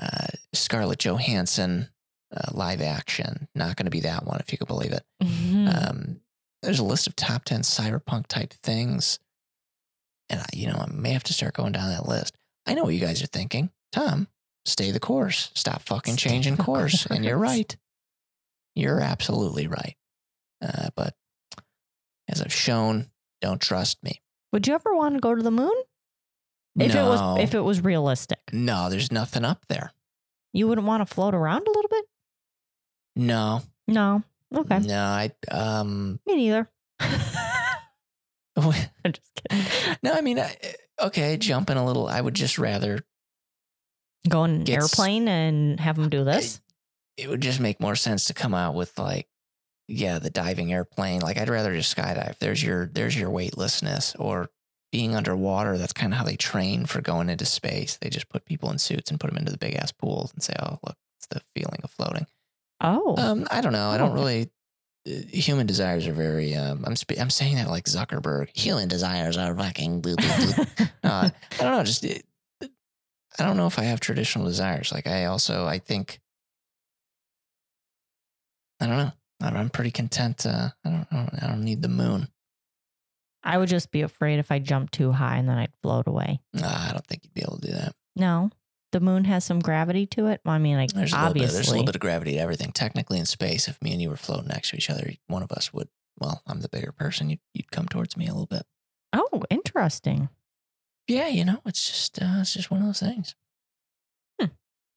uh, 0.00 0.28
Scarlett 0.54 0.98
Johansson 0.98 1.90
uh, 2.34 2.50
live 2.52 2.80
action. 2.80 3.46
Not 3.54 3.76
going 3.76 3.84
to 3.86 3.90
be 3.90 4.00
that 4.00 4.24
one, 4.24 4.40
if 4.40 4.50
you 4.50 4.58
could 4.58 4.66
believe 4.68 4.92
it. 4.92 5.04
Mhm. 5.22 5.88
Um, 5.90 6.20
there's 6.62 6.78
a 6.78 6.84
list 6.84 7.06
of 7.06 7.16
top 7.16 7.44
10 7.44 7.62
cyberpunk 7.62 8.26
type 8.26 8.52
things. 8.62 9.18
And, 10.28 10.40
I, 10.40 10.46
you 10.52 10.66
know, 10.68 10.76
I 10.78 10.90
may 10.90 11.10
have 11.10 11.24
to 11.24 11.32
start 11.32 11.54
going 11.54 11.72
down 11.72 11.88
that 11.90 12.08
list. 12.08 12.36
I 12.66 12.74
know 12.74 12.84
what 12.84 12.94
you 12.94 13.00
guys 13.00 13.22
are 13.22 13.26
thinking. 13.26 13.70
Tom, 13.90 14.28
stay 14.64 14.90
the 14.90 15.00
course. 15.00 15.50
Stop 15.54 15.82
fucking 15.82 16.16
Stay 16.16 16.30
changing 16.30 16.56
the 16.56 16.62
course. 16.62 17.06
And 17.06 17.24
you're 17.24 17.36
right. 17.38 17.76
You're 18.74 19.00
absolutely 19.00 19.66
right. 19.66 19.96
Uh, 20.62 20.88
but 20.96 21.14
as 22.28 22.40
I've 22.40 22.52
shown, 22.52 23.08
don't 23.40 23.60
trust 23.60 24.02
me. 24.02 24.22
Would 24.52 24.66
you 24.66 24.74
ever 24.74 24.94
want 24.94 25.14
to 25.14 25.20
go 25.20 25.34
to 25.34 25.42
the 25.42 25.50
moon? 25.50 25.72
If 26.78 26.94
no, 26.94 27.04
it 27.04 27.08
was 27.08 27.40
if 27.42 27.54
it 27.54 27.60
was 27.60 27.82
realistic. 27.82 28.38
no, 28.50 28.88
there's 28.88 29.12
nothing 29.12 29.44
up 29.44 29.66
there. 29.68 29.92
You 30.54 30.68
wouldn't 30.68 30.86
want 30.86 31.06
to 31.06 31.14
float 31.14 31.34
around 31.34 31.66
a 31.66 31.70
little 31.70 31.88
bit? 31.90 32.04
No, 33.16 33.62
No. 33.86 34.22
Okay. 34.54 34.78
no, 34.80 35.00
I 35.00 35.30
um, 35.50 36.20
Me 36.26 36.36
neither. 36.36 36.70
I'm 38.56 38.72
just 39.12 39.40
kidding. 39.50 39.96
no, 40.02 40.12
I 40.12 40.20
mean, 40.20 40.38
I, 40.38 40.54
okay, 41.00 41.36
jumping 41.36 41.76
a 41.76 41.84
little. 41.84 42.06
I 42.06 42.20
would 42.20 42.34
just 42.34 42.58
rather. 42.58 43.00
Go 44.28 44.40
on 44.40 44.50
an 44.50 44.70
airplane 44.70 45.26
and 45.26 45.80
have 45.80 45.96
them 45.96 46.08
do 46.08 46.22
this. 46.22 46.60
It 47.16 47.28
would 47.28 47.40
just 47.40 47.60
make 47.60 47.80
more 47.80 47.96
sense 47.96 48.26
to 48.26 48.34
come 48.34 48.54
out 48.54 48.74
with 48.74 48.96
like, 48.98 49.26
yeah, 49.88 50.18
the 50.18 50.30
diving 50.30 50.72
airplane. 50.72 51.20
Like, 51.20 51.38
I'd 51.38 51.48
rather 51.48 51.74
just 51.74 51.94
skydive. 51.96 52.38
There's 52.38 52.62
your 52.62 52.86
there's 52.86 53.18
your 53.18 53.30
weightlessness, 53.30 54.14
or 54.18 54.48
being 54.92 55.16
underwater, 55.16 55.78
that's 55.78 55.94
kind 55.94 56.12
of 56.12 56.18
how 56.18 56.24
they 56.24 56.36
train 56.36 56.84
for 56.84 57.00
going 57.00 57.30
into 57.30 57.46
space. 57.46 57.96
They 57.96 58.10
just 58.10 58.28
put 58.28 58.44
people 58.44 58.70
in 58.70 58.78
suits 58.78 59.10
and 59.10 59.18
put 59.18 59.28
them 59.28 59.38
into 59.38 59.50
the 59.50 59.58
big 59.58 59.74
ass 59.74 59.90
pools 59.90 60.32
and 60.32 60.42
say, 60.42 60.54
"Oh, 60.60 60.78
look, 60.86 60.96
it's 61.18 61.26
the 61.28 61.40
feeling 61.54 61.80
of 61.82 61.90
floating." 61.90 62.26
Oh, 62.82 63.14
Um, 63.16 63.46
I 63.50 63.60
don't 63.60 63.72
know. 63.72 63.90
I 63.90 63.96
don't 63.98 64.10
Oh. 64.10 64.14
really. 64.14 64.50
uh, 65.06 65.10
Human 65.32 65.66
desires 65.66 66.06
are 66.06 66.12
very. 66.12 66.54
Um, 66.54 66.84
I'm 66.86 66.94
sp- 66.98 67.18
I'm 67.20 67.30
saying 67.30 67.56
that 67.56 67.68
like 67.70 67.84
Zuckerberg. 67.86 68.56
Human 68.56 68.88
desires 68.88 69.36
are 69.36 69.54
fucking. 69.56 70.04
Uh, 71.04 71.30
I 71.52 71.56
don't 71.62 71.72
know. 71.76 71.82
Just 71.84 72.04
it, 72.04 72.24
I 72.62 73.44
don't 73.44 73.56
know 73.56 73.66
if 73.66 73.78
I 73.78 73.82
have 73.82 73.98
traditional 74.00 74.44
desires. 74.46 74.92
Like 74.92 75.06
I 75.08 75.24
also 75.26 75.66
I 75.66 75.78
think. 75.80 76.20
I 78.80 78.86
don't 78.86 78.96
know. 78.98 79.12
I'm 79.40 79.56
I'm 79.56 79.70
pretty 79.70 79.90
content. 79.90 80.46
Uh, 80.46 80.70
I 80.84 80.90
don't. 80.90 81.06
I 81.10 81.16
don't. 81.16 81.42
I 81.42 81.46
don't 81.48 81.64
need 81.64 81.82
the 81.82 81.88
moon. 81.88 82.28
I 83.44 83.58
would 83.58 83.68
just 83.68 83.90
be 83.90 84.02
afraid 84.02 84.38
if 84.38 84.52
I 84.52 84.60
jumped 84.60 84.94
too 84.94 85.10
high 85.10 85.36
and 85.38 85.48
then 85.48 85.58
I'd 85.58 85.72
float 85.82 86.06
away. 86.06 86.40
Nah, 86.52 86.68
I 86.68 86.90
don't 86.92 87.04
think 87.06 87.24
you'd 87.24 87.34
be 87.34 87.42
able 87.42 87.58
to 87.58 87.66
do 87.66 87.72
that. 87.72 87.94
No, 88.14 88.50
the 88.92 89.00
moon 89.00 89.24
has 89.24 89.44
some 89.44 89.58
gravity 89.58 90.06
to 90.06 90.26
it. 90.28 90.40
Well, 90.44 90.54
I 90.54 90.58
mean, 90.58 90.76
like 90.76 90.92
There's 90.92 91.12
a 91.12 91.16
little 91.16 91.34
bit. 91.34 91.42
obviously. 91.42 91.54
There's 91.56 91.68
a 91.68 91.70
little 91.70 91.86
bit 91.86 91.94
of 91.96 92.00
gravity 92.00 92.32
to 92.34 92.38
everything. 92.38 92.72
Technically, 92.72 93.18
in 93.18 93.26
space, 93.26 93.68
if 93.68 93.80
me 93.82 93.92
and 93.92 94.00
you 94.00 94.08
were 94.10 94.16
floating 94.16 94.48
next 94.48 94.70
to 94.70 94.76
each 94.76 94.90
other, 94.90 95.10
one 95.26 95.42
of 95.42 95.50
us 95.52 95.72
would. 95.72 95.88
Well, 96.18 96.42
I'm 96.46 96.60
the 96.60 96.68
bigger 96.68 96.92
person. 96.92 97.30
You'd, 97.30 97.40
you'd 97.54 97.70
come 97.70 97.86
towards 97.88 98.16
me 98.16 98.26
a 98.26 98.32
little 98.32 98.46
bit. 98.46 98.62
oh, 99.12 99.42
interesting. 99.50 100.28
Yeah, 101.08 101.28
you 101.28 101.44
know, 101.44 101.58
it's 101.66 101.86
just 101.86 102.22
uh, 102.22 102.38
it's 102.40 102.54
just 102.54 102.70
one 102.70 102.80
of 102.80 102.86
those 102.86 103.00
things. 103.00 103.34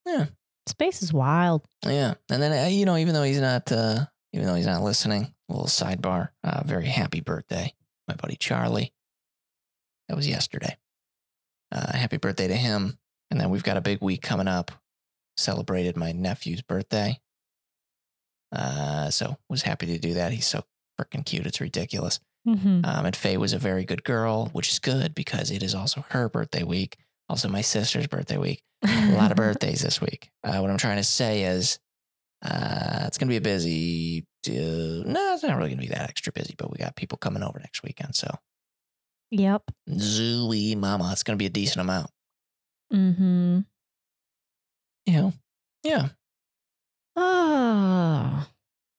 Yeah. 0.06 0.26
Space 0.68 1.02
is 1.02 1.12
wild. 1.12 1.66
Yeah, 1.84 2.14
and 2.30 2.40
then 2.42 2.52
uh, 2.52 2.68
you 2.68 2.84
know, 2.86 2.96
even 2.96 3.12
though 3.14 3.22
he's 3.24 3.40
not, 3.40 3.70
uh, 3.72 4.06
even 4.32 4.46
though 4.46 4.54
he's 4.54 4.66
not 4.66 4.82
listening, 4.82 5.34
a 5.48 5.52
little 5.52 5.66
sidebar. 5.66 6.30
Uh, 6.44 6.62
very 6.64 6.86
happy 6.86 7.20
birthday, 7.20 7.74
my 8.06 8.14
buddy 8.14 8.36
Charlie. 8.36 8.92
That 10.08 10.16
was 10.16 10.28
yesterday. 10.28 10.76
Uh, 11.72 11.96
happy 11.96 12.16
birthday 12.18 12.46
to 12.46 12.54
him. 12.54 12.98
And 13.30 13.40
then 13.40 13.50
we've 13.50 13.62
got 13.64 13.76
a 13.76 13.80
big 13.82 14.00
week 14.00 14.22
coming 14.22 14.48
up. 14.48 14.70
Celebrated 15.36 15.96
my 15.96 16.12
nephew's 16.12 16.62
birthday. 16.62 17.20
Uh, 18.52 19.10
so 19.10 19.36
was 19.48 19.62
happy 19.62 19.86
to 19.86 19.98
do 19.98 20.14
that. 20.14 20.32
He's 20.32 20.46
so 20.46 20.64
freaking 20.98 21.26
cute. 21.26 21.46
It's 21.46 21.60
ridiculous. 21.60 22.20
Mm-hmm. 22.48 22.84
Um, 22.84 23.06
and 23.06 23.16
Faye 23.16 23.36
was 23.36 23.52
a 23.52 23.58
very 23.58 23.84
good 23.84 24.04
girl, 24.04 24.46
which 24.52 24.70
is 24.70 24.78
good 24.78 25.14
because 25.14 25.50
it 25.50 25.62
is 25.62 25.74
also 25.74 26.04
her 26.10 26.28
birthday 26.28 26.62
week. 26.62 26.96
Also, 27.28 27.48
my 27.48 27.60
sister's 27.60 28.06
birthday 28.06 28.36
week. 28.36 28.62
A 28.86 29.16
lot 29.16 29.30
of 29.32 29.36
birthdays 29.36 29.80
this 29.82 30.00
week. 30.00 30.30
Uh, 30.44 30.58
what 30.58 30.70
I'm 30.70 30.78
trying 30.78 30.98
to 30.98 31.04
say 31.04 31.42
is, 31.42 31.80
uh, 32.44 33.04
it's 33.06 33.18
going 33.18 33.28
to 33.28 33.32
be 33.32 33.36
a 33.38 33.40
busy. 33.40 34.24
Uh, 34.48 34.52
no, 35.04 35.32
it's 35.34 35.42
not 35.42 35.56
really 35.56 35.70
going 35.70 35.80
to 35.80 35.88
be 35.88 35.92
that 35.94 36.08
extra 36.08 36.32
busy, 36.32 36.54
but 36.56 36.70
we 36.70 36.78
got 36.78 36.94
people 36.94 37.18
coming 37.18 37.42
over 37.42 37.58
next 37.58 37.82
weekend. 37.82 38.14
So, 38.14 38.32
Yep. 39.32 39.62
zooey 39.90 40.76
mama, 40.76 41.08
it's 41.10 41.24
going 41.24 41.36
to 41.36 41.42
be 41.42 41.46
a 41.46 41.50
decent 41.50 41.80
amount. 41.80 42.10
Mm-hmm. 42.92 43.60
Know, 45.08 45.32
yeah. 45.82 46.08
Oh. 47.16 48.46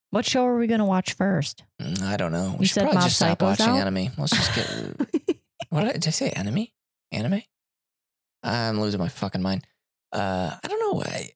What 0.09 0.25
show 0.25 0.45
are 0.45 0.57
we 0.57 0.67
going 0.67 0.79
to 0.79 0.85
watch 0.85 1.13
first? 1.13 1.63
Mm, 1.81 2.01
I 2.03 2.17
don't 2.17 2.31
know. 2.31 2.55
We 2.57 2.61
You 2.63 2.67
should 2.67 2.81
probably 2.81 2.95
Mob 2.95 3.03
just 3.03 3.15
stop 3.17 3.39
Psycho's 3.39 3.59
watching 3.59 3.75
out? 3.75 3.87
anime. 3.87 4.11
Let's 4.17 4.31
just 4.31 4.55
get. 4.55 5.37
what 5.69 5.81
did 5.81 5.89
I, 5.89 5.93
did 5.93 6.07
I 6.07 6.11
say? 6.11 6.29
Enemy? 6.29 6.73
Anime? 7.11 7.41
I'm 8.43 8.79
losing 8.79 8.99
my 8.99 9.09
fucking 9.09 9.41
mind. 9.41 9.65
Uh, 10.13 10.55
I 10.63 10.67
don't 10.67 10.79
know. 10.79 11.03
I, 11.03 11.29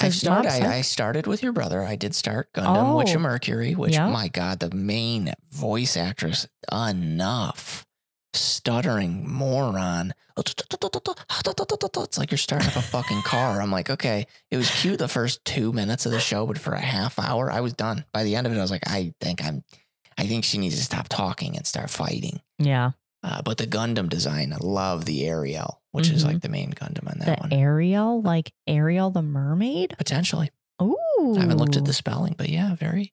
I 0.00 0.08
started. 0.10 0.50
I, 0.50 0.76
I 0.76 0.80
started 0.82 1.26
with 1.26 1.42
your 1.42 1.52
brother. 1.52 1.82
I 1.82 1.96
did 1.96 2.14
start 2.14 2.52
Gundam 2.54 2.96
Witch 2.96 3.10
Oh. 3.10 3.16
of 3.16 3.20
Mercury, 3.22 3.74
which 3.74 3.94
Yeah. 3.94 4.08
my 4.08 4.28
god, 4.28 4.60
the 4.60 4.70
main 4.74 5.32
voice 5.50 5.96
actress, 5.96 6.46
enough 6.72 7.84
stuttering 8.34 9.28
moron. 9.30 10.14
It's 10.36 12.18
like 12.18 12.30
you're 12.30 12.38
starting 12.38 12.68
up 12.68 12.76
a 12.76 12.82
fucking 12.82 13.22
car. 13.22 13.60
I'm 13.60 13.70
like, 13.70 13.90
okay, 13.90 14.26
it 14.50 14.56
was 14.56 14.70
cute 14.70 14.98
the 14.98 15.08
first 15.08 15.44
two 15.44 15.72
minutes 15.72 16.06
of 16.06 16.12
the 16.12 16.20
show, 16.20 16.46
but 16.46 16.58
for 16.58 16.72
a 16.74 16.80
half 16.80 17.18
hour, 17.18 17.50
I 17.50 17.60
was 17.60 17.72
done. 17.72 18.04
By 18.12 18.24
the 18.24 18.36
end 18.36 18.46
of 18.46 18.52
it, 18.52 18.58
I 18.58 18.62
was 18.62 18.70
like, 18.70 18.86
I 18.88 19.14
think 19.20 19.44
I'm, 19.44 19.62
I 20.18 20.26
think 20.26 20.44
she 20.44 20.58
needs 20.58 20.76
to 20.76 20.82
stop 20.84 21.08
talking 21.08 21.56
and 21.56 21.66
start 21.66 21.90
fighting. 21.90 22.40
Yeah. 22.58 22.92
Uh, 23.22 23.40
but 23.42 23.56
the 23.58 23.66
Gundam 23.66 24.08
design, 24.08 24.52
I 24.52 24.58
love 24.60 25.06
the 25.06 25.24
Aerial, 25.26 25.80
which 25.92 26.10
is 26.10 26.24
Mhm. 26.24 26.26
like 26.26 26.40
the 26.42 26.48
main 26.50 26.72
Gundam 26.72 27.10
on 27.10 27.18
that 27.20 27.24
The 27.26 27.42
one. 27.42 27.52
Ariel, 27.52 28.20
like 28.20 28.52
Ariel 28.66 29.10
the 29.10 29.22
mermaid? 29.22 29.94
Potentially. 29.96 30.50
Ooh. 30.82 31.34
I 31.36 31.40
haven't 31.40 31.56
looked 31.58 31.76
at 31.76 31.84
the 31.86 31.92
spelling, 31.94 32.34
but 32.36 32.48
yeah, 32.50 32.74
very, 32.74 33.12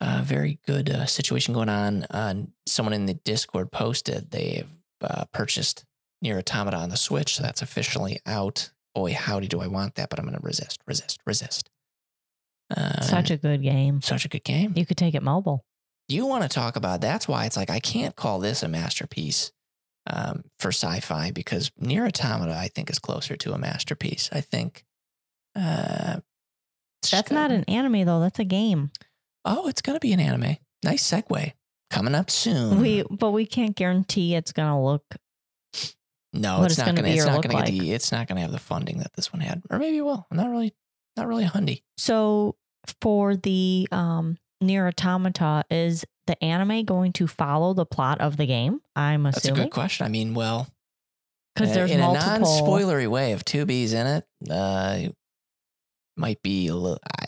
uh, 0.00 0.20
very 0.24 0.58
good 0.66 0.88
uh, 0.90 1.06
situation 1.06 1.54
going 1.54 1.68
on. 1.68 2.04
Uh, 2.04 2.34
someone 2.66 2.92
in 2.92 3.06
the 3.06 3.14
Discord 3.14 3.70
posted 3.72 4.30
they've 4.30 4.68
uh, 5.02 5.24
purchased 5.32 5.84
NieR 6.24 6.38
Automata 6.38 6.76
on 6.76 6.88
the 6.90 6.96
Switch, 6.96 7.36
so 7.36 7.42
that's 7.42 7.62
officially 7.62 8.18
out. 8.26 8.70
Boy, 8.94 9.12
howdy, 9.14 9.46
do 9.48 9.60
I 9.60 9.66
want 9.66 9.94
that? 9.96 10.10
But 10.10 10.18
I'm 10.18 10.24
going 10.26 10.36
to 10.38 10.42
resist, 10.44 10.80
resist, 10.86 11.20
resist. 11.26 11.70
Uh, 12.76 13.00
Such 13.00 13.30
a 13.30 13.36
good 13.36 13.62
game. 13.62 14.00
such 14.00 14.24
a 14.24 14.28
good 14.28 14.44
game. 14.44 14.72
You 14.76 14.86
could 14.86 14.96
take 14.96 15.14
it 15.14 15.22
mobile. 15.22 15.64
You 16.08 16.26
want 16.26 16.42
to 16.44 16.48
talk 16.48 16.76
about? 16.76 17.00
That's 17.00 17.26
why 17.28 17.46
it's 17.46 17.56
like 17.56 17.70
I 17.70 17.80
can't 17.80 18.14
call 18.16 18.38
this 18.40 18.62
a 18.62 18.68
masterpiece 18.68 19.50
um, 20.06 20.44
for 20.58 20.68
sci-fi 20.68 21.30
because 21.30 21.70
NieR 21.80 22.06
Automata 22.06 22.56
I 22.56 22.68
think 22.68 22.90
is 22.90 22.98
closer 22.98 23.36
to 23.36 23.52
a 23.52 23.58
masterpiece. 23.58 24.28
I 24.32 24.40
think. 24.40 24.84
Uh, 25.56 26.20
it's 27.02 27.30
not 27.30 27.50
an 27.50 27.64
anime 27.64 28.04
though. 28.04 28.20
That's 28.20 28.38
a 28.38 28.44
game. 28.44 28.90
Oh, 29.44 29.68
it's 29.68 29.82
going 29.82 29.96
to 29.96 30.00
be 30.00 30.12
an 30.12 30.20
anime. 30.20 30.56
Nice 30.84 31.08
segue. 31.08 31.52
Coming 31.90 32.14
up 32.14 32.30
soon. 32.30 32.80
We 32.80 33.04
but 33.10 33.32
we 33.32 33.46
can't 33.46 33.74
guarantee 33.74 34.36
it's 34.36 34.52
gonna 34.52 34.80
look 34.82 35.02
no, 36.32 36.62
it's 36.62 36.74
it's 36.74 36.78
not 36.78 36.86
gonna 36.86 37.02
going 37.02 37.04
to. 37.04 37.12
be 37.12 37.18
It's 37.18 37.26
not 37.26 37.34
look 37.34 37.44
going 37.48 37.64
to 37.64 37.72
get 37.72 37.80
the. 37.80 37.92
It's 37.92 38.12
not 38.12 38.28
going 38.28 38.36
to 38.36 38.42
have 38.42 38.52
the 38.52 38.58
funding 38.58 38.98
that 38.98 39.12
this 39.14 39.32
one 39.32 39.40
had, 39.40 39.62
or 39.70 39.78
maybe 39.78 39.98
it 39.98 40.02
will. 40.02 40.26
I'm 40.30 40.36
not 40.36 40.48
really, 40.50 40.72
not 41.16 41.26
really 41.26 41.44
a 41.44 41.48
hundy. 41.48 41.82
so 41.98 42.56
for 43.00 43.34
the 43.36 43.88
um 43.90 44.38
NieR 44.62 44.86
Automata, 44.86 45.64
is 45.70 46.04
the 46.26 46.42
anime 46.42 46.84
going 46.84 47.12
to 47.14 47.26
follow 47.26 47.74
the 47.74 47.86
plot 47.86 48.20
of 48.20 48.36
the 48.36 48.46
game? 48.46 48.80
I'm 48.94 49.26
assuming. 49.26 49.56
That's 49.56 49.58
a 49.58 49.64
good 49.64 49.72
question. 49.72 50.06
I 50.06 50.08
mean, 50.08 50.34
well, 50.34 50.68
Because 51.54 51.70
uh, 51.70 51.74
there's 51.74 51.90
in 51.90 52.00
multiple 52.00 52.30
a 52.32 52.38
non-spoilery 52.38 53.08
way, 53.08 53.32
if 53.32 53.44
2B's 53.44 53.92
in 53.92 54.06
it, 54.06 54.26
uh, 54.48 55.08
might 56.16 56.40
be 56.42 56.68
a 56.68 56.74
little. 56.76 57.00
I, 57.18 57.26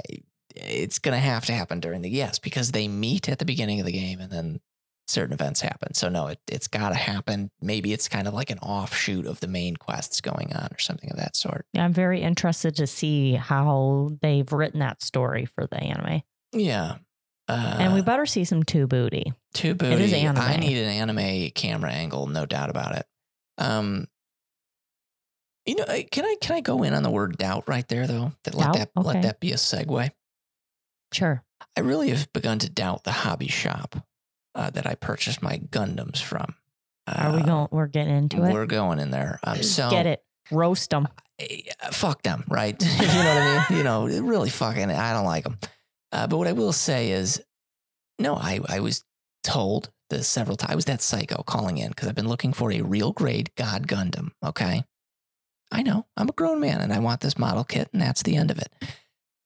it's 0.55 0.98
going 0.98 1.14
to 1.14 1.20
have 1.20 1.44
to 1.46 1.53
happen 1.53 1.80
during 1.80 2.03
the 2.03 2.11
yes 2.11 2.38
because 2.38 2.72
they 2.72 2.88
meet 2.88 3.28
at 3.28 3.38
the 3.38 3.44
beginning 3.44 3.80
of 3.80 3.86
the 3.86 3.92
game 3.92 4.20
and 4.20 4.30
then 4.30 4.61
certain 5.09 5.32
events 5.32 5.61
happen. 5.61 5.94
So 5.94 6.09
no, 6.09 6.28
it 6.28 6.38
it's 6.48 6.68
got 6.68 6.90
to 6.90 6.94
happen. 6.94 7.50
Maybe 7.61 7.92
it's 7.92 8.09
kind 8.09 8.26
of 8.28 8.34
like 8.34 8.50
an 8.50 8.59
offshoot 8.61 9.26
of 9.26 9.40
the 9.40 9.48
main 9.48 9.76
quests 9.76 10.20
going 10.20 10.53
on 10.55 10.68
or 10.72 10.78
something 10.78 11.11
of 11.11 11.16
that 11.16 11.36
sort. 11.36 11.66
Yeah, 11.72 11.84
I'm 11.84 11.92
very 11.92 12.22
interested 12.22 12.76
to 12.76 12.86
see 12.86 13.34
how 13.34 14.11
they've 14.22 14.50
written 14.53 14.80
that 14.80 15.03
story 15.03 15.44
for 15.44 15.66
the 15.66 15.78
anime. 15.82 16.22
Yeah. 16.53 16.96
Uh, 17.48 17.76
and 17.80 17.92
we 17.94 18.00
better 18.00 18.24
see 18.24 18.44
some 18.44 18.62
two 18.62 18.86
booty. 18.86 19.32
Two 19.53 19.70
is 19.70 19.76
booty. 19.76 20.14
anime. 20.14 20.40
I 20.42 20.57
need 20.57 20.78
an 20.78 20.88
anime 20.88 21.50
camera 21.50 21.90
angle, 21.90 22.26
no 22.28 22.46
doubt 22.46 22.70
about 22.70 22.96
it. 22.96 23.07
Um, 23.59 24.07
you 25.66 25.74
know, 25.76 25.84
uh, 25.84 25.98
can 26.11 26.24
I 26.24 26.36
can 26.40 26.57
I 26.57 26.61
go 26.61 26.82
in 26.82 26.94
on 26.94 27.03
the 27.03 27.11
word 27.11 27.36
doubt 27.38 27.64
right 27.68 27.86
there 27.88 28.07
though? 28.07 28.32
That 28.44 28.55
let 28.55 28.64
Doubt? 28.66 28.76
that 28.76 28.90
Okay. 28.96 29.07
let 29.09 29.22
that 29.22 29.40
be 29.40 29.53
a 29.53 29.57
segue. 29.57 30.11
Sure. 31.12 31.44
I 31.76 31.80
really 31.80 32.10
have 32.10 32.32
begun 32.32 32.58
to 32.60 32.68
doubt 32.68 33.04
the 33.04 33.12
hobby 33.12 33.48
shop 33.48 33.96
uh, 34.54 34.70
that 34.70 34.86
I 34.86 34.94
purchased 34.94 35.42
my 35.42 35.58
Gundams 35.58 36.20
from. 36.22 36.54
Are 37.06 37.32
we 37.32 37.40
Uh, 37.42 37.46
going? 37.46 37.68
We're 37.70 37.86
getting 37.86 38.14
into 38.16 38.44
it. 38.44 38.52
We're 38.52 38.66
going 38.66 38.98
in 38.98 39.10
there. 39.10 39.40
Um, 39.44 39.62
so 39.62 39.90
Get 39.90 40.06
it? 40.06 40.22
Roast 40.50 40.90
them. 40.90 41.08
eh, 41.38 41.62
fuck 41.92 42.22
them, 42.22 42.44
right? 42.48 42.80
you 43.00 43.06
know 43.06 43.06
what 43.06 43.08
I 43.38 43.66
mean? 43.70 43.78
You 43.78 43.84
know, 43.84 44.06
really 44.06 44.50
fucking, 44.50 44.90
I 44.90 45.12
don't 45.12 45.24
like 45.24 45.44
them. 45.44 45.58
Uh, 46.12 46.26
but 46.26 46.36
what 46.36 46.46
I 46.46 46.52
will 46.52 46.72
say 46.72 47.10
is, 47.12 47.42
no, 48.18 48.34
I, 48.36 48.60
I 48.68 48.80
was 48.80 49.04
told 49.42 49.90
this 50.10 50.28
several 50.28 50.56
times. 50.56 50.72
I 50.72 50.74
was 50.76 50.84
that 50.84 51.00
psycho 51.00 51.42
calling 51.42 51.78
in 51.78 51.88
because 51.88 52.08
I've 52.08 52.14
been 52.14 52.28
looking 52.28 52.52
for 52.52 52.70
a 52.70 52.82
real 52.82 53.12
grade 53.12 53.50
God 53.56 53.86
Gundam. 53.86 54.30
Okay. 54.44 54.84
I 55.72 55.82
know 55.82 56.06
I'm 56.18 56.28
a 56.28 56.32
grown 56.32 56.60
man 56.60 56.82
and 56.82 56.92
I 56.92 56.98
want 56.98 57.22
this 57.22 57.38
model 57.38 57.64
kit, 57.64 57.88
and 57.94 58.02
that's 58.02 58.22
the 58.22 58.36
end 58.36 58.50
of 58.50 58.58
it. 58.58 58.70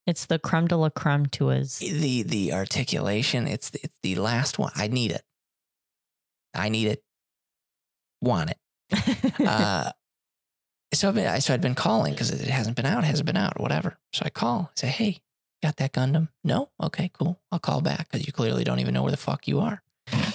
It's 0.06 0.26
the 0.26 0.38
creme 0.38 0.68
de 0.68 0.76
la 0.76 0.88
creme 0.88 1.26
to 1.26 1.48
his. 1.48 1.78
The 1.78 2.22
the 2.22 2.52
articulation, 2.52 3.48
it's 3.48 3.70
the, 3.70 3.80
it's 3.82 3.98
the 4.02 4.14
last 4.16 4.58
one. 4.58 4.72
I 4.76 4.86
need 4.86 5.10
it. 5.10 5.22
I 6.54 6.68
need 6.68 6.86
it. 6.88 7.02
Want 8.20 8.50
it. 8.50 9.32
uh, 9.46 9.90
so 10.94 11.08
I've 11.08 11.14
been, 11.14 11.40
so 11.40 11.52
I'd 11.52 11.60
been 11.60 11.74
calling 11.74 12.12
because 12.12 12.30
it 12.30 12.48
hasn't 12.48 12.76
been 12.76 12.86
out, 12.86 13.04
hasn't 13.04 13.26
been 13.26 13.36
out, 13.36 13.60
whatever. 13.60 13.98
So 14.12 14.22
I 14.24 14.30
call, 14.30 14.70
I 14.76 14.80
say, 14.80 14.86
hey, 14.86 15.20
got 15.62 15.76
that 15.76 15.92
Gundam? 15.92 16.28
No? 16.44 16.70
Okay, 16.82 17.10
cool. 17.12 17.40
I'll 17.50 17.58
call 17.58 17.80
back 17.80 18.08
because 18.10 18.26
you 18.26 18.32
clearly 18.32 18.64
don't 18.64 18.78
even 18.78 18.94
know 18.94 19.02
where 19.02 19.10
the 19.10 19.16
fuck 19.16 19.46
you 19.46 19.60
are. 19.60 19.82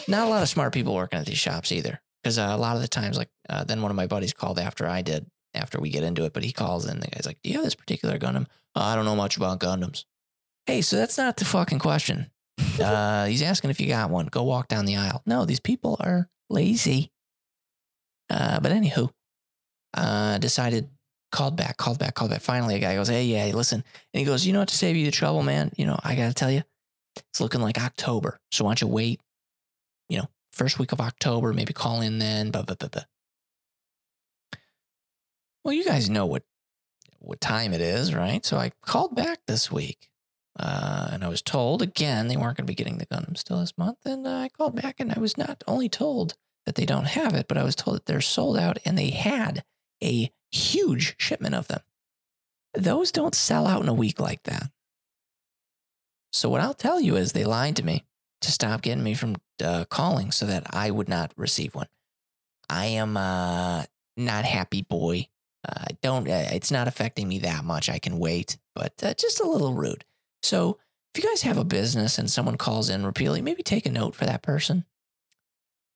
Not 0.07 0.27
a 0.27 0.29
lot 0.29 0.43
of 0.43 0.49
smart 0.49 0.73
people 0.73 0.93
working 0.93 1.19
at 1.19 1.25
these 1.25 1.37
shops 1.37 1.71
either. 1.71 2.01
Because 2.21 2.37
uh, 2.37 2.49
a 2.51 2.57
lot 2.57 2.75
of 2.75 2.81
the 2.81 2.87
times, 2.87 3.17
like, 3.17 3.29
uh, 3.49 3.63
then 3.63 3.81
one 3.81 3.89
of 3.89 3.97
my 3.97 4.05
buddies 4.05 4.33
called 4.33 4.59
after 4.59 4.85
I 4.85 5.01
did, 5.01 5.25
after 5.55 5.79
we 5.79 5.89
get 5.89 6.03
into 6.03 6.25
it, 6.25 6.33
but 6.33 6.43
he 6.43 6.51
calls 6.51 6.87
in. 6.87 6.99
The 6.99 7.07
guy's 7.07 7.25
like, 7.25 7.41
do 7.41 7.49
you 7.49 7.55
have 7.55 7.65
this 7.65 7.75
particular 7.75 8.19
Gundam? 8.19 8.45
"Uh, 8.75 8.83
I 8.83 8.95
don't 8.95 9.05
know 9.05 9.15
much 9.15 9.37
about 9.37 9.59
Gundams. 9.59 10.05
Hey, 10.65 10.81
so 10.81 10.95
that's 10.95 11.17
not 11.17 11.37
the 11.37 11.45
fucking 11.45 11.79
question. 11.79 12.31
Uh, 12.79 13.25
he's 13.25 13.41
asking 13.43 13.69
if 13.69 13.79
you 13.79 13.87
got 13.87 14.09
one. 14.09 14.25
Go 14.27 14.43
walk 14.43 14.67
down 14.67 14.85
the 14.85 14.95
aisle. 14.95 15.21
No, 15.25 15.45
these 15.45 15.59
people 15.59 15.97
are 15.99 16.29
lazy. 16.49 17.11
Uh, 18.29 18.59
but 18.59 18.71
anywho, 18.71 19.11
uh, 19.93 20.37
decided, 20.37 20.89
called 21.31 21.57
back, 21.57 21.77
called 21.77 21.99
back, 21.99 22.15
called 22.15 22.31
back. 22.31 22.41
Finally, 22.41 22.75
a 22.75 22.79
guy 22.79 22.95
goes, 22.95 23.09
Hey, 23.09 23.25
yeah, 23.25 23.53
listen. 23.53 23.83
And 24.13 24.19
he 24.19 24.25
goes, 24.25 24.47
You 24.47 24.53
know 24.53 24.59
what, 24.59 24.69
to 24.69 24.77
save 24.77 24.95
you 24.95 25.05
the 25.05 25.11
trouble, 25.11 25.43
man? 25.43 25.71
You 25.75 25.85
know, 25.85 25.99
I 26.03 26.15
got 26.15 26.27
to 26.29 26.33
tell 26.33 26.49
you, 26.49 26.63
it's 27.29 27.41
looking 27.41 27.61
like 27.61 27.77
October. 27.77 28.39
So 28.51 28.63
why 28.63 28.69
don't 28.69 28.81
you 28.81 28.87
wait, 28.87 29.19
you 30.07 30.17
know, 30.17 30.29
first 30.53 30.79
week 30.79 30.91
of 30.91 31.01
October, 31.01 31.53
maybe 31.53 31.73
call 31.73 32.01
in 32.01 32.19
then, 32.19 32.51
blah, 32.51 32.63
blah, 32.63 32.75
blah, 32.75 32.89
blah. 32.89 33.03
Well, 35.63 35.73
you 35.73 35.83
guys 35.83 36.09
know 36.09 36.25
what 36.25 36.43
what 37.21 37.39
time 37.39 37.73
it 37.73 37.81
is, 37.81 38.13
right? 38.13 38.45
So 38.45 38.57
I 38.57 38.71
called 38.81 39.15
back 39.15 39.39
this 39.47 39.71
week. 39.71 40.09
Uh, 40.59 41.09
and 41.13 41.23
I 41.23 41.29
was 41.29 41.41
told 41.41 41.81
again 41.81 42.27
they 42.27 42.35
weren't 42.35 42.57
going 42.57 42.65
to 42.65 42.71
be 42.71 42.75
getting 42.75 42.97
the 42.97 43.05
Gundam 43.05 43.37
still 43.37 43.59
this 43.59 43.77
month. 43.77 43.99
And 44.05 44.27
uh, 44.27 44.31
I 44.31 44.49
called 44.49 44.75
back 44.75 44.99
and 44.99 45.13
I 45.13 45.19
was 45.19 45.37
not 45.37 45.63
only 45.65 45.87
told 45.87 46.33
that 46.65 46.75
they 46.75 46.85
don't 46.85 47.07
have 47.07 47.33
it, 47.33 47.47
but 47.47 47.57
I 47.57 47.63
was 47.63 47.75
told 47.75 47.95
that 47.95 48.05
they're 48.05 48.21
sold 48.21 48.57
out 48.57 48.77
and 48.83 48.97
they 48.97 49.11
had 49.11 49.63
a 50.03 50.29
huge 50.51 51.15
shipment 51.17 51.55
of 51.55 51.67
them. 51.67 51.81
Those 52.73 53.11
don't 53.11 53.35
sell 53.35 53.65
out 53.65 53.81
in 53.81 53.89
a 53.89 53.93
week 53.93 54.19
like 54.19 54.43
that. 54.43 54.71
So, 56.33 56.49
what 56.49 56.61
I'll 56.61 56.73
tell 56.73 56.99
you 56.99 57.15
is 57.15 57.31
they 57.31 57.43
lied 57.43 57.75
to 57.77 57.85
me 57.85 58.05
to 58.41 58.51
stop 58.51 58.81
getting 58.81 59.03
me 59.03 59.13
from 59.13 59.35
uh, 59.63 59.85
calling 59.85 60.31
so 60.31 60.45
that 60.45 60.65
I 60.73 60.91
would 60.91 61.09
not 61.09 61.33
receive 61.35 61.75
one. 61.75 61.87
I 62.69 62.85
am 62.85 63.17
uh, 63.17 63.83
not 64.15 64.45
happy 64.45 64.81
boy. 64.81 65.27
Uh, 65.73 65.85
don't. 66.01 66.27
Uh, 66.27 66.49
it's 66.51 66.71
not 66.71 66.87
affecting 66.87 67.27
me 67.27 67.39
that 67.39 67.63
much. 67.63 67.89
I 67.89 67.99
can 67.99 68.19
wait, 68.19 68.57
but 68.75 68.93
uh, 69.03 69.13
just 69.13 69.39
a 69.39 69.47
little 69.47 69.73
rude. 69.73 70.05
So, 70.43 70.79
if 71.13 71.23
you 71.23 71.29
guys 71.29 71.43
have 71.43 71.57
a 71.57 71.63
business 71.63 72.17
and 72.17 72.29
someone 72.29 72.57
calls 72.57 72.89
in 72.89 73.05
repeatedly, 73.05 73.41
maybe 73.41 73.63
take 73.63 73.85
a 73.85 73.91
note 73.91 74.15
for 74.15 74.25
that 74.25 74.41
person. 74.41 74.85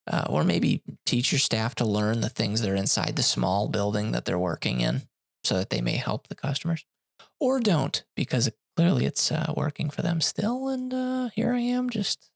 Uh, 0.08 0.24
or 0.30 0.44
maybe 0.44 0.84
teach 1.08 1.32
your 1.32 1.40
staff 1.40 1.74
to 1.74 1.84
learn 1.84 2.22
the 2.22 2.30
things 2.30 2.62
that 2.62 2.70
are 2.70 2.76
inside 2.76 3.16
the 3.16 3.24
small 3.24 3.68
building 3.68 4.12
that 4.12 4.26
they're 4.26 4.38
working 4.38 4.80
in 4.80 5.02
so 5.44 5.58
that 5.58 5.72
they 5.72 5.82
may 5.82 5.96
help 5.96 6.28
the 6.28 6.36
customers. 6.36 6.86
Or 7.40 7.60
don't, 7.60 8.04
because 8.16 8.52
clearly 8.78 9.06
it's 9.06 9.32
uh, 9.32 9.52
working 9.58 9.90
for 9.90 10.04
them 10.04 10.22
still. 10.22 10.68
And 10.68 10.94
uh, 10.94 11.30
here 11.34 11.54
I 11.54 11.60
am 11.60 11.90
just. 11.90 12.30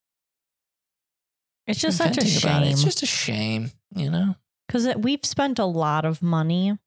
It's 1.67 1.79
just 1.79 1.97
such 1.99 2.17
a 2.17 2.21
it. 2.21 2.27
shame 2.27 2.63
It's 2.63 2.83
just 2.83 3.03
a 3.03 3.05
shame, 3.05 3.69
you 3.95 4.09
know? 4.09 4.35
because 4.69 4.87
we've 4.97 5.25
spent 5.25 5.57
a 5.57 5.65
lot 5.65 6.05
of 6.05 6.21
money 6.21 6.77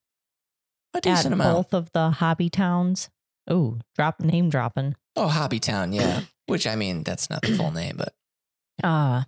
A 0.95 1.09
at 1.09 1.24
amount. 1.26 1.70
both 1.70 1.74
of 1.74 1.93
the 1.93 2.11
hobby 2.11 2.49
towns. 2.51 3.11
Oh, 3.49 3.78
drop 3.97 4.20
name 4.20 4.51
dropping. 4.51 4.95
Oh, 5.16 5.28
Hobbytown, 5.28 5.95
yeah. 5.95 6.22
Which 6.47 6.66
I 6.66 6.74
mean, 6.76 7.03
that's 7.03 7.28
not 7.30 7.43
the 7.43 7.55
full 7.57 7.70
name, 7.70 7.97
but 7.99 8.14
Uh, 8.82 9.24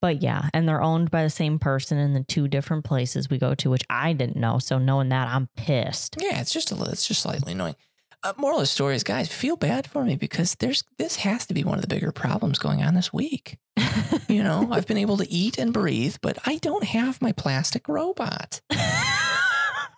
but 0.00 0.22
yeah, 0.22 0.48
and 0.54 0.68
they're 0.68 0.82
owned 0.82 1.10
by 1.10 1.22
the 1.22 1.30
same 1.30 1.58
person 1.58 1.98
in 1.98 2.12
the 2.14 2.22
two 2.24 2.48
different 2.48 2.84
places 2.84 3.28
we 3.30 3.38
go 3.38 3.54
to, 3.54 3.70
which 3.70 3.84
I 3.88 4.12
didn't 4.12 4.36
know. 4.36 4.58
So 4.58 4.78
knowing 4.78 5.08
that, 5.08 5.28
I'm 5.28 5.48
pissed. 5.56 6.16
yeah, 6.20 6.40
it's 6.40 6.52
just 6.52 6.70
a 6.70 6.74
little, 6.74 6.92
it's 6.92 7.06
just 7.06 7.22
slightly 7.22 7.52
annoying. 7.52 7.76
Uh, 8.22 8.32
moral 8.38 8.58
of 8.58 8.62
the 8.62 8.66
story 8.66 8.94
is, 8.96 9.04
guys, 9.04 9.28
feel 9.28 9.56
bad 9.56 9.86
for 9.86 10.04
me 10.04 10.16
because 10.16 10.54
there's 10.56 10.84
this 10.98 11.16
has 11.16 11.46
to 11.46 11.54
be 11.54 11.64
one 11.64 11.76
of 11.78 11.82
the 11.82 11.88
bigger 11.94 12.12
problems 12.12 12.58
going 12.58 12.82
on 12.82 12.94
this 12.94 13.12
week. 13.12 13.58
You 14.28 14.42
know, 14.42 14.68
I've 14.72 14.86
been 14.88 14.96
able 14.96 15.18
to 15.18 15.30
eat 15.30 15.56
and 15.56 15.72
breathe, 15.72 16.16
but 16.20 16.36
I 16.44 16.56
don't 16.56 16.82
have 16.82 17.22
my 17.22 17.30
plastic 17.32 17.88
robot. 17.88 18.60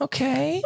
Okay. 0.01 0.63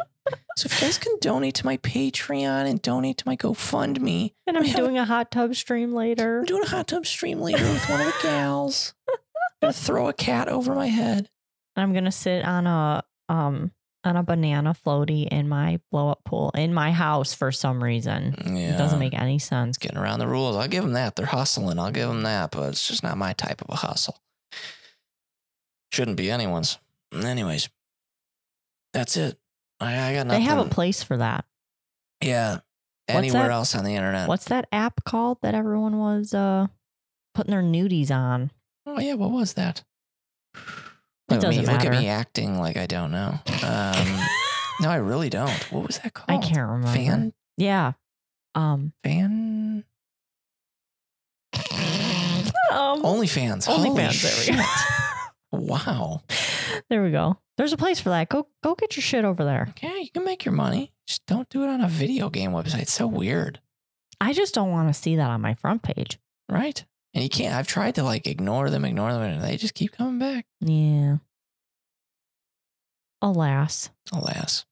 So 0.56 0.66
if 0.66 0.80
you 0.80 0.86
guys 0.86 0.98
can 0.98 1.16
donate 1.20 1.54
to 1.56 1.66
my 1.66 1.78
Patreon 1.78 2.68
and 2.68 2.80
donate 2.80 3.16
to 3.18 3.26
my 3.26 3.36
GoFundMe, 3.36 4.32
and 4.46 4.56
I'm 4.56 4.64
doing 4.64 4.96
a 4.98 5.04
hot 5.04 5.30
tub 5.30 5.54
stream 5.56 5.92
later. 5.94 6.40
I'm 6.40 6.44
doing 6.44 6.62
a 6.62 6.68
hot 6.68 6.86
tub 6.88 7.06
stream 7.06 7.40
later 7.40 7.64
with 7.64 7.88
one 7.88 8.00
of 8.00 8.06
the 8.06 8.14
gals. 8.22 8.94
I'm 9.08 9.16
gonna 9.60 9.72
throw 9.72 10.08
a 10.08 10.12
cat 10.12 10.48
over 10.48 10.74
my 10.74 10.86
head. 10.88 11.28
I'm 11.74 11.92
gonna 11.92 12.12
sit 12.12 12.44
on 12.44 12.66
a 12.66 13.02
um 13.28 13.72
on 14.04 14.16
a 14.16 14.22
banana 14.22 14.74
floaty 14.74 15.26
in 15.28 15.48
my 15.48 15.80
blow 15.90 16.10
up 16.10 16.22
pool 16.24 16.50
in 16.54 16.74
my 16.74 16.92
house 16.92 17.34
for 17.34 17.50
some 17.52 17.82
reason. 17.82 18.34
Yeah, 18.44 18.74
It 18.74 18.78
doesn't 18.78 18.98
make 18.98 19.14
any 19.14 19.38
sense. 19.38 19.78
getting 19.78 19.96
around 19.98 20.18
the 20.18 20.26
rules. 20.28 20.56
I'll 20.56 20.68
give 20.68 20.82
them 20.84 20.92
that. 20.94 21.16
They're 21.16 21.26
hustling. 21.26 21.78
I'll 21.78 21.90
give 21.92 22.08
them 22.08 22.22
that, 22.22 22.50
but 22.50 22.70
it's 22.70 22.86
just 22.86 23.02
not 23.02 23.16
my 23.16 23.32
type 23.32 23.60
of 23.62 23.68
a 23.70 23.76
hustle. 23.76 24.20
Shouldn't 25.92 26.16
be 26.16 26.30
anyone's. 26.30 26.78
Anyways, 27.12 27.68
that's 28.92 29.16
it. 29.16 29.38
I, 29.82 30.10
I 30.10 30.14
got 30.14 30.28
They 30.28 30.38
nothing. 30.38 30.42
have 30.42 30.58
a 30.66 30.68
place 30.68 31.02
for 31.02 31.16
that. 31.18 31.44
yeah. 32.20 32.58
What's 33.08 33.18
Anywhere 33.18 33.42
that? 33.48 33.50
else 33.50 33.74
on 33.74 33.84
the 33.84 33.94
internet? 33.96 34.28
What's 34.28 34.44
that 34.46 34.68
app 34.70 35.02
called 35.04 35.38
that 35.42 35.54
everyone 35.56 35.98
was 35.98 36.32
uh 36.32 36.68
putting 37.34 37.50
their 37.50 37.62
nudies 37.62 38.10
on? 38.12 38.50
Oh 38.86 39.00
yeah, 39.00 39.14
what 39.14 39.30
was 39.32 39.54
that? 39.54 39.82
It 40.54 40.60
Look 41.28 41.44
at 41.44 41.50
me, 41.50 41.60
Look 41.66 41.84
at 41.84 41.90
me 41.92 42.08
acting 42.08 42.58
like 42.60 42.76
I 42.76 42.86
don't 42.86 43.10
know. 43.10 43.38
Um, 43.64 44.20
no, 44.80 44.90
I 44.90 44.96
really 44.96 45.30
don't. 45.30 45.50
What 45.72 45.86
was 45.86 45.98
that 45.98 46.14
called? 46.14 46.30
I 46.30 46.38
can't 46.44 46.68
remember. 46.68 46.88
Fan 46.96 47.32
Yeah. 47.56 47.92
Um 48.54 48.92
fan 49.04 49.84
um, 52.72 53.02
OnlyFans. 53.02 53.66
Holy 53.66 53.90
OnlyFans, 53.90 54.46
there 54.46 54.56
we 54.56 54.62
go. 54.62 54.68
Wow. 55.52 56.22
there 56.88 57.02
we 57.02 57.10
go. 57.10 57.38
There's 57.58 57.72
a 57.72 57.76
place 57.76 58.00
for 58.00 58.08
that. 58.08 58.28
Go 58.30 58.48
go 58.62 58.74
get 58.74 58.96
your 58.96 59.02
shit 59.02 59.24
over 59.24 59.44
there. 59.44 59.72
Yeah, 59.82 59.96
you 59.98 60.10
can 60.10 60.24
make 60.24 60.44
your 60.44 60.54
money. 60.54 60.92
Just 61.06 61.26
don't 61.26 61.48
do 61.50 61.62
it 61.64 61.68
on 61.68 61.80
a 61.82 61.88
video 61.88 62.30
game 62.30 62.52
website. 62.52 62.82
It's 62.82 62.92
so 62.92 63.06
weird, 63.06 63.60
I 64.20 64.32
just 64.32 64.54
don't 64.54 64.70
want 64.70 64.88
to 64.88 64.94
see 64.94 65.16
that 65.16 65.28
on 65.30 65.40
my 65.40 65.54
front 65.54 65.82
page. 65.82 66.18
right? 66.48 66.84
And 67.14 67.22
you 67.22 67.28
can't. 67.28 67.54
I've 67.54 67.66
tried 67.66 67.96
to 67.96 68.02
like 68.02 68.26
ignore 68.26 68.70
them, 68.70 68.84
ignore 68.86 69.12
them, 69.12 69.20
and 69.22 69.42
they 69.44 69.58
just 69.58 69.74
keep 69.74 69.92
coming 69.92 70.18
back. 70.18 70.46
Yeah. 70.60 71.16
Alas. 73.20 73.90
Alas, 74.12 74.64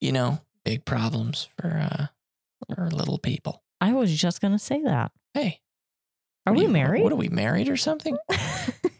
you 0.00 0.12
know, 0.12 0.40
big 0.64 0.84
problems 0.84 1.48
for 1.58 1.68
uh 1.68 2.06
for 2.74 2.90
little 2.90 3.18
people. 3.18 3.62
I 3.80 3.92
was 3.94 4.14
just 4.14 4.40
gonna 4.40 4.58
say 4.58 4.82
that. 4.82 5.12
Hey, 5.34 5.60
Are 6.46 6.52
what 6.52 6.58
we 6.58 6.66
you- 6.66 6.72
married? 6.72 7.02
What 7.02 7.12
are 7.12 7.16
we 7.16 7.28
married 7.28 7.68
or 7.68 7.76
something? 7.76 8.16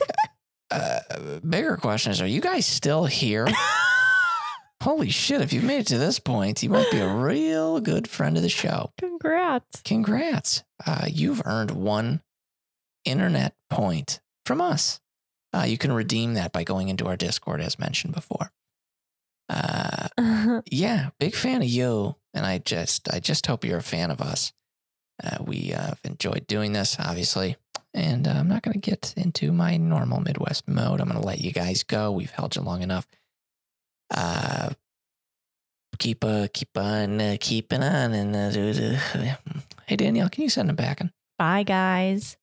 Uh, 0.72 1.40
bigger 1.40 1.76
question 1.76 2.12
is: 2.12 2.20
Are 2.20 2.26
you 2.26 2.40
guys 2.40 2.66
still 2.66 3.04
here? 3.04 3.46
Holy 4.82 5.10
shit! 5.10 5.40
If 5.40 5.52
you've 5.52 5.64
made 5.64 5.80
it 5.80 5.86
to 5.88 5.98
this 5.98 6.18
point, 6.18 6.62
you 6.62 6.70
might 6.70 6.90
be 6.90 6.98
a 6.98 7.08
real 7.08 7.80
good 7.80 8.08
friend 8.08 8.36
of 8.36 8.42
the 8.42 8.48
show. 8.48 8.92
Congrats. 8.98 9.82
Congrats! 9.82 10.64
Uh, 10.84 11.06
you've 11.08 11.42
earned 11.44 11.70
one 11.70 12.22
internet 13.04 13.54
point 13.70 14.20
from 14.44 14.60
us. 14.60 15.00
Uh, 15.54 15.64
you 15.64 15.76
can 15.76 15.92
redeem 15.92 16.34
that 16.34 16.52
by 16.52 16.64
going 16.64 16.88
into 16.88 17.06
our 17.06 17.16
Discord, 17.16 17.60
as 17.60 17.78
mentioned 17.78 18.14
before. 18.14 18.50
Uh, 19.48 20.08
yeah, 20.70 21.10
big 21.20 21.34
fan 21.34 21.62
of 21.62 21.68
you, 21.68 22.16
and 22.32 22.46
I 22.46 22.58
just, 22.58 23.12
I 23.12 23.20
just 23.20 23.46
hope 23.46 23.64
you're 23.64 23.78
a 23.78 23.82
fan 23.82 24.10
of 24.10 24.20
us. 24.20 24.52
Uh, 25.22 25.38
we 25.44 25.72
uh, 25.74 25.88
have 25.88 26.00
enjoyed 26.04 26.46
doing 26.46 26.72
this, 26.72 26.96
obviously, 26.98 27.56
and 27.94 28.26
uh, 28.26 28.32
I'm 28.32 28.48
not 28.48 28.62
going 28.62 28.74
to 28.74 28.90
get 28.90 29.14
into 29.16 29.52
my 29.52 29.76
normal 29.76 30.20
Midwest 30.20 30.66
mode. 30.68 31.00
I'm 31.00 31.08
going 31.08 31.20
to 31.20 31.26
let 31.26 31.40
you 31.40 31.52
guys 31.52 31.82
go. 31.82 32.10
We've 32.12 32.30
held 32.30 32.56
you 32.56 32.62
long 32.62 32.82
enough. 32.82 33.06
Uh, 34.14 34.70
keep 35.98 36.24
uh, 36.24 36.48
keep 36.52 36.76
on 36.76 37.20
uh, 37.20 37.36
keeping 37.40 37.82
on, 37.82 38.12
and 38.12 38.36
uh, 38.36 39.36
hey 39.86 39.96
Danielle, 39.96 40.28
can 40.28 40.42
you 40.42 40.50
send 40.50 40.68
them 40.68 40.76
back? 40.76 41.02
Bye 41.38 41.62
guys. 41.62 42.36